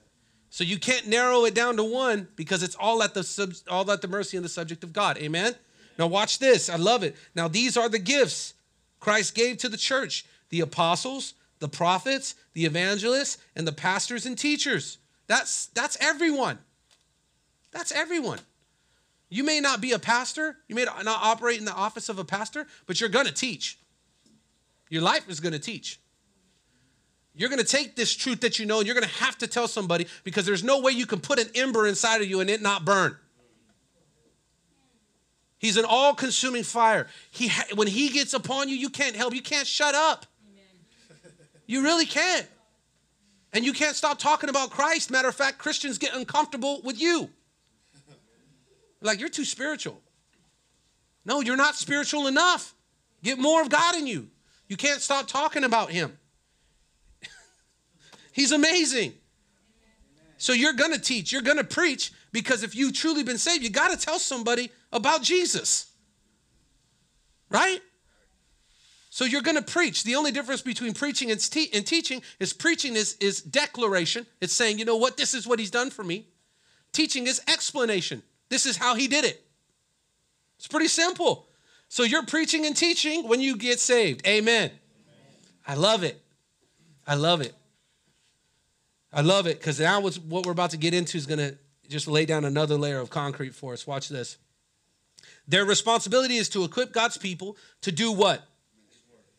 So 0.52 0.64
you 0.64 0.78
can't 0.78 1.08
narrow 1.08 1.44
it 1.46 1.56
down 1.56 1.76
to 1.78 1.84
one 1.84 2.28
because 2.36 2.62
it's 2.62 2.76
all 2.76 3.02
at 3.02 3.16
the 3.16 3.24
sub, 3.24 3.54
all 3.68 3.90
at 3.90 4.04
the 4.04 4.08
mercy 4.08 4.38
and 4.38 4.46
the 4.46 4.50
subject 4.50 4.84
of 4.84 4.94
God. 4.94 5.18
Amen. 5.18 5.56
Now 5.98 6.06
watch 6.06 6.38
this. 6.38 6.70
I 6.70 6.76
love 6.76 7.02
it. 7.02 7.16
Now 7.34 7.48
these 7.48 7.78
are 7.78 7.90
the 7.90 7.98
gifts 7.98 8.54
Christ 9.00 9.34
gave 9.34 9.58
to 9.58 9.70
the 9.70 9.76
church: 9.76 10.24
the 10.50 10.60
apostles, 10.60 11.34
the 11.58 11.68
prophets, 11.68 12.36
the 12.54 12.66
evangelists, 12.66 13.40
and 13.56 13.68
the 13.68 13.72
pastors 13.72 14.28
and 14.28 14.38
teachers. 14.38 15.00
That's 15.26 15.66
that's 15.74 15.98
everyone. 16.00 16.60
That's 17.72 17.92
everyone. 17.92 18.40
You 19.30 19.44
may 19.46 19.62
not 19.62 19.80
be 19.80 19.94
a 19.94 20.00
pastor, 20.00 20.58
you 20.68 20.76
may 20.76 20.84
not 20.84 21.08
operate 21.08 21.58
in 21.58 21.66
the 21.66 21.74
office 21.74 22.10
of 22.10 22.20
a 22.20 22.26
pastor, 22.26 22.68
but 22.86 23.00
you're 23.00 23.10
going 23.10 23.28
to 23.28 23.34
teach. 23.34 23.80
Your 24.90 25.02
life 25.02 25.30
is 25.30 25.40
going 25.40 25.54
to 25.54 25.60
teach. 25.60 26.00
You're 27.34 27.48
going 27.48 27.62
to 27.62 27.66
take 27.66 27.96
this 27.96 28.14
truth 28.14 28.42
that 28.42 28.60
you 28.60 28.66
know 28.66 28.80
and 28.80 28.86
you're 28.86 28.94
going 28.94 29.08
to 29.08 29.24
have 29.24 29.38
to 29.38 29.48
tell 29.48 29.70
somebody 29.70 30.08
because 30.26 30.46
there's 30.46 30.66
no 30.66 30.82
way 30.82 30.92
you 30.92 31.06
can 31.06 31.22
put 31.22 31.40
an 31.40 31.48
ember 31.56 31.88
inside 31.88 32.22
of 32.22 32.28
you 32.28 32.42
and 32.42 32.50
it 32.50 32.62
not 32.62 32.84
burn. 32.84 33.16
He's 35.58 35.78
an 35.78 35.86
all 35.88 36.14
consuming 36.14 36.64
fire. 36.64 37.08
He, 37.30 37.50
when 37.76 37.88
he 37.88 38.10
gets 38.10 38.34
upon 38.34 38.68
you, 38.68 38.76
you 38.76 38.90
can't 38.90 39.16
help. 39.16 39.34
You 39.34 39.44
can't 39.44 39.68
shut 39.68 39.96
up. 39.96 40.26
Amen. 40.50 41.34
You 41.68 41.84
really 41.84 42.08
can't. 42.08 42.48
And 43.54 43.64
you 43.64 43.72
can't 43.72 43.96
stop 43.96 44.18
talking 44.18 44.50
about 44.50 44.72
Christ. 44.72 45.12
Matter 45.12 45.30
of 45.30 45.36
fact, 45.36 45.58
Christians 45.60 45.98
get 45.98 46.16
uncomfortable 46.16 46.82
with 46.84 47.00
you. 47.00 47.30
Like, 49.02 49.20
you're 49.20 49.30
too 49.30 49.46
spiritual. 49.46 50.00
No, 51.26 51.42
you're 51.42 51.58
not 51.58 51.76
spiritual 51.76 52.28
enough. 52.28 52.74
Get 53.24 53.40
more 53.40 53.62
of 53.62 53.70
God 53.70 53.96
in 53.96 54.08
you. 54.08 54.30
You 54.68 54.78
can't 54.78 55.02
stop 55.02 55.28
talking 55.28 55.64
about 55.64 55.92
Him. 55.92 56.18
He's 58.32 58.52
amazing. 58.52 59.14
So 60.38 60.54
you're 60.54 60.74
going 60.74 60.92
to 60.92 61.00
teach, 61.00 61.32
you're 61.32 61.44
going 61.44 61.58
to 61.58 61.64
preach 61.64 62.12
because 62.32 62.64
if 62.64 62.76
you've 62.76 62.94
truly 62.94 63.22
been 63.22 63.38
saved, 63.38 63.64
you 63.64 63.70
got 63.70 63.92
to 63.92 63.98
tell 63.98 64.18
somebody 64.18 64.72
about 64.92 65.22
Jesus. 65.22 65.92
Right? 67.50 67.80
So 69.12 69.26
you're 69.26 69.44
going 69.44 69.58
to 69.58 69.62
preach. 69.62 70.04
The 70.04 70.16
only 70.16 70.32
difference 70.32 70.62
between 70.62 70.94
preaching 70.94 71.30
and, 71.30 71.40
te- 71.40 71.70
and 71.74 71.86
teaching 71.86 72.24
is 72.40 72.54
preaching 72.54 72.96
is, 72.96 73.18
is 73.20 73.42
declaration. 73.42 74.26
It's 74.40 74.54
saying, 74.54 74.80
you 74.80 74.86
know 74.86 74.96
what, 74.96 75.18
this 75.18 75.34
is 75.34 75.46
what 75.46 75.60
he's 75.60 75.70
done 75.70 75.92
for 75.92 76.04
me. 76.04 76.26
Teaching 76.92 77.28
is 77.28 77.42
explanation. 77.48 78.24
This 78.52 78.66
is 78.66 78.76
how 78.76 78.96
he 78.96 79.08
did 79.08 79.24
it. 79.24 79.42
It's 80.58 80.68
pretty 80.68 80.90
simple. 80.90 81.48
So 81.88 82.04
you're 82.04 82.26
preaching 82.26 82.66
and 82.66 82.76
teaching 82.76 83.26
when 83.30 83.40
you 83.40 83.56
get 83.56 83.80
saved. 83.80 84.28
Amen. 84.28 84.66
Amen. 84.66 84.72
I 85.66 85.76
love 85.76 86.04
it. 86.04 86.22
I 87.08 87.16
love 87.16 87.40
it. 87.40 87.56
I 89.14 89.22
love 89.22 89.48
it 89.48 89.58
because 89.58 89.80
now 89.80 90.02
what 90.02 90.46
we're 90.46 90.52
about 90.52 90.72
to 90.72 90.78
get 90.78 90.94
into 90.94 91.18
is 91.18 91.26
going 91.26 91.40
to 91.40 91.58
just 91.88 92.10
lay 92.10 92.26
down 92.26 92.44
another 92.44 92.76
layer 92.76 93.00
of 93.00 93.10
concrete 93.10 93.56
for 93.56 93.72
us. 93.72 93.88
Watch 93.88 94.10
this. 94.10 94.38
Their 95.48 95.64
responsibility 95.64 96.36
is 96.36 96.50
to 96.50 96.66
equip 96.66 96.92
God's 96.92 97.18
people 97.18 97.56
to 97.82 97.92
do 97.92 98.12
what? 98.12 98.46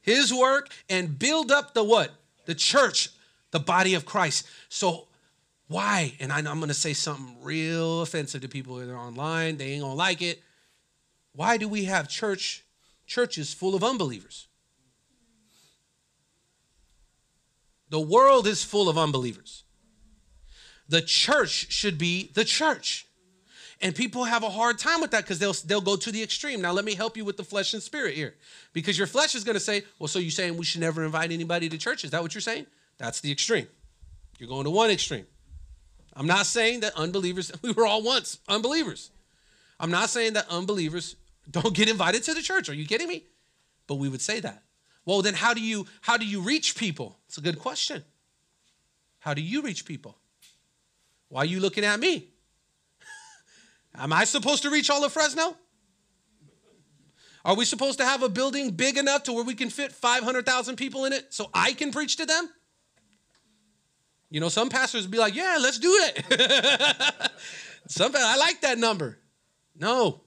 His 0.01 0.33
work 0.33 0.71
and 0.89 1.19
build 1.19 1.53
up 1.53 1.75
the 1.75 1.85
what? 1.85 2.13
The 2.47 2.55
church, 2.55 3.11
the 3.51 3.61
body 3.61 3.93
of 3.93 4.07
Christ. 4.07 4.47
So 4.71 5.09
why? 5.73 6.15
And 6.21 6.33
I 6.33 6.39
am 6.39 6.45
going 6.45 6.69
to 6.69 6.75
say 6.75 6.93
something 6.93 7.37
real 7.43 8.03
offensive 8.03 8.43
to 8.43 8.49
people 8.49 8.77
that 8.77 8.91
are 8.91 8.97
online. 8.97 9.57
They 9.57 9.73
ain't 9.73 9.83
going 9.83 9.93
to 9.93 9.97
like 9.97 10.23
it. 10.23 10.43
Why 11.35 11.57
do 11.57 11.69
we 11.69 11.85
have 11.85 12.09
church 12.09 12.65
churches 13.07 13.53
full 13.53 13.75
of 13.75 13.83
unbelievers? 13.83 14.49
The 17.89 18.01
world 18.01 18.47
is 18.47 18.65
full 18.65 18.89
of 18.89 18.97
unbelievers. 18.97 19.65
The 20.89 21.03
church 21.03 21.71
should 21.71 21.99
be 21.99 22.31
the 22.35 22.45
church. 22.45 23.07
And 23.83 23.95
people 23.95 24.25
have 24.25 24.45
a 24.45 24.49
hard 24.51 24.79
time 24.79 25.01
with 25.01 25.11
that 25.11 25.25
because 25.25 25.39
they'll, 25.39 25.53
they'll 25.53 25.81
go 25.81 25.97
to 25.97 26.13
the 26.13 26.23
extreme. 26.23 26.63
Now, 26.63 26.73
let 26.73 26.85
me 26.85 26.95
help 26.95 27.17
you 27.17 27.25
with 27.25 27.37
the 27.37 27.45
flesh 27.45 27.75
and 27.75 27.83
spirit 27.83 28.15
here. 28.15 28.35
Because 28.73 28.97
your 28.97 29.09
flesh 29.09 29.35
is 29.35 29.43
going 29.43 29.55
to 29.55 29.61
say, 29.61 29.83
well, 29.99 30.09
so 30.09 30.21
you're 30.21 30.31
saying 30.31 30.57
we 30.57 30.65
should 30.65 30.81
never 30.81 31.05
invite 31.05 31.33
anybody 31.33 31.69
to 31.69 31.77
church? 31.77 32.05
Is 32.05 32.13
that 32.13 32.23
what 32.23 32.35
you're 32.35 32.41
saying? 32.41 32.67
That's 32.99 33.21
the 33.21 33.33
extreme. 33.33 33.67
You're 34.39 34.49
going 34.49 34.65
to 34.65 34.71
one 34.71 34.91
extreme. 34.91 35.27
I'm 36.15 36.27
not 36.27 36.47
saying 36.47 36.81
that 36.81 36.95
unbelievers, 36.95 37.53
we 37.63 37.73
were 37.73 37.87
all 37.87 38.03
once 38.03 38.39
unbelievers. 38.49 39.11
I'm 39.81 39.91
not 39.91 40.11
saying 40.11 40.35
that 40.35 40.47
unbelievers 40.49 41.17
don't 41.51 41.75
get 41.75 41.89
invited 41.89 42.23
to 42.25 42.35
the 42.35 42.43
church. 42.43 42.69
Are 42.69 42.75
you 42.75 42.87
kidding 42.87 43.09
me? 43.09 43.25
But 43.87 43.97
we 43.97 44.09
would 44.09 44.21
say 44.21 44.41
that. 44.41 44.63
Well, 45.05 45.23
then 45.23 45.35
how 45.35 45.55
do 45.55 45.61
you 45.61 45.87
how 46.01 46.17
do 46.17 46.25
you 46.25 46.41
reach 46.41 46.77
people? 46.77 47.19
It's 47.27 47.39
a 47.39 47.41
good 47.41 47.59
question. 47.59 48.05
How 49.19 49.35
do 49.35 49.43
you 49.43 49.63
reach 49.63 49.85
people? 49.85 50.17
Why 51.29 51.43
are 51.43 51.47
you 51.47 51.61
looking 51.61 51.85
at 51.85 51.99
me? 51.99 52.29
Am 53.97 54.13
I 54.13 54.25
supposed 54.25 54.63
to 54.63 54.71
reach 54.71 54.91
all 54.91 55.05
of 55.05 55.13
Fresno? 55.13 55.57
Are 57.45 57.57
we 57.57 57.65
supposed 57.65 57.99
to 57.99 58.05
have 58.05 58.23
a 58.23 58.29
building 58.29 58.71
big 58.71 58.97
enough 58.97 59.25
to 59.25 59.33
where 59.33 59.43
we 59.43 59.55
can 59.55 59.69
fit 59.69 59.91
500,000 59.91 60.77
people 60.77 61.05
in 61.05 61.13
it 61.13 61.35
so 61.35 61.51
I 61.53 61.73
can 61.73 61.91
preach 61.91 62.17
to 62.19 62.27
them? 62.27 62.49
You 64.33 64.41
know, 64.41 64.49
some 64.49 64.71
pastors 64.71 65.07
be 65.07 65.19
like, 65.19 65.35
yeah, 65.35 65.59
let's 65.61 65.79
do 65.79 65.91
it. 65.93 67.31
some, 67.87 68.13
I 68.17 68.39
like 68.39 68.63
that 68.63 68.79
number. 68.79 69.19
No. 69.79 70.23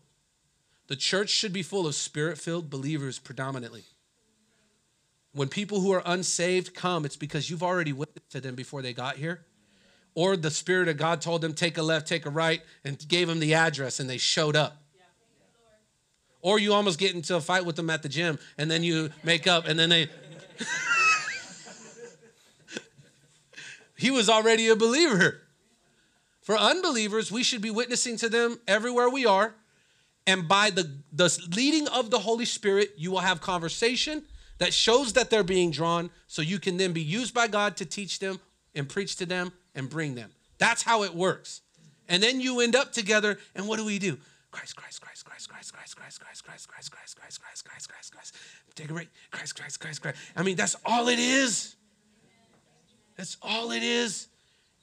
The 0.88 0.96
church 0.96 1.32
should 1.32 1.52
be 1.52 1.64
full 1.64 1.88
of 1.88 1.96
spirit 1.96 2.38
filled 2.38 2.70
believers 2.70 3.18
predominantly. 3.18 3.84
When 5.34 5.48
people 5.48 5.82
who 5.82 5.92
are 5.92 6.04
unsaved 6.06 6.76
come, 6.76 7.04
it's 7.04 7.16
because 7.16 7.50
you've 7.50 7.64
already 7.64 7.94
witnessed 7.94 8.30
to 8.34 8.42
them 8.42 8.54
before 8.54 8.84
they 8.84 8.94
got 8.94 9.16
here 9.16 9.44
or 10.14 10.38
the 10.38 10.52
Spirit 10.52 10.88
of 10.88 10.98
God 10.98 11.20
told 11.20 11.42
them, 11.42 11.54
take 11.54 11.80
a 11.80 11.82
left, 11.82 12.08
take 12.08 12.28
a 12.28 12.30
right, 12.30 12.62
and 12.84 13.06
gave 13.08 13.28
them 13.28 13.40
the 13.40 13.56
address 13.56 14.00
and 14.00 14.08
they 14.08 14.18
showed 14.18 14.56
up. 14.56 14.84
Or 16.42 16.60
you 16.60 16.74
almost 16.74 17.00
get 17.00 17.16
into 17.16 17.36
a 17.36 17.42
fight 17.42 17.66
with 17.66 17.76
them 17.76 17.90
at 17.90 18.04
the 18.04 18.10
gym 18.10 18.38
and 18.60 18.70
then 18.70 18.84
you 18.84 19.10
make 19.24 19.48
up 19.48 19.68
and 19.68 19.80
then 19.80 19.90
they. 19.90 20.10
he 23.98 24.12
was 24.12 24.30
already 24.30 24.68
a 24.68 24.76
believer. 24.76 25.42
For 26.42 26.58
unbelievers, 26.58 27.32
we 27.32 27.44
should 27.44 27.62
be 27.62 27.72
witnessing 27.72 28.18
to 28.18 28.30
them 28.30 28.60
everywhere 28.68 29.10
we 29.10 29.26
are. 29.26 29.56
And 30.28 30.48
by 30.48 30.70
the, 30.70 30.92
the 31.12 31.36
leading 31.56 31.88
of 31.88 32.10
the 32.10 32.20
Holy 32.20 32.46
Spirit, 32.46 32.94
you 32.98 33.12
will 33.12 33.20
have 33.20 33.42
conversation 33.42 34.24
that 34.58 34.74
shows 34.74 35.14
that 35.14 35.30
they're 35.30 35.44
being 35.44 35.72
drawn 35.72 36.10
so 36.28 36.42
you 36.42 36.60
can 36.60 36.78
then 36.78 36.94
be 36.94 37.02
used 37.02 37.34
by 37.34 37.48
God 37.48 37.78
to 37.78 37.86
teach 37.86 38.20
them 38.20 38.40
and 38.74 38.88
preach 38.88 39.16
to 39.18 39.26
them 39.26 39.52
and 39.74 39.90
bring 39.90 40.16
them. 40.16 40.32
That's 40.58 40.84
how 40.84 41.04
it 41.04 41.14
works. 41.14 41.62
And 42.08 42.22
then 42.22 42.40
you 42.40 42.60
end 42.62 42.76
up 42.76 42.94
together, 42.94 43.38
and 43.56 43.68
what 43.68 43.78
do 43.78 43.86
we 43.86 44.00
do? 44.00 44.18
Christ, 44.52 44.76
Christ, 44.76 45.02
Christ, 45.02 45.26
Christ, 45.26 45.50
Christ, 45.50 45.74
Christ, 45.74 45.96
Christ, 45.96 46.20
Christ, 46.20 46.44
Christ, 46.44 46.68
Christ, 46.68 46.92
Christ, 46.92 47.16
Christ, 47.16 47.42
Christ, 47.42 47.66
Christ, 47.66 47.90
Christ, 47.90 48.14
Christ. 48.14 48.36
Take 48.76 48.90
a 48.90 48.94
break. 48.94 49.10
Christ, 49.32 49.56
Christ, 49.56 49.80
Christ, 49.80 50.02
Christ. 50.02 50.18
I 50.36 50.44
mean, 50.44 50.56
that's 50.56 50.76
all 50.86 51.10
it 51.10 51.20
is. 51.20 51.76
That's 53.16 53.38
all 53.42 53.72
it 53.72 53.84
is. 53.84 54.28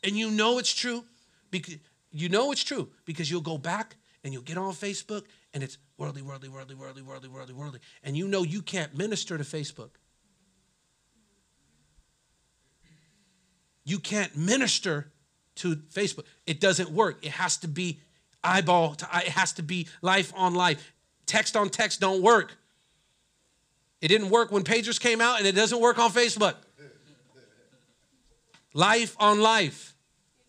And 0.04 0.16
you 0.16 0.30
know 0.30 0.58
it's 0.58 0.72
true 0.72 1.04
because 1.50 1.76
you 2.10 2.28
know 2.28 2.52
it's 2.52 2.64
true 2.64 2.88
because 3.04 3.30
you'll 3.30 3.40
go 3.40 3.58
back 3.58 3.96
and 4.24 4.32
you'll 4.32 4.42
get 4.42 4.58
on 4.58 4.72
Facebook 4.72 5.24
and 5.54 5.62
it's 5.62 5.78
worldly, 5.98 6.22
worldly, 6.22 6.48
worldly, 6.48 6.74
worldly, 6.74 7.02
worldly, 7.02 7.28
worldly, 7.28 7.54
worldly. 7.54 7.80
And 8.02 8.16
you 8.16 8.26
know 8.26 8.42
you 8.42 8.62
can't 8.62 8.96
minister 8.96 9.36
to 9.36 9.44
Facebook. 9.44 9.90
You 13.84 13.98
can't 13.98 14.36
minister 14.36 15.12
to 15.56 15.76
Facebook. 15.76 16.24
It 16.46 16.60
doesn't 16.60 16.90
work. 16.90 17.24
It 17.24 17.32
has 17.32 17.56
to 17.58 17.68
be 17.68 18.00
eyeball 18.42 18.94
to 18.94 19.14
eye. 19.14 19.24
It 19.26 19.32
has 19.32 19.52
to 19.54 19.62
be 19.62 19.88
life 20.00 20.32
on 20.36 20.54
life. 20.54 20.92
Text 21.26 21.56
on 21.56 21.68
text 21.68 22.00
don't 22.00 22.22
work. 22.22 22.56
It 24.00 24.08
didn't 24.08 24.30
work 24.30 24.50
when 24.50 24.64
pagers 24.64 25.00
came 25.00 25.20
out, 25.20 25.38
and 25.38 25.46
it 25.46 25.54
doesn't 25.54 25.80
work 25.80 25.98
on 25.98 26.10
Facebook. 26.10 26.56
Life 28.74 29.16
on 29.18 29.40
life. 29.40 29.94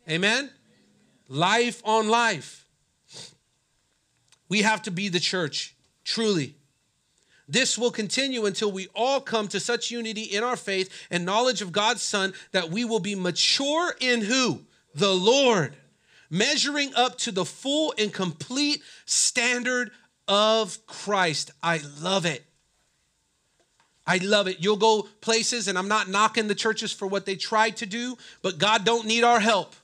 Amen? 0.09 0.49
Life 1.27 1.81
on 1.85 2.09
life. 2.09 2.65
We 4.49 4.61
have 4.61 4.81
to 4.83 4.91
be 4.91 5.09
the 5.09 5.19
church, 5.19 5.75
truly. 6.03 6.55
This 7.47 7.77
will 7.77 7.91
continue 7.91 8.45
until 8.45 8.71
we 8.71 8.87
all 8.95 9.19
come 9.19 9.47
to 9.49 9.59
such 9.59 9.91
unity 9.91 10.21
in 10.21 10.43
our 10.43 10.55
faith 10.55 11.07
and 11.11 11.25
knowledge 11.25 11.61
of 11.61 11.71
God's 11.71 12.01
Son 12.01 12.33
that 12.51 12.69
we 12.69 12.85
will 12.85 12.99
be 12.99 13.15
mature 13.15 13.95
in 13.99 14.21
who? 14.21 14.61
The 14.95 15.13
Lord, 15.13 15.75
measuring 16.29 16.93
up 16.95 17.17
to 17.19 17.31
the 17.31 17.45
full 17.45 17.93
and 17.97 18.13
complete 18.13 18.81
standard 19.05 19.91
of 20.27 20.85
Christ. 20.87 21.51
I 21.61 21.81
love 21.99 22.25
it. 22.25 22.45
I 24.05 24.17
love 24.17 24.47
it. 24.47 24.57
You'll 24.59 24.77
go 24.77 25.07
places 25.21 25.67
and 25.67 25.77
I'm 25.77 25.87
not 25.87 26.09
knocking 26.09 26.47
the 26.47 26.55
churches 26.55 26.91
for 26.91 27.07
what 27.07 27.25
they 27.25 27.35
tried 27.35 27.77
to 27.77 27.85
do, 27.85 28.17
but 28.41 28.57
God 28.57 28.83
don't 28.83 29.05
need 29.05 29.23
our 29.23 29.39
help. 29.39 29.75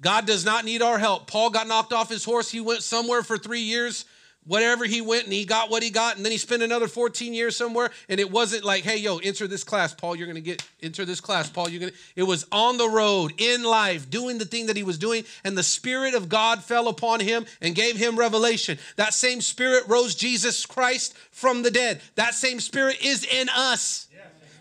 God 0.00 0.26
does 0.26 0.44
not 0.44 0.64
need 0.64 0.82
our 0.82 0.98
help. 0.98 1.26
Paul 1.26 1.50
got 1.50 1.66
knocked 1.66 1.92
off 1.92 2.08
his 2.08 2.24
horse. 2.24 2.50
He 2.50 2.60
went 2.60 2.82
somewhere 2.82 3.22
for 3.22 3.38
3 3.38 3.60
years 3.60 4.04
whatever 4.48 4.84
he 4.84 5.00
went 5.00 5.24
and 5.24 5.32
he 5.32 5.44
got 5.44 5.70
what 5.70 5.82
he 5.82 5.90
got 5.90 6.16
and 6.16 6.24
then 6.24 6.32
he 6.32 6.38
spent 6.38 6.62
another 6.62 6.88
14 6.88 7.32
years 7.32 7.54
somewhere 7.54 7.90
and 8.08 8.18
it 8.18 8.30
wasn't 8.30 8.64
like 8.64 8.82
hey 8.82 8.96
yo 8.96 9.18
enter 9.18 9.46
this 9.46 9.62
class 9.62 9.94
paul 9.94 10.16
you're 10.16 10.26
gonna 10.26 10.40
get 10.40 10.66
enter 10.82 11.04
this 11.04 11.20
class 11.20 11.48
paul 11.48 11.68
you're 11.68 11.80
gonna 11.80 11.92
it 12.16 12.24
was 12.24 12.46
on 12.50 12.78
the 12.78 12.88
road 12.88 13.32
in 13.38 13.62
life 13.62 14.10
doing 14.10 14.38
the 14.38 14.44
thing 14.44 14.66
that 14.66 14.76
he 14.76 14.82
was 14.82 14.98
doing 14.98 15.22
and 15.44 15.56
the 15.56 15.62
spirit 15.62 16.14
of 16.14 16.28
god 16.28 16.64
fell 16.64 16.88
upon 16.88 17.20
him 17.20 17.46
and 17.60 17.74
gave 17.74 17.96
him 17.96 18.18
revelation. 18.18 18.78
That 18.96 19.14
same 19.14 19.40
spirit 19.40 19.84
rose 19.86 20.14
jesus 20.14 20.66
christ 20.66 21.14
from 21.30 21.62
the 21.62 21.70
dead. 21.70 22.00
That 22.16 22.34
same 22.34 22.60
spirit 22.60 23.04
is 23.04 23.24
in 23.24 23.48
us. 23.54 24.08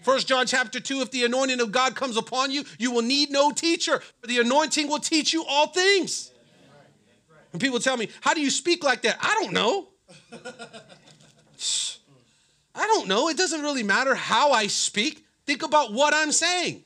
First 0.01 0.27
John 0.27 0.45
chapter 0.45 0.79
2 0.79 1.01
if 1.01 1.11
the 1.11 1.25
anointing 1.25 1.59
of 1.59 1.71
God 1.71 1.95
comes 1.95 2.15
upon 2.15 2.49
you, 2.49 2.63
you 2.77 2.91
will 2.91 3.01
need 3.01 3.29
no 3.29 3.51
teacher, 3.51 4.01
for 4.21 4.27
the 4.27 4.39
anointing 4.39 4.87
will 4.87 4.99
teach 4.99 5.33
you 5.33 5.43
all 5.43 5.67
things. 5.67 6.31
And 7.51 7.61
people 7.61 7.79
tell 7.79 7.97
me, 7.97 8.09
How 8.21 8.33
do 8.33 8.41
you 8.41 8.49
speak 8.49 8.83
like 8.83 9.01
that? 9.03 9.17
I 9.21 9.35
don't 9.41 9.53
know. 9.53 9.87
I 12.75 12.85
don't 12.85 13.07
know. 13.07 13.29
It 13.29 13.37
doesn't 13.37 13.61
really 13.61 13.83
matter 13.83 14.13
how 14.13 14.51
I 14.51 14.67
speak. 14.67 15.25
Think 15.45 15.63
about 15.63 15.93
what 15.93 16.13
I'm 16.13 16.31
saying. 16.31 16.83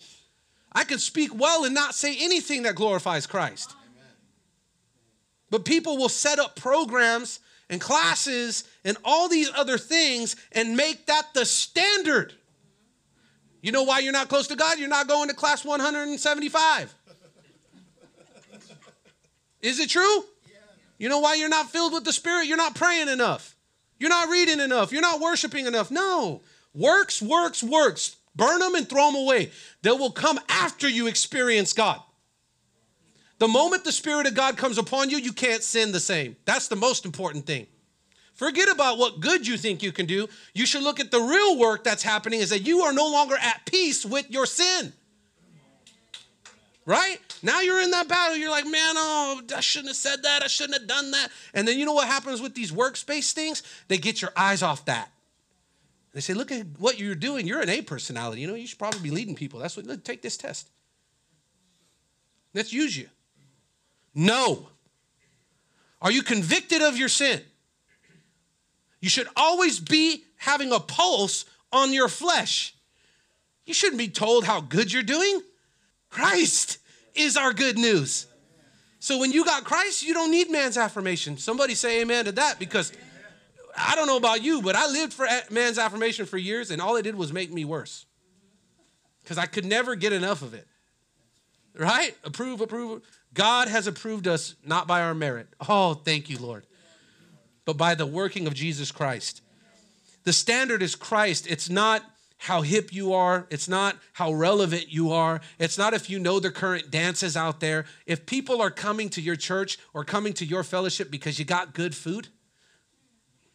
I 0.71 0.85
can 0.85 0.99
speak 0.99 1.37
well 1.37 1.65
and 1.65 1.75
not 1.75 1.95
say 1.95 2.15
anything 2.19 2.63
that 2.63 2.75
glorifies 2.75 3.27
Christ. 3.27 3.75
But 5.49 5.65
people 5.65 5.97
will 5.97 6.09
set 6.09 6.39
up 6.39 6.55
programs 6.55 7.41
and 7.69 7.81
classes 7.81 8.63
and 8.85 8.97
all 9.03 9.27
these 9.27 9.51
other 9.53 9.77
things 9.77 10.37
and 10.53 10.77
make 10.77 11.07
that 11.07 11.33
the 11.33 11.45
standard. 11.45 12.33
You 13.61 13.73
know 13.73 13.83
why 13.83 13.99
you're 13.99 14.13
not 14.13 14.29
close 14.29 14.47
to 14.47 14.55
God? 14.55 14.79
You're 14.79 14.87
not 14.87 15.07
going 15.07 15.27
to 15.27 15.35
class 15.35 15.65
175. 15.65 16.95
Is 19.61 19.79
it 19.79 19.89
true? 19.89 20.23
You 21.01 21.09
know 21.09 21.17
why 21.17 21.33
you're 21.33 21.49
not 21.49 21.71
filled 21.71 21.93
with 21.93 22.03
the 22.03 22.13
Spirit? 22.13 22.45
You're 22.45 22.57
not 22.57 22.75
praying 22.75 23.09
enough. 23.09 23.55
You're 23.97 24.11
not 24.11 24.29
reading 24.29 24.59
enough. 24.59 24.91
You're 24.91 25.01
not 25.01 25.19
worshiping 25.19 25.65
enough. 25.65 25.89
No. 25.89 26.43
Works, 26.75 27.23
works, 27.23 27.63
works. 27.63 28.17
Burn 28.35 28.59
them 28.59 28.75
and 28.75 28.87
throw 28.87 29.07
them 29.07 29.15
away. 29.15 29.49
They 29.81 29.89
will 29.89 30.11
come 30.11 30.39
after 30.47 30.87
you 30.87 31.07
experience 31.07 31.73
God. 31.73 31.99
The 33.39 33.47
moment 33.47 33.83
the 33.83 33.91
Spirit 33.91 34.27
of 34.27 34.35
God 34.35 34.57
comes 34.57 34.77
upon 34.77 35.09
you, 35.09 35.17
you 35.17 35.33
can't 35.33 35.63
sin 35.63 35.91
the 35.91 35.99
same. 35.99 36.35
That's 36.45 36.67
the 36.67 36.75
most 36.75 37.03
important 37.03 37.47
thing. 37.47 37.65
Forget 38.35 38.69
about 38.69 38.99
what 38.99 39.21
good 39.21 39.47
you 39.47 39.57
think 39.57 39.81
you 39.81 39.91
can 39.91 40.05
do. 40.05 40.29
You 40.53 40.67
should 40.67 40.83
look 40.83 40.99
at 40.99 41.09
the 41.09 41.19
real 41.19 41.57
work 41.57 41.83
that's 41.83 42.03
happening 42.03 42.41
is 42.41 42.51
that 42.51 42.67
you 42.67 42.81
are 42.81 42.93
no 42.93 43.09
longer 43.09 43.37
at 43.41 43.65
peace 43.65 44.05
with 44.05 44.29
your 44.29 44.45
sin. 44.45 44.93
Right? 46.85 47.19
Now 47.43 47.61
you're 47.61 47.81
in 47.81 47.91
that 47.91 48.07
battle. 48.07 48.35
You're 48.37 48.49
like, 48.49 48.65
man, 48.65 48.95
oh, 48.97 49.41
I 49.55 49.59
shouldn't 49.59 49.89
have 49.89 49.97
said 49.97 50.23
that. 50.23 50.43
I 50.43 50.47
shouldn't 50.47 50.79
have 50.79 50.87
done 50.87 51.11
that. 51.11 51.29
And 51.53 51.67
then 51.67 51.77
you 51.77 51.85
know 51.85 51.93
what 51.93 52.07
happens 52.07 52.41
with 52.41 52.55
these 52.55 52.71
workspace 52.71 53.33
things? 53.33 53.61
They 53.87 53.97
get 53.97 54.21
your 54.21 54.31
eyes 54.35 54.63
off 54.63 54.85
that. 54.85 55.11
They 56.13 56.21
say, 56.21 56.33
look 56.33 56.51
at 56.51 56.65
what 56.79 56.99
you're 56.99 57.15
doing. 57.15 57.47
You're 57.47 57.61
an 57.61 57.69
A 57.69 57.81
personality. 57.81 58.41
You 58.41 58.47
know, 58.47 58.55
you 58.55 58.67
should 58.67 58.79
probably 58.79 58.99
be 58.99 59.11
leading 59.11 59.35
people. 59.35 59.59
That's 59.59 59.77
what, 59.77 59.85
look, 59.85 60.03
take 60.03 60.21
this 60.21 60.37
test. 60.37 60.69
Let's 62.53 62.73
use 62.73 62.97
you. 62.97 63.07
No. 64.13 64.67
Are 66.01 66.11
you 66.11 66.23
convicted 66.23 66.81
of 66.81 66.97
your 66.97 67.09
sin? 67.09 67.41
You 68.99 69.09
should 69.09 69.27
always 69.35 69.79
be 69.79 70.23
having 70.35 70.71
a 70.71 70.79
pulse 70.79 71.45
on 71.71 71.93
your 71.93 72.07
flesh. 72.07 72.75
You 73.65 73.73
shouldn't 73.73 73.99
be 73.99 74.09
told 74.09 74.43
how 74.43 74.61
good 74.61 74.91
you're 74.91 75.03
doing. 75.03 75.41
Christ 76.11 76.77
is 77.15 77.37
our 77.37 77.53
good 77.53 77.77
news. 77.77 78.27
So 78.99 79.17
when 79.17 79.31
you 79.31 79.43
got 79.43 79.63
Christ, 79.63 80.03
you 80.03 80.13
don't 80.13 80.29
need 80.29 80.51
man's 80.51 80.77
affirmation. 80.77 81.37
Somebody 81.37 81.73
say 81.73 82.01
amen 82.01 82.25
to 82.25 82.31
that 82.33 82.59
because 82.59 82.93
I 83.75 83.95
don't 83.95 84.05
know 84.05 84.17
about 84.17 84.43
you, 84.43 84.61
but 84.61 84.75
I 84.75 84.85
lived 84.87 85.13
for 85.13 85.25
man's 85.49 85.79
affirmation 85.79 86.27
for 86.27 86.37
years 86.37 86.69
and 86.69 86.79
all 86.79 86.97
it 86.97 87.01
did 87.01 87.15
was 87.15 87.33
make 87.33 87.51
me 87.51 87.65
worse. 87.65 88.05
Because 89.23 89.39
I 89.39 89.47
could 89.47 89.65
never 89.65 89.95
get 89.95 90.13
enough 90.13 90.41
of 90.43 90.53
it. 90.53 90.67
Right? 91.75 92.15
Approve, 92.23 92.61
approve. 92.61 93.01
God 93.33 93.69
has 93.69 93.87
approved 93.87 94.27
us 94.27 94.55
not 94.65 94.87
by 94.87 95.01
our 95.01 95.13
merit. 95.13 95.47
Oh, 95.67 95.93
thank 95.93 96.29
you, 96.29 96.37
Lord. 96.37 96.65
But 97.65 97.77
by 97.77 97.95
the 97.95 98.05
working 98.05 98.45
of 98.45 98.53
Jesus 98.53 98.91
Christ. 98.91 99.41
The 100.25 100.33
standard 100.33 100.83
is 100.83 100.95
Christ. 100.95 101.47
It's 101.49 101.69
not 101.69 102.03
how 102.41 102.63
hip 102.63 102.91
you 102.91 103.13
are. 103.13 103.45
It's 103.51 103.67
not 103.67 103.97
how 104.13 104.33
relevant 104.33 104.91
you 104.91 105.11
are. 105.11 105.41
It's 105.59 105.77
not 105.77 105.93
if 105.93 106.09
you 106.09 106.17
know 106.17 106.39
the 106.39 106.49
current 106.49 106.89
dances 106.89 107.37
out 107.37 107.59
there. 107.59 107.85
If 108.07 108.25
people 108.25 108.63
are 108.63 108.71
coming 108.71 109.09
to 109.09 109.21
your 109.21 109.35
church 109.35 109.77
or 109.93 110.03
coming 110.03 110.33
to 110.33 110.45
your 110.45 110.63
fellowship 110.63 111.11
because 111.11 111.37
you 111.37 111.45
got 111.45 111.75
good 111.75 111.93
food, 111.93 112.29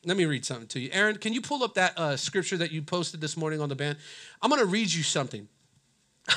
let 0.05 0.16
me 0.16 0.24
read 0.24 0.45
something 0.45 0.68
to 0.68 0.78
you. 0.78 0.91
Aaron, 0.93 1.16
can 1.16 1.32
you 1.32 1.41
pull 1.41 1.64
up 1.64 1.74
that 1.74 1.99
uh, 1.99 2.16
scripture 2.16 2.57
that 2.59 2.70
you 2.70 2.80
posted 2.80 3.20
this 3.20 3.37
morning 3.37 3.61
on 3.61 3.68
the 3.68 3.74
band? 3.74 3.99
I'm 4.41 4.51
going 4.51 4.62
to 4.62 4.66
read 4.66 4.93
you 4.93 5.03
something. 5.03 5.49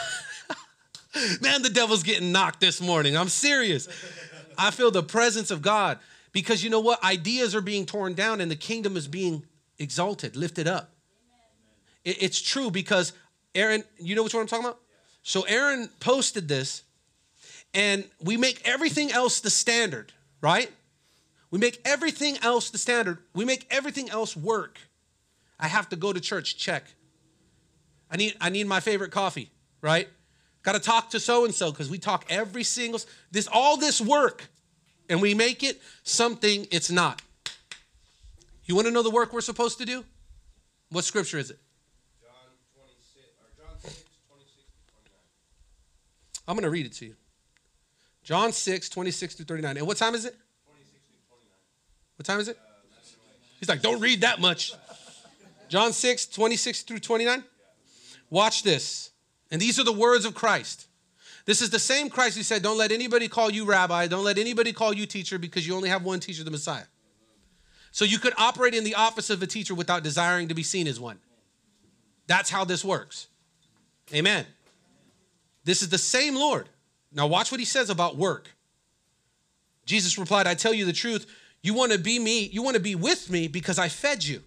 Man, 1.42 1.62
the 1.62 1.70
devil's 1.70 2.02
getting 2.02 2.32
knocked 2.32 2.62
this 2.62 2.82
morning. 2.82 3.16
I'm 3.16 3.30
serious. 3.30 3.88
I 4.58 4.72
feel 4.72 4.90
the 4.90 5.04
presence 5.04 5.52
of 5.52 5.62
God 5.62 6.00
because 6.32 6.64
you 6.64 6.72
know 6.72 6.80
what? 6.80 7.04
Ideas 7.04 7.54
are 7.54 7.62
being 7.62 7.86
torn 7.86 8.16
down 8.16 8.42
and 8.42 8.50
the 8.50 8.56
kingdom 8.56 8.98
is 8.98 9.08
being 9.08 9.46
exalted, 9.78 10.36
lifted 10.36 10.68
up. 10.68 10.96
It's 12.20 12.42
true 12.42 12.72
because 12.72 13.14
Aaron, 13.56 13.84
you 14.00 14.16
know 14.16 14.24
which 14.24 14.34
one 14.34 14.42
I'm 14.42 14.48
talking 14.48 14.66
about? 14.66 14.80
So 15.24 15.44
Aaron 15.44 15.90
posted 16.00 16.48
this, 16.48 16.84
and 17.74 18.06
we 18.22 18.38
make 18.38 18.62
everything 18.66 19.12
else 19.12 19.42
the 19.42 19.50
standard, 19.50 20.14
right? 20.42 20.72
We 21.52 21.60
make 21.60 21.82
everything 21.86 22.38
else 22.42 22.70
the 22.70 22.78
standard. 22.78 23.20
We 23.34 23.46
make 23.46 23.68
everything 23.70 24.10
else 24.10 24.36
work. 24.36 24.80
I 25.60 25.68
have 25.68 25.90
to 25.90 25.96
go 25.96 26.14
to 26.14 26.20
church, 26.20 26.58
check. 26.58 26.86
I 28.10 28.18
need 28.18 28.36
I 28.40 28.50
need 28.50 28.68
my 28.68 28.80
favorite 28.80 29.12
coffee, 29.12 29.52
right? 29.82 30.08
Got 30.64 30.74
to 30.74 30.80
talk 30.80 31.10
to 31.12 31.20
so 31.20 31.46
and 31.46 31.54
so 31.54 31.72
because 31.72 31.90
we 31.90 31.98
talk 31.98 32.26
every 32.30 32.64
single 32.64 33.00
this 33.32 33.48
all 33.52 33.78
this 33.78 34.02
work 34.02 34.50
and 35.10 35.22
we 35.22 35.34
make 35.34 35.64
it 35.64 35.82
something 36.04 36.68
it's 36.72 36.92
not. 36.92 37.22
You 38.66 38.76
want 38.76 38.88
to 38.88 38.92
know 38.92 39.04
the 39.04 39.10
work 39.10 39.34
we're 39.34 39.42
supposed 39.42 39.80
to 39.80 39.86
do? 39.86 40.06
What 40.90 41.04
scripture 41.04 41.38
is 41.38 41.50
it? 41.50 41.60
I'm 46.50 46.56
going 46.56 46.64
to 46.64 46.72
read 46.72 46.88
it 46.88 46.94
to 46.94 47.06
you. 47.06 47.16
John 48.24 48.52
6, 48.52 48.90
26 48.90 49.36
to 49.36 49.44
39. 49.44 49.78
And 49.78 49.86
what 49.86 49.98
time 49.98 50.16
is 50.16 50.26
it? 50.26 50.36
26 50.66 50.92
to 51.06 51.28
29. 51.30 51.58
What 52.18 52.26
time 52.26 52.40
is 52.40 52.48
it? 52.48 52.58
He's 53.60 53.70
like, 53.70 53.84
don't 53.84 54.02
read 54.02 54.22
that 54.22 54.42
much. 54.42 54.74
John 55.68 55.94
6, 55.94 56.26
26 56.26 56.82
through 56.82 57.00
29. 57.00 57.44
Watch 58.32 58.64
this. 58.64 59.12
And 59.52 59.62
these 59.62 59.80
are 59.80 59.84
the 59.84 59.94
words 59.94 60.26
of 60.26 60.34
Christ. 60.34 60.88
This 61.46 61.62
is 61.62 61.70
the 61.70 61.80
same 61.80 62.10
Christ 62.10 62.36
who 62.36 62.44
said, 62.44 62.64
Don't 62.64 62.78
let 62.78 62.92
anybody 62.92 63.28
call 63.28 63.52
you 63.52 63.66
rabbi, 63.66 64.08
don't 64.08 64.24
let 64.24 64.38
anybody 64.38 64.74
call 64.74 64.94
you 64.94 65.06
teacher 65.06 65.38
because 65.38 65.68
you 65.68 65.76
only 65.76 65.90
have 65.90 66.04
one 66.04 66.20
teacher, 66.20 66.44
the 66.44 66.52
Messiah. 66.52 66.84
So 67.92 68.06
you 68.06 68.20
could 68.20 68.34
operate 68.38 68.74
in 68.74 68.84
the 68.84 68.96
office 68.96 69.30
of 69.30 69.42
a 69.42 69.48
teacher 69.48 69.74
without 69.74 70.04
desiring 70.04 70.48
to 70.48 70.54
be 70.54 70.64
seen 70.64 70.88
as 70.88 71.00
one. 71.00 71.20
That's 72.28 72.50
how 72.50 72.66
this 72.66 72.84
works. 72.84 73.28
Amen. 74.14 74.46
This 75.64 75.82
is 75.82 75.90
the 75.90 75.98
same 75.98 76.36
Lord. 76.36 76.70
Now, 77.12 77.28
watch 77.28 77.52
what 77.52 77.60
he 77.60 77.66
says 77.66 77.90
about 77.90 78.18
work. 78.18 78.50
Jesus 79.86 80.18
replied, 80.18 80.48
I 80.48 80.54
tell 80.54 80.74
you 80.74 80.86
the 80.86 80.94
truth. 80.94 81.26
You 81.62 81.74
want 81.74 81.92
to 81.92 81.98
be 81.98 82.20
me, 82.20 82.44
you 82.46 82.62
want 82.62 82.76
to 82.76 82.82
be 82.82 82.96
with 82.96 83.30
me 83.30 83.48
because 83.48 83.80
I 83.80 83.90
fed 83.90 84.24
you. 84.24 84.42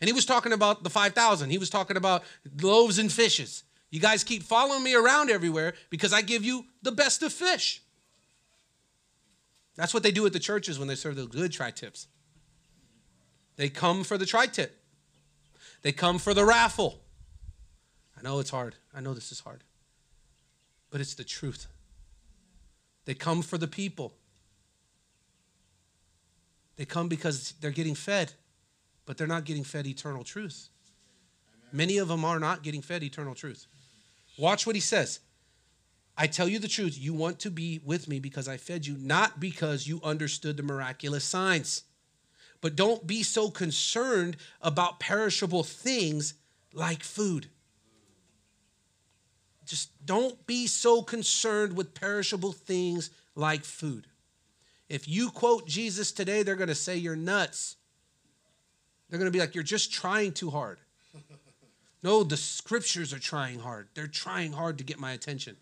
And 0.00 0.08
he 0.08 0.12
was 0.12 0.24
talking 0.24 0.52
about 0.52 0.82
the 0.82 0.90
5,000. 0.90 1.50
He 1.50 1.58
was 1.58 1.70
talking 1.70 1.96
about 1.96 2.22
loaves 2.60 2.98
and 2.98 3.12
fishes. 3.12 3.64
You 3.90 4.00
guys 4.00 4.24
keep 4.24 4.42
following 4.42 4.82
me 4.82 4.94
around 4.94 5.30
everywhere 5.30 5.74
because 5.90 6.12
I 6.12 6.22
give 6.22 6.44
you 6.44 6.64
the 6.80 6.92
best 6.92 7.22
of 7.22 7.32
fish. 7.32 7.82
That's 9.76 9.92
what 9.92 10.02
they 10.02 10.10
do 10.10 10.24
at 10.26 10.32
the 10.32 10.38
churches 10.38 10.78
when 10.78 10.88
they 10.88 10.94
serve 10.94 11.16
the 11.16 11.26
good 11.26 11.52
tri 11.52 11.70
tips. 11.70 12.06
They 13.56 13.68
come 13.68 14.02
for 14.02 14.16
the 14.16 14.26
tri 14.26 14.46
tip, 14.46 14.76
they 15.82 15.92
come 15.92 16.18
for 16.18 16.34
the 16.34 16.44
raffle. 16.44 17.00
I 18.18 18.22
know 18.22 18.38
it's 18.38 18.50
hard. 18.50 18.76
I 18.94 19.00
know 19.00 19.14
this 19.14 19.32
is 19.32 19.40
hard 19.40 19.64
but 20.92 21.00
it's 21.00 21.14
the 21.14 21.24
truth. 21.24 21.66
They 23.06 23.14
come 23.14 23.42
for 23.42 23.58
the 23.58 23.66
people. 23.66 24.12
They 26.76 26.84
come 26.84 27.08
because 27.08 27.54
they're 27.60 27.72
getting 27.72 27.96
fed. 27.96 28.34
but 29.04 29.18
they're 29.18 29.26
not 29.26 29.44
getting 29.44 29.64
fed 29.64 29.86
eternal 29.86 30.22
truth. 30.22 30.68
Many 31.72 31.98
of 31.98 32.06
them 32.06 32.24
are 32.24 32.38
not 32.38 32.62
getting 32.62 32.82
fed 32.82 33.02
eternal 33.02 33.34
truth. 33.34 33.66
Watch 34.38 34.64
what 34.64 34.76
he 34.76 34.80
says. 34.80 35.18
I 36.16 36.28
tell 36.28 36.48
you 36.48 36.58
the 36.58 36.68
truth, 36.68 36.96
you 36.98 37.12
want 37.12 37.40
to 37.40 37.50
be 37.50 37.80
with 37.84 38.06
me 38.06 38.20
because 38.20 38.46
I 38.46 38.58
fed 38.58 38.86
you, 38.86 38.96
not 38.98 39.40
because 39.40 39.88
you 39.88 40.00
understood 40.04 40.56
the 40.56 40.62
miraculous 40.62 41.24
signs. 41.24 41.82
But 42.60 42.76
don't 42.76 43.06
be 43.06 43.24
so 43.24 43.50
concerned 43.50 44.36
about 44.60 45.00
perishable 45.00 45.64
things 45.64 46.34
like 46.72 47.02
food. 47.02 47.48
Just 49.66 49.90
don't 50.04 50.46
be 50.46 50.66
so 50.66 51.02
concerned 51.02 51.76
with 51.76 51.94
perishable 51.94 52.52
things 52.52 53.10
like 53.34 53.64
food. 53.64 54.06
If 54.88 55.08
you 55.08 55.30
quote 55.30 55.66
Jesus 55.66 56.12
today, 56.12 56.42
they're 56.42 56.56
going 56.56 56.68
to 56.68 56.74
say 56.74 56.96
you're 56.96 57.16
nuts. 57.16 57.76
They're 59.08 59.18
going 59.18 59.30
to 59.30 59.32
be 59.32 59.40
like, 59.40 59.54
you're 59.54 59.64
just 59.64 59.92
trying 59.92 60.32
too 60.32 60.50
hard. 60.50 60.78
No, 62.04 62.24
the 62.24 62.36
scriptures 62.36 63.12
are 63.12 63.20
trying 63.20 63.60
hard. 63.60 63.86
They're 63.94 64.08
trying 64.08 64.52
hard 64.52 64.78
to 64.78 64.84
get 64.84 64.98
my 64.98 65.12
attention. 65.12 65.56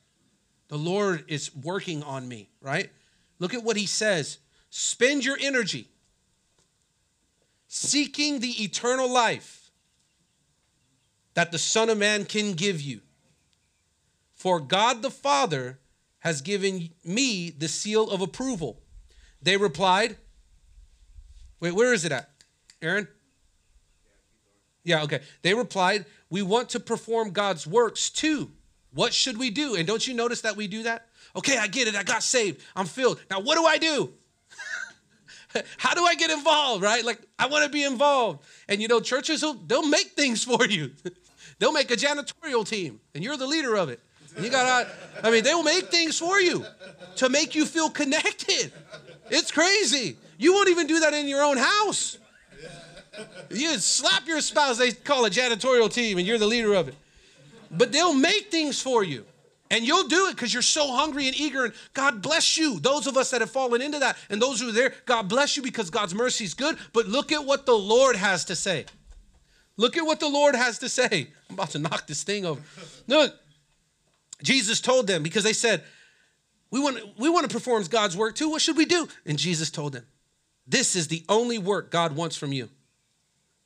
The 0.68 0.78
Lord 0.78 1.24
is 1.28 1.54
working 1.54 2.02
on 2.02 2.26
me, 2.26 2.48
right? 2.62 2.90
Look 3.38 3.52
at 3.52 3.62
what 3.62 3.76
he 3.76 3.86
says 3.86 4.38
spend 4.70 5.24
your 5.24 5.36
energy 5.40 5.88
seeking 7.66 8.40
the 8.40 8.62
eternal 8.62 9.12
life 9.12 9.70
that 11.34 11.52
the 11.52 11.58
Son 11.58 11.90
of 11.90 11.98
Man 11.98 12.24
can 12.24 12.52
give 12.52 12.80
you. 12.80 13.00
For 14.40 14.58
God 14.58 15.02
the 15.02 15.10
Father 15.10 15.80
has 16.20 16.40
given 16.40 16.88
me 17.04 17.50
the 17.50 17.68
seal 17.68 18.08
of 18.08 18.22
approval. 18.22 18.80
They 19.42 19.58
replied, 19.58 20.16
Wait, 21.60 21.74
where 21.74 21.92
is 21.92 22.06
it 22.06 22.12
at? 22.12 22.30
Aaron? 22.80 23.06
Yeah, 24.82 25.02
okay. 25.02 25.20
They 25.42 25.52
replied, 25.52 26.06
We 26.30 26.40
want 26.40 26.70
to 26.70 26.80
perform 26.80 27.32
God's 27.32 27.66
works 27.66 28.08
too. 28.08 28.50
What 28.94 29.12
should 29.12 29.36
we 29.36 29.50
do? 29.50 29.74
And 29.74 29.86
don't 29.86 30.06
you 30.08 30.14
notice 30.14 30.40
that 30.40 30.56
we 30.56 30.68
do 30.68 30.84
that? 30.84 31.08
Okay, 31.36 31.58
I 31.58 31.66
get 31.66 31.86
it. 31.86 31.94
I 31.94 32.02
got 32.02 32.22
saved. 32.22 32.62
I'm 32.74 32.86
filled. 32.86 33.20
Now, 33.30 33.40
what 33.40 33.58
do 33.58 33.66
I 33.66 33.76
do? 33.76 34.14
How 35.76 35.92
do 35.92 36.06
I 36.06 36.14
get 36.14 36.30
involved, 36.30 36.82
right? 36.82 37.04
Like, 37.04 37.20
I 37.38 37.44
want 37.44 37.64
to 37.64 37.70
be 37.70 37.84
involved. 37.84 38.42
And 38.70 38.80
you 38.80 38.88
know, 38.88 39.00
churches, 39.00 39.42
will, 39.42 39.60
they'll 39.66 39.86
make 39.86 40.12
things 40.12 40.44
for 40.50 40.64
you. 40.64 40.92
they'll 41.58 41.72
make 41.72 41.90
a 41.90 41.96
janitorial 41.96 42.66
team, 42.66 43.00
and 43.14 43.22
you're 43.22 43.36
the 43.36 43.46
leader 43.46 43.76
of 43.76 43.90
it. 43.90 44.00
You 44.38 44.50
got 44.50 44.84
to, 44.84 45.26
I 45.26 45.30
mean, 45.30 45.44
they 45.44 45.54
will 45.54 45.62
make 45.62 45.90
things 45.90 46.18
for 46.18 46.40
you 46.40 46.64
to 47.16 47.28
make 47.28 47.54
you 47.54 47.64
feel 47.64 47.90
connected. 47.90 48.72
It's 49.30 49.50
crazy. 49.50 50.16
You 50.38 50.52
won't 50.52 50.68
even 50.68 50.86
do 50.86 51.00
that 51.00 51.14
in 51.14 51.28
your 51.28 51.42
own 51.42 51.56
house. 51.56 52.18
You 53.50 53.76
slap 53.78 54.26
your 54.26 54.40
spouse, 54.40 54.78
they 54.78 54.92
call 54.92 55.24
a 55.24 55.30
janitorial 55.30 55.92
team, 55.92 56.18
and 56.18 56.26
you're 56.26 56.38
the 56.38 56.46
leader 56.46 56.74
of 56.74 56.88
it. 56.88 56.94
But 57.70 57.92
they'll 57.92 58.14
make 58.14 58.50
things 58.50 58.80
for 58.80 59.04
you. 59.04 59.24
And 59.72 59.86
you'll 59.86 60.08
do 60.08 60.26
it 60.26 60.34
because 60.34 60.52
you're 60.52 60.62
so 60.62 60.90
hungry 60.90 61.28
and 61.28 61.38
eager. 61.38 61.66
And 61.66 61.74
God 61.94 62.22
bless 62.22 62.58
you. 62.58 62.80
Those 62.80 63.06
of 63.06 63.16
us 63.16 63.30
that 63.30 63.40
have 63.40 63.52
fallen 63.52 63.80
into 63.80 64.00
that 64.00 64.16
and 64.28 64.42
those 64.42 64.60
who 64.60 64.70
are 64.70 64.72
there, 64.72 64.94
God 65.06 65.28
bless 65.28 65.56
you 65.56 65.62
because 65.62 65.90
God's 65.90 66.12
mercy 66.12 66.44
is 66.44 66.54
good. 66.54 66.76
But 66.92 67.06
look 67.06 67.30
at 67.30 67.44
what 67.44 67.66
the 67.66 67.74
Lord 67.74 68.16
has 68.16 68.44
to 68.46 68.56
say. 68.56 68.86
Look 69.76 69.96
at 69.96 70.04
what 70.04 70.18
the 70.18 70.28
Lord 70.28 70.56
has 70.56 70.78
to 70.80 70.88
say. 70.88 71.28
I'm 71.48 71.54
about 71.54 71.70
to 71.70 71.78
knock 71.78 72.08
this 72.08 72.24
thing 72.24 72.44
over. 72.44 72.60
Look, 73.06 73.32
Jesus 74.42 74.80
told 74.80 75.06
them 75.06 75.22
because 75.22 75.44
they 75.44 75.52
said, 75.52 75.82
we 76.70 76.78
want, 76.78 76.98
we 77.18 77.28
want 77.28 77.48
to 77.48 77.52
perform 77.52 77.82
God's 77.84 78.16
work 78.16 78.34
too. 78.36 78.48
What 78.48 78.62
should 78.62 78.76
we 78.76 78.84
do? 78.84 79.08
And 79.26 79.38
Jesus 79.38 79.70
told 79.70 79.92
them, 79.92 80.06
This 80.66 80.94
is 80.94 81.08
the 81.08 81.24
only 81.28 81.58
work 81.58 81.90
God 81.90 82.14
wants 82.14 82.36
from 82.36 82.52
you. 82.52 82.68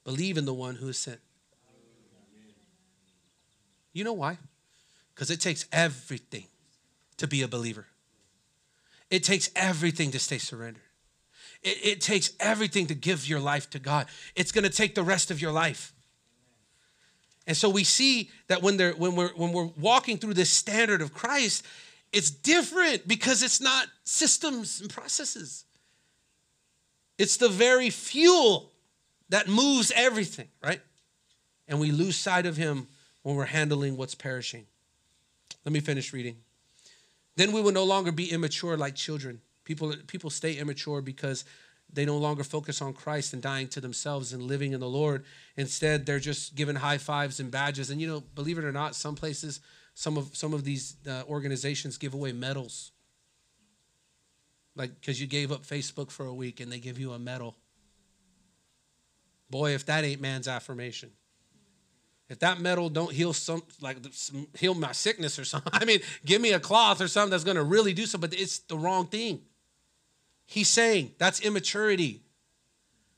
Believe 0.05 0.39
in 0.39 0.45
the 0.45 0.55
one 0.55 0.77
who 0.77 0.89
is 0.89 0.99
sent. 0.99 1.21
You 3.93 4.05
know 4.05 4.13
why? 4.13 4.39
Because 5.15 5.31
it 5.31 5.41
takes 5.41 5.67
everything 5.71 6.47
to 7.19 7.27
be 7.27 7.43
a 7.43 7.49
believer. 7.49 7.87
It 9.11 9.23
takes 9.23 9.51
everything 9.55 10.11
to 10.11 10.19
stay 10.19 10.39
surrendered. 10.39 10.83
It, 11.63 11.79
it 11.83 12.01
takes 12.01 12.33
everything 12.41 12.89
to 12.89 12.95
give 12.95 13.29
your 13.29 13.39
life 13.39 13.71
to 13.71 13.79
God. 13.79 14.07
It's 14.35 14.51
going 14.51 14.65
to 14.65 14.71
take 14.71 14.95
the 14.95 15.03
rest 15.03 15.31
of 15.31 15.41
your 15.41 15.53
life. 15.53 15.94
And 17.47 17.57
so 17.57 17.69
we 17.69 17.85
see 17.85 18.31
that 18.49 18.63
when, 18.63 18.77
they're, 18.77 18.93
when, 18.93 19.17
we're, 19.17 19.31
when 19.31 19.53
we're 19.53 19.71
walking 19.79 20.17
through 20.17 20.35
this 20.35 20.51
standard 20.51 21.03
of 21.03 21.13
Christ, 21.13 21.65
it's 22.13 22.31
different 22.31 23.07
because 23.07 23.43
it's 23.43 23.61
not 23.61 23.87
systems 24.05 24.81
and 24.81 24.89
processes. 24.89 25.65
It's 27.19 27.37
the 27.37 27.49
very 27.49 27.91
fuel 27.91 28.71
that 29.29 29.49
moves 29.49 29.93
everything, 29.95 30.49
right? 30.63 30.81
And 31.69 31.81
we 31.81 31.91
lose 31.91 32.17
sight 32.17 32.47
of 32.47 32.57
Him 32.57 32.87
when 33.23 33.37
we're 33.37 33.45
handling 33.47 33.97
what's 33.97 34.15
perishing. 34.15 34.67
Let 35.65 35.73
me 35.73 35.81
finish 35.81 36.13
reading. 36.13 36.37
Then 37.37 37.53
we 37.53 37.61
will 37.61 37.73
no 37.73 37.85
longer 37.85 38.13
be 38.13 38.31
immature 38.31 38.77
like 38.77 38.95
children. 38.95 39.41
People, 39.65 39.95
people 40.07 40.31
stay 40.31 40.55
immature 40.55 41.01
because 41.01 41.45
they 41.95 42.05
no 42.05 42.19
longer 42.19 42.45
focus 42.45 42.83
on 42.83 42.93
Christ 42.93 43.33
and 43.33 43.41
dying 43.43 43.69
to 43.69 43.81
themselves 43.81 44.33
and 44.33 44.43
living 44.43 44.73
in 44.73 44.81
the 44.81 44.89
Lord. 44.89 45.25
Instead, 45.57 46.07
they're 46.07 46.19
just 46.19 46.55
given 46.55 46.77
high 46.77 46.99
fives 46.99 47.41
and 47.41 47.51
badges. 47.51 47.91
And 47.91 48.01
you 48.01 48.09
know, 48.09 48.23
believe 48.35 48.59
it 48.59 48.65
or 48.65 48.73
not, 48.73 48.95
some 48.95 49.15
places, 49.15 49.61
some 49.95 50.19
of 50.19 50.37
some 50.37 50.53
of 50.53 50.65
these 50.65 50.97
uh, 51.09 51.23
organizations 51.29 51.97
give 51.97 52.15
away 52.15 52.33
medals. 52.33 52.91
Like 54.77 55.01
because 55.01 55.21
you 55.21 55.27
gave 55.27 55.53
up 55.53 55.65
Facebook 55.65 56.11
for 56.11 56.27
a 56.27 56.35
week 56.35 56.61
and 56.61 56.71
they 56.71 56.81
give 56.81 56.99
you 56.99 57.13
a 57.13 57.19
medal. 57.19 57.57
Boy, 59.49 59.75
if 59.75 59.87
that 59.87 60.05
ain't 60.05 60.21
man's 60.21 60.49
affirmation. 60.49 61.11
If 62.29 62.39
that 62.41 62.59
medal 62.59 62.89
don't 62.89 63.13
heal 63.13 63.33
some 63.33 63.63
like 63.81 63.99
heal 64.57 64.75
my 64.75 64.93
sickness 64.93 65.39
or 65.39 65.45
something, 65.45 65.71
I 65.77 65.85
mean, 65.85 66.01
give 66.25 66.41
me 66.41 66.53
a 66.53 66.61
cloth 66.61 67.01
or 67.01 67.07
something 67.07 67.31
that's 67.31 67.45
going 67.45 67.57
to 67.57 67.63
really 67.63 67.93
do 67.93 68.07
something, 68.07 68.31
but 68.31 68.39
it's 68.39 68.59
the 68.61 68.77
wrong 68.77 69.07
thing. 69.07 69.43
He's 70.47 70.69
saying 70.69 71.13
that's 71.19 71.41
immaturity. 71.41 72.23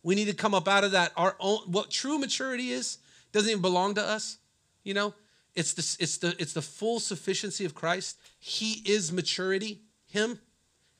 We 0.03 0.14
need 0.14 0.27
to 0.27 0.35
come 0.35 0.55
up 0.55 0.68
out 0.68 0.85
of 0.85 0.93
that. 0.93 1.12
Our 1.16 1.37
own 1.41 1.59
what 1.66 1.91
true 1.91 2.18
maturity 2.18 2.70
is 2.70 2.99
doesn't 3.33 3.51
even 3.51 3.62
belong 3.62 3.95
to 3.95 4.03
us. 4.05 4.39
You 4.85 4.95
know, 4.95 5.14
it's 5.55 5.72
the 5.72 6.03
it's 6.03 6.18
the 6.18 6.37
it's 6.39 6.53
the 6.53 6.62
full 6.62 7.01
sufficiency 7.01 7.64
of 7.64 7.74
Christ. 7.74 8.18
He 8.39 8.83
is 8.85 9.12
maturity, 9.12 9.81
Him, 10.07 10.39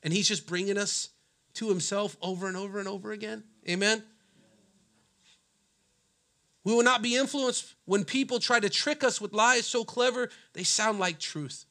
and 0.03 0.11
He's 0.11 0.27
just 0.27 0.47
bringing 0.47 0.77
us 0.77 1.09
to 1.55 1.69
Himself 1.69 2.17
over 2.21 2.47
and 2.47 2.57
over 2.57 2.79
and 2.79 2.87
over 2.87 3.11
again. 3.11 3.43
Amen. 3.67 4.03
We 6.63 6.73
will 6.73 6.83
not 6.83 7.01
be 7.01 7.15
influenced 7.15 7.75
when 7.85 8.03
people 8.03 8.39
try 8.39 8.59
to 8.59 8.69
trick 8.69 9.01
us 9.01 9.21
with 9.21 9.31
lies 9.31 9.65
so 9.65 9.85
clever 9.85 10.29
they 10.51 10.63
sound 10.63 10.99
like 10.99 11.17
truth. 11.17 11.63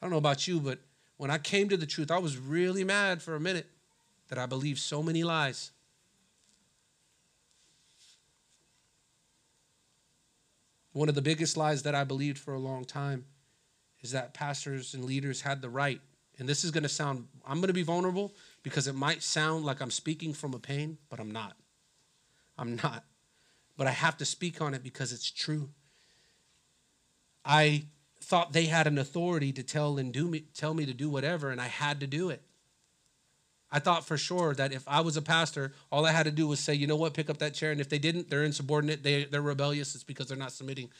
I 0.00 0.06
don't 0.06 0.12
know 0.12 0.18
about 0.18 0.46
you, 0.46 0.60
but 0.60 0.78
when 1.22 1.30
I 1.30 1.38
came 1.38 1.68
to 1.68 1.76
the 1.76 1.86
truth, 1.86 2.10
I 2.10 2.18
was 2.18 2.36
really 2.36 2.82
mad 2.82 3.22
for 3.22 3.36
a 3.36 3.40
minute 3.40 3.68
that 4.28 4.38
I 4.38 4.46
believed 4.46 4.80
so 4.80 5.04
many 5.04 5.22
lies. 5.22 5.70
One 10.92 11.08
of 11.08 11.14
the 11.14 11.22
biggest 11.22 11.56
lies 11.56 11.84
that 11.84 11.94
I 11.94 12.02
believed 12.02 12.38
for 12.38 12.54
a 12.54 12.58
long 12.58 12.84
time 12.84 13.24
is 14.00 14.10
that 14.10 14.34
pastors 14.34 14.94
and 14.94 15.04
leaders 15.04 15.42
had 15.42 15.62
the 15.62 15.70
right, 15.70 16.00
and 16.40 16.48
this 16.48 16.64
is 16.64 16.72
going 16.72 16.82
to 16.82 16.88
sound, 16.88 17.28
I'm 17.46 17.58
going 17.58 17.68
to 17.68 17.72
be 17.72 17.84
vulnerable 17.84 18.34
because 18.64 18.88
it 18.88 18.96
might 18.96 19.22
sound 19.22 19.64
like 19.64 19.80
I'm 19.80 19.92
speaking 19.92 20.34
from 20.34 20.54
a 20.54 20.58
pain, 20.58 20.98
but 21.08 21.20
I'm 21.20 21.30
not. 21.30 21.56
I'm 22.58 22.74
not. 22.82 23.04
But 23.76 23.86
I 23.86 23.92
have 23.92 24.16
to 24.16 24.24
speak 24.24 24.60
on 24.60 24.74
it 24.74 24.82
because 24.82 25.12
it's 25.12 25.30
true. 25.30 25.68
I 27.44 27.84
thought 28.22 28.52
they 28.52 28.66
had 28.66 28.86
an 28.86 28.98
authority 28.98 29.52
to 29.52 29.62
tell 29.62 29.98
and 29.98 30.12
do 30.12 30.28
me 30.28 30.44
tell 30.54 30.74
me 30.74 30.86
to 30.86 30.94
do 30.94 31.10
whatever 31.10 31.50
and 31.50 31.60
I 31.60 31.66
had 31.66 32.00
to 32.00 32.06
do 32.06 32.30
it. 32.30 32.42
I 33.72 33.78
thought 33.78 34.04
for 34.04 34.18
sure 34.18 34.54
that 34.54 34.72
if 34.72 34.86
I 34.86 35.00
was 35.00 35.16
a 35.16 35.22
pastor, 35.22 35.72
all 35.90 36.04
I 36.04 36.12
had 36.12 36.24
to 36.24 36.30
do 36.30 36.46
was 36.46 36.60
say, 36.60 36.74
you 36.74 36.86
know 36.86 36.96
what, 36.96 37.14
pick 37.14 37.30
up 37.30 37.38
that 37.38 37.54
chair. 37.54 37.72
And 37.72 37.80
if 37.80 37.88
they 37.88 37.98
didn't, 37.98 38.28
they're 38.28 38.44
insubordinate, 38.44 39.02
they, 39.02 39.24
they're 39.24 39.40
rebellious, 39.40 39.94
it's 39.94 40.04
because 40.04 40.26
they're 40.26 40.36
not 40.36 40.52
submitting. 40.52 40.90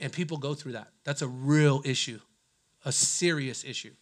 And 0.00 0.10
people 0.10 0.38
go 0.38 0.54
through 0.54 0.72
that. 0.72 0.88
That's 1.04 1.20
a 1.20 1.28
real 1.28 1.82
issue, 1.84 2.20
a 2.86 2.92
serious 2.92 3.62
issue. 3.62 3.92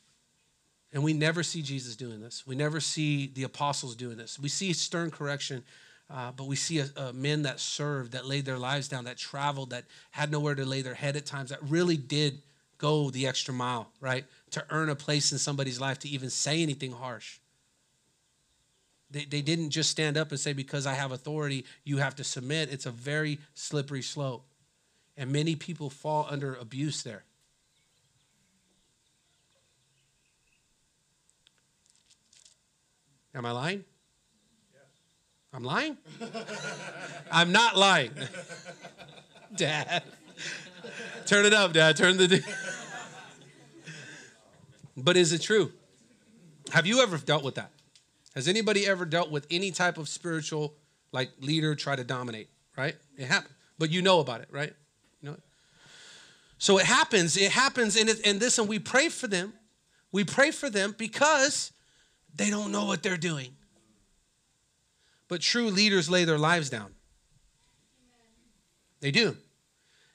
And 0.93 1.03
we 1.03 1.13
never 1.13 1.43
see 1.43 1.63
Jesus 1.63 1.97
doing 1.97 2.21
this. 2.21 2.47
We 2.47 2.55
never 2.55 2.79
see 2.79 3.27
the 3.27 3.43
apostles 3.43 3.97
doing 3.97 4.17
this. 4.17 4.39
We 4.39 4.49
see 4.49 4.73
stern 4.73 5.11
correction 5.11 5.65
uh, 6.11 6.33
but 6.37 6.47
we 6.47 6.57
see 6.57 6.81
a, 6.81 6.87
a 6.97 7.13
men 7.13 7.43
that 7.43 7.61
served, 7.61 8.13
that 8.13 8.27
laid 8.27 8.45
their 8.45 8.59
lives 8.59 8.89
down, 8.89 9.05
that 9.05 9.17
traveled, 9.17 9.71
that 9.71 9.85
had 10.11 10.31
nowhere 10.31 10.55
to 10.55 10.65
lay 10.65 10.83
their 10.83 10.95
head 10.95 11.17
at 11.17 11.27
times, 11.27 11.51
that 11.51 11.63
really 11.63 11.97
did 11.97 12.43
go 12.79 13.11
the 13.11 13.27
extra 13.27 13.55
mile, 13.55 13.91
right? 14.01 14.25
To 14.51 14.65
earn 14.71 14.91
a 14.91 14.95
place 14.95 15.33
in 15.33 15.39
somebody's 15.39 15.81
life, 15.81 15.99
to 16.01 16.09
even 16.09 16.29
say 16.31 16.63
anything 16.63 16.93
harsh. 16.93 17.39
They, 19.11 19.25
they 19.25 19.43
didn't 19.43 19.71
just 19.71 19.91
stand 19.91 20.17
up 20.17 20.31
and 20.31 20.41
say, 20.41 20.53
because 20.53 20.87
I 20.87 20.95
have 20.95 21.13
authority, 21.13 21.65
you 21.85 21.99
have 21.99 22.17
to 22.17 22.25
submit. 22.25 22.73
It's 22.73 22.87
a 22.87 22.91
very 22.91 23.39
slippery 23.55 24.03
slope. 24.03 24.45
And 25.17 25.33
many 25.33 25.55
people 25.55 25.89
fall 25.89 26.27
under 26.29 26.55
abuse 26.55 27.03
there. 27.03 27.23
Am 33.35 33.47
I 33.47 33.53
lying? 33.53 33.85
I'm 35.55 35.63
lying? 35.63 35.97
I'm 37.31 37.53
not 37.53 37.77
lying. 37.77 38.11
Dad. 39.57 40.03
Turn 41.27 41.47
it 41.47 41.55
up, 41.55 41.73
Dad. 41.73 41.97
Turn 41.97 42.17
the. 42.17 42.43
but 44.97 45.17
is 45.17 45.33
it 45.33 45.43
true? 45.43 45.71
Have 46.73 46.87
you 46.87 47.01
ever 47.01 47.19
dealt 47.19 47.45
with 47.45 47.55
that? 47.55 47.71
Has 48.35 48.49
anybody 48.49 48.85
ever 48.85 49.05
dealt 49.05 49.31
with 49.31 49.47
any 49.49 49.71
type 49.71 49.97
of 49.97 50.09
spiritual 50.09 50.75
like 51.13 51.31
leader 51.41 51.77
try 51.77 51.95
to 51.95 52.03
dominate? 52.03 52.49
Right? 52.77 52.97
It 53.17 53.27
happens. 53.27 53.55
But 53.79 53.93
you 53.93 54.03
know 54.03 54.19
about 54.19 54.41
it, 54.41 54.49
right? 54.51 54.73
You 55.23 55.31
know. 55.31 55.37
So 56.59 56.79
it 56.79 56.87
happens. 56.87 57.37
It 57.37 57.53
happens, 57.53 57.97
and 57.97 58.09
it, 58.09 58.27
and 58.27 58.41
this, 58.41 58.59
and 58.59 58.69
we 58.69 58.81
pray 58.81 59.09
for 59.09 59.29
them. 59.29 59.53
We 60.11 60.25
pray 60.25 60.51
for 60.51 60.69
them 60.69 60.97
because 60.99 61.73
they 62.35 62.51
don't 62.51 62.73
know 62.73 62.87
what 62.87 63.05
they're 63.05 63.17
doing. 63.17 63.55
But 65.29 65.41
true 65.41 65.69
leaders 65.69 66.11
lay 66.11 66.25
their 66.25 66.39
lives 66.39 66.71
down. 66.71 66.95
They 69.01 69.11
do. 69.11 69.37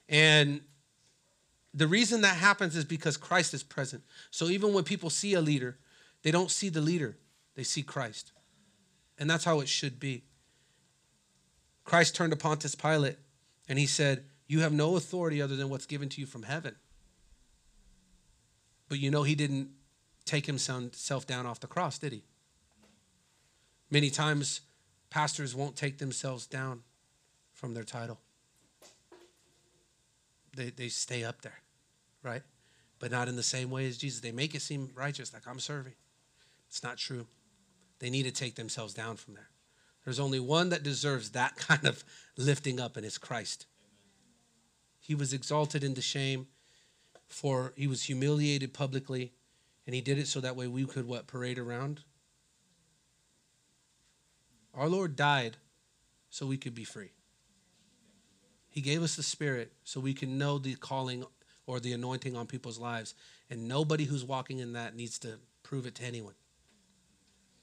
And 0.08 0.62
the 1.74 1.88
reason 1.88 2.22
that 2.22 2.36
happens 2.36 2.76
is 2.76 2.86
because 2.86 3.18
Christ 3.18 3.54
is 3.54 3.64
present. 3.64 4.04
So 4.32 4.48
even 4.48 4.74
when 4.74 4.84
people 4.84 5.10
see 5.10 5.34
a 5.34 5.42
leader, 5.42 5.78
they 6.24 6.32
don't 6.32 6.52
see 6.52 6.70
the 6.70 6.82
leader, 6.82 7.18
they 7.56 7.64
see 7.64 7.84
Christ. 7.84 8.32
And 9.18 9.30
that's 9.30 9.44
how 9.44 9.60
it 9.60 9.68
should 9.68 10.00
be. 10.00 10.24
Christ 11.84 12.16
turned 12.16 12.32
to 12.32 12.38
Pontius 12.38 12.76
Pilate 12.76 13.18
and 13.68 13.78
he 13.78 13.86
said, 13.86 14.26
You 14.48 14.62
have 14.62 14.74
no 14.74 14.96
authority 14.96 15.42
other 15.42 15.56
than 15.56 15.70
what's 15.70 15.86
given 15.86 16.10
to 16.10 16.22
you 16.22 16.28
from 16.28 16.44
heaven. 16.44 16.76
But 18.88 19.00
you 19.00 19.12
know, 19.12 19.24
he 19.24 19.36
didn't 19.36 19.70
take 20.26 20.46
himself 20.46 21.26
down 21.28 21.46
off 21.46 21.60
the 21.60 21.68
cross, 21.68 21.98
did 21.98 22.12
he? 22.12 22.24
Many 23.92 24.10
times, 24.10 24.62
pastors 25.10 25.56
won't 25.56 25.76
take 25.76 25.98
themselves 25.98 26.46
down 26.46 26.84
from 27.54 27.74
their 27.74 27.84
title 27.84 28.20
they, 30.60 30.70
they 30.70 30.90
stay 30.90 31.24
up 31.24 31.42
there, 31.42 31.60
right? 32.24 32.44
But 33.00 33.12
not 33.12 33.28
in 33.28 33.36
the 33.36 33.44
same 33.44 33.72
way 33.72 33.88
as 33.88 33.98
Jesus. 33.98 34.20
They 34.20 34.32
make 34.32 34.54
it 34.54 34.62
seem 34.62 34.92
righteous, 34.94 35.34
like 35.34 35.48
I'm 35.48 35.60
serving. 35.60 35.94
It's 36.68 36.84
not 36.84 36.98
true. 36.98 37.28
They 38.00 38.10
need 38.10 38.24
to 38.24 38.32
take 38.32 38.56
themselves 38.56 38.94
down 38.94 39.16
from 39.16 39.34
there. 39.34 39.50
There's 40.04 40.20
only 40.20 40.40
one 40.40 40.70
that 40.70 40.84
deserves 40.84 41.32
that 41.32 41.56
kind 41.56 41.86
of 41.86 42.04
lifting 42.38 42.80
up, 42.80 42.98
and 42.98 43.06
it's 43.06 43.18
Christ. 43.18 43.66
He 45.00 45.16
was 45.16 45.34
exalted 45.34 45.84
into 45.84 46.02
shame, 46.02 46.48
for 47.28 47.74
he 47.76 47.88
was 47.88 48.04
humiliated 48.04 48.74
publicly, 48.74 49.34
and 49.86 49.96
he 49.96 50.02
did 50.02 50.20
it 50.20 50.28
so 50.28 50.40
that 50.42 50.56
way 50.56 50.68
we 50.68 50.86
could 50.86 51.08
what 51.08 51.26
parade 51.26 51.58
around. 51.58 52.02
Our 54.80 54.88
Lord 54.88 55.18
died 55.18 55.58
so 56.30 56.46
we 56.46 56.56
could 56.56 56.74
be 56.74 56.86
free. 56.86 57.12
He 58.70 58.80
gave 58.80 59.04
us 59.04 59.18
the 59.18 59.24
Spirit 59.24 59.74
so 59.84 60.00
we 60.00 60.14
can 60.14 60.38
know 60.38 60.58
the 60.58 60.76
calling 60.76 61.26
or 61.68 61.82
the 61.82 61.92
anointing 61.92 62.38
on 62.38 62.48
people's 62.48 62.80
lives. 62.80 63.14
And 63.50 63.68
nobody 63.68 64.06
who's 64.06 64.24
walking 64.24 64.60
in 64.60 64.74
that 64.74 64.96
needs 64.96 65.20
to 65.20 65.40
prove 65.64 65.86
it 65.86 65.96
to 65.96 66.06
anyone. 66.06 66.36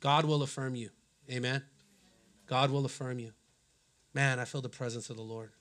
God 0.00 0.26
will 0.26 0.42
affirm 0.42 0.74
you. 0.74 0.90
Amen. 1.30 1.62
God 2.46 2.70
will 2.70 2.84
affirm 2.84 3.18
you. 3.18 3.32
Man, 4.12 4.38
I 4.38 4.44
feel 4.44 4.60
the 4.60 4.68
presence 4.68 5.08
of 5.08 5.16
the 5.16 5.22
Lord. 5.22 5.52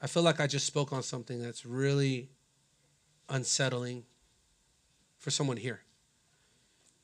I 0.00 0.06
feel 0.06 0.22
like 0.22 0.38
I 0.38 0.46
just 0.46 0.66
spoke 0.66 0.92
on 0.92 1.02
something 1.02 1.42
that's 1.42 1.66
really 1.66 2.28
unsettling 3.28 4.04
for 5.18 5.30
someone 5.32 5.56
here. 5.56 5.80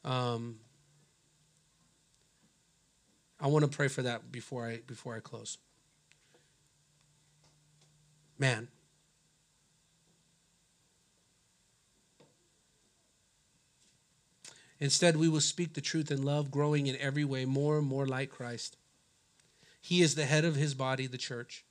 Um, 0.04 0.60
I 3.40 3.46
want 3.46 3.64
to 3.64 3.76
pray 3.76 3.88
for 3.88 4.02
that 4.02 4.32
before 4.32 4.66
I 4.66 4.80
before 4.86 5.14
I 5.16 5.20
close. 5.20 5.58
man. 8.38 8.68
Instead, 14.80 15.16
we 15.16 15.28
will 15.28 15.40
speak 15.40 15.74
the 15.74 15.80
truth 15.80 16.10
in 16.10 16.22
love, 16.22 16.52
growing 16.52 16.86
in 16.86 16.96
every 16.98 17.24
way 17.24 17.44
more 17.44 17.78
and 17.78 17.86
more 17.86 18.06
like 18.06 18.30
Christ. 18.30 18.76
He 19.80 20.02
is 20.02 20.14
the 20.14 20.24
head 20.24 20.44
of 20.44 20.54
his 20.54 20.74
body, 20.74 21.08
the 21.08 21.18
church. 21.18 21.64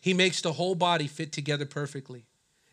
He 0.00 0.12
makes 0.12 0.42
the 0.42 0.52
whole 0.52 0.74
body 0.74 1.06
fit 1.06 1.32
together 1.32 1.64
perfectly. 1.64 2.26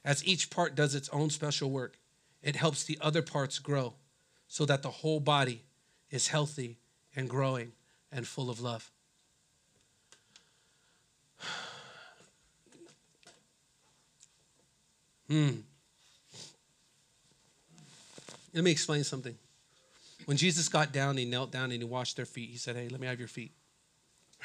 As 0.04 0.26
each 0.26 0.50
part 0.50 0.76
does 0.76 0.96
its 0.96 1.10
own 1.10 1.30
special 1.30 1.72
work, 1.72 1.98
it 2.44 2.58
helps 2.58 2.84
the 2.84 2.98
other 3.00 3.22
parts 3.22 3.60
grow 3.60 3.94
so 4.48 4.66
that 4.66 4.82
the 4.82 4.90
whole 4.90 5.22
body 5.22 5.64
is 6.10 6.28
healthy 6.28 6.80
and 7.16 7.30
growing 7.30 7.72
and 8.12 8.28
full 8.28 8.50
of 8.50 8.62
love. 8.62 8.90
Hmm. 15.30 15.62
Let 18.54 18.66
me 18.66 18.72
explain 18.72 19.06
something. 19.06 19.34
When 20.26 20.36
Jesus 20.36 20.68
got 20.68 20.92
down, 20.92 21.16
he 21.16 21.24
knelt 21.24 21.52
down 21.52 21.72
and 21.72 21.82
he 21.82 21.86
washed 21.86 22.18
their 22.18 22.26
feet. 22.26 22.50
He 22.50 22.58
said, 22.58 22.76
Hey, 22.76 22.90
let 22.90 23.00
me 23.00 23.08
have 23.08 23.20
your 23.20 23.28
feet. 23.28 23.52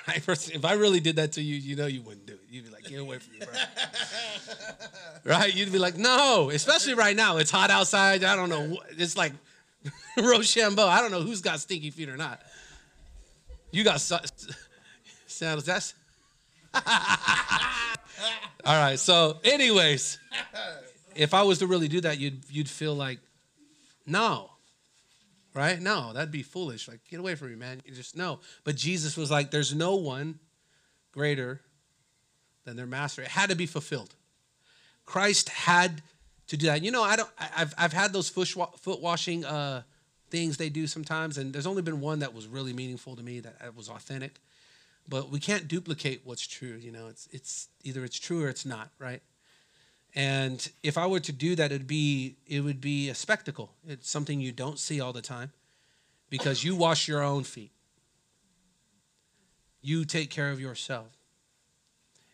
Right? 0.06 0.22
If 0.28 0.64
I 0.64 0.74
really 0.74 1.00
did 1.00 1.16
that 1.16 1.32
to 1.32 1.42
you, 1.42 1.56
you 1.56 1.74
know 1.74 1.86
you 1.86 2.02
wouldn't 2.02 2.26
do 2.26 2.34
it. 2.34 2.40
You'd 2.48 2.66
be 2.66 2.70
like, 2.70 2.84
Get 2.84 3.00
away 3.00 3.18
from 3.18 3.32
me, 3.32 3.46
bro. 3.46 3.48
right? 5.24 5.52
You'd 5.52 5.72
be 5.72 5.78
like, 5.78 5.96
No, 5.96 6.50
especially 6.50 6.94
right 6.94 7.16
now. 7.16 7.38
It's 7.38 7.50
hot 7.50 7.70
outside. 7.70 8.22
I 8.22 8.36
don't 8.36 8.50
know. 8.50 8.78
It's 8.90 9.16
like 9.16 9.32
Rochambeau. 10.16 10.86
I 10.86 11.00
don't 11.00 11.10
know 11.10 11.22
who's 11.22 11.40
got 11.40 11.60
stinky 11.60 11.90
feet 11.90 12.08
or 12.08 12.16
not. 12.16 12.40
You 13.76 13.84
got 13.84 14.00
sandals. 14.00 15.66
That's. 15.66 15.92
All 16.74 16.82
right. 18.64 18.98
So, 18.98 19.38
anyways, 19.44 20.18
if 21.14 21.34
I 21.34 21.42
was 21.42 21.58
to 21.58 21.66
really 21.66 21.86
do 21.86 22.00
that, 22.00 22.18
you'd 22.18 22.42
you'd 22.48 22.70
feel 22.70 22.94
like, 22.94 23.18
no, 24.06 24.48
right? 25.52 25.78
No, 25.78 26.14
that'd 26.14 26.30
be 26.30 26.42
foolish. 26.42 26.88
Like, 26.88 27.00
get 27.10 27.20
away 27.20 27.34
from 27.34 27.50
me, 27.50 27.56
man. 27.56 27.82
You 27.84 27.92
just 27.92 28.16
no. 28.16 28.40
But 28.64 28.76
Jesus 28.76 29.14
was 29.14 29.30
like, 29.30 29.50
there's 29.50 29.74
no 29.74 29.96
one 29.96 30.38
greater 31.12 31.60
than 32.64 32.76
their 32.76 32.86
master. 32.86 33.20
It 33.20 33.28
had 33.28 33.50
to 33.50 33.56
be 33.56 33.66
fulfilled. 33.66 34.14
Christ 35.04 35.50
had 35.50 36.00
to 36.46 36.56
do 36.56 36.64
that. 36.68 36.82
You 36.82 36.92
know, 36.92 37.02
I 37.02 37.16
don't. 37.16 37.28
I've 37.54 37.74
I've 37.76 37.92
had 37.92 38.14
those 38.14 38.30
foot 38.30 39.02
washing 39.02 39.44
uh, 39.44 39.82
things 40.30 40.56
they 40.56 40.68
do 40.68 40.86
sometimes, 40.86 41.38
and 41.38 41.52
there's 41.52 41.66
only 41.66 41.82
been 41.82 42.00
one 42.00 42.18
that 42.20 42.34
was 42.34 42.46
really 42.46 42.72
meaningful 42.72 43.16
to 43.16 43.22
me 43.22 43.40
that 43.40 43.74
was 43.74 43.88
authentic. 43.88 44.40
But 45.08 45.30
we 45.30 45.38
can't 45.38 45.68
duplicate 45.68 46.22
what's 46.24 46.46
true 46.46 46.76
you 46.80 46.90
know? 46.90 47.06
It's 47.08 47.28
it's 47.32 47.68
either 47.84 48.04
it's 48.04 48.18
true 48.18 48.42
or 48.44 48.48
it's 48.48 48.66
not 48.66 48.90
right? 48.98 49.22
And 50.14 50.68
if 50.82 50.96
i 50.96 51.06
were 51.06 51.20
to 51.20 51.32
do 51.32 51.54
that 51.56 51.72
it'd 51.72 51.86
be 51.86 52.36
it 52.46 52.60
would 52.60 52.80
be 52.80 53.08
a 53.08 53.14
spectacle. 53.14 53.72
It's 53.86 54.10
something 54.10 54.40
you 54.40 54.52
don't 54.52 54.78
see 54.78 55.00
all 55.00 55.12
the 55.12 55.22
time 55.22 55.52
because 56.28 56.64
you 56.64 56.74
wash 56.74 57.06
your 57.06 57.22
own 57.22 57.44
feet. 57.44 57.72
You 59.80 60.04
take 60.04 60.30
care 60.30 60.50
of 60.50 60.60
yourself. 60.60 61.16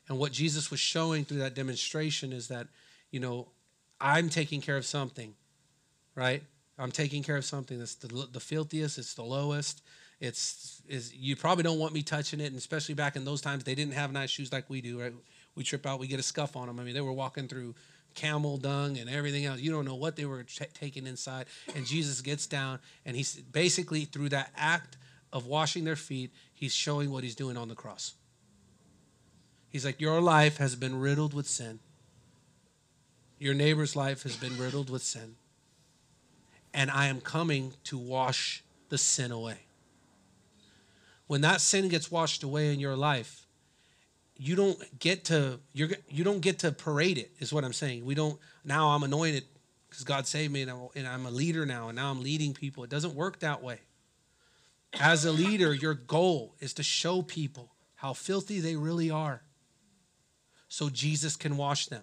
And 0.09 0.18
what 0.18 0.32
jesus 0.32 0.70
was 0.70 0.80
showing 0.80 1.24
through 1.24 1.38
that 1.38 1.55
demonstration 1.55 2.32
is 2.32 2.49
that 2.49 2.66
you 3.11 3.20
know 3.20 3.49
i'm 4.01 4.28
taking 4.28 4.61
care 4.61 4.76
of 4.76 4.84
something 4.84 5.34
right 6.14 6.43
i'm 6.83 6.93
taking 6.93 7.22
care 7.22 7.37
of 7.37 7.45
something 7.45 7.78
that's 7.78 7.95
the, 7.95 8.28
the 8.33 8.41
filthiest 8.41 8.99
it's 8.99 9.14
the 9.14 9.22
lowest 9.22 9.83
it's 10.22 10.80
is 10.89 11.12
you 11.12 11.35
probably 11.35 11.64
don't 11.64 11.80
want 11.80 11.93
me 11.93 12.03
touching 12.03 12.39
it, 12.39 12.47
and 12.47 12.57
especially 12.57 12.95
back 12.95 13.16
in 13.16 13.24
those 13.24 13.41
times, 13.41 13.64
they 13.64 13.74
didn't 13.74 13.95
have 13.95 14.12
nice 14.12 14.30
shoes 14.30 14.53
like 14.53 14.70
we 14.70 14.80
do. 14.80 15.01
Right? 15.01 15.12
We 15.57 15.64
trip 15.64 15.85
out, 15.85 15.99
we 15.99 16.07
get 16.07 16.20
a 16.20 16.22
scuff 16.22 16.57
on 16.57 16.68
them. 16.68 16.78
I 16.78 16.85
mean, 16.85 16.95
they 16.95 17.01
were 17.01 17.12
walking 17.12 17.49
through 17.49 17.74
camel 18.14 18.57
dung 18.57 18.99
and 18.99 19.11
everything 19.11 19.47
else. 19.47 19.59
You 19.59 19.72
don't 19.72 19.85
know 19.85 19.97
what 19.97 20.14
they 20.14 20.24
were 20.24 20.45
t- 20.45 20.64
taking 20.74 21.09
inside. 21.09 21.47
And 21.74 21.85
Jesus 21.85 22.20
gets 22.20 22.47
down, 22.47 22.78
and 23.05 23.16
he's 23.16 23.35
basically 23.35 24.05
through 24.05 24.28
that 24.28 24.53
act 24.57 24.97
of 25.33 25.47
washing 25.47 25.83
their 25.83 25.97
feet, 25.97 26.30
he's 26.55 26.72
showing 26.72 27.11
what 27.11 27.24
he's 27.24 27.35
doing 27.35 27.57
on 27.57 27.66
the 27.66 27.74
cross. 27.74 28.14
He's 29.70 29.85
like, 29.85 30.01
Your 30.01 30.20
life 30.20 30.59
has 30.59 30.76
been 30.76 31.01
riddled 31.01 31.35
with 31.35 31.49
sin. 31.49 31.80
Your 33.41 33.55
neighbor's 33.55 33.97
life 33.97 34.22
has 34.22 34.37
been 34.37 34.57
riddled 34.57 34.89
with 34.89 35.03
sin. 35.03 35.35
And 36.75 36.91
I 36.91 37.07
am 37.07 37.20
coming 37.20 37.75
to 37.85 37.99
wash 37.99 38.64
the 38.89 38.99
sin 38.99 39.31
away 39.31 39.59
when 41.33 41.41
that 41.41 41.62
sin 41.62 41.89
gets 41.89 42.11
washed 42.11 42.43
away 42.43 42.75
in 42.75 42.79
your 42.79 42.95
life, 42.95 43.47
you 44.37 44.55
don't 44.55 44.99
get 44.99 45.25
to 45.25 45.61
you're 45.73 45.89
you 46.07 46.25
don't 46.25 46.41
get 46.41 46.59
to 46.59 46.73
parade 46.73 47.16
it. 47.16 47.31
Is 47.39 47.55
what 47.55 47.64
I'm 47.64 47.73
saying. 47.73 48.05
We 48.05 48.14
don't 48.14 48.39
now. 48.66 48.91
I'm 48.91 49.03
anointed 49.03 49.45
because 49.89 50.05
God 50.05 50.27
saved 50.27 50.53
me, 50.53 50.61
and 50.61 51.09
I'm 51.09 51.25
a 51.25 51.31
leader 51.31 51.64
now, 51.64 51.89
and 51.89 51.97
now 51.97 52.11
I'm 52.11 52.23
leading 52.23 52.53
people. 52.53 52.85
It 52.85 52.91
doesn't 52.91 53.14
work 53.14 53.39
that 53.39 53.62
way. 53.62 53.81
As 55.01 55.25
a 55.25 55.33
leader, 55.33 55.73
your 55.73 55.95
goal 55.95 56.55
is 56.61 56.75
to 56.75 56.83
show 56.83 57.23
people 57.23 57.70
how 57.95 58.12
filthy 58.12 58.61
they 58.61 58.77
really 58.77 59.11
are, 59.11 59.41
so 60.68 60.91
Jesus 60.91 61.35
can 61.35 61.57
wash 61.57 61.87
them. 61.87 62.03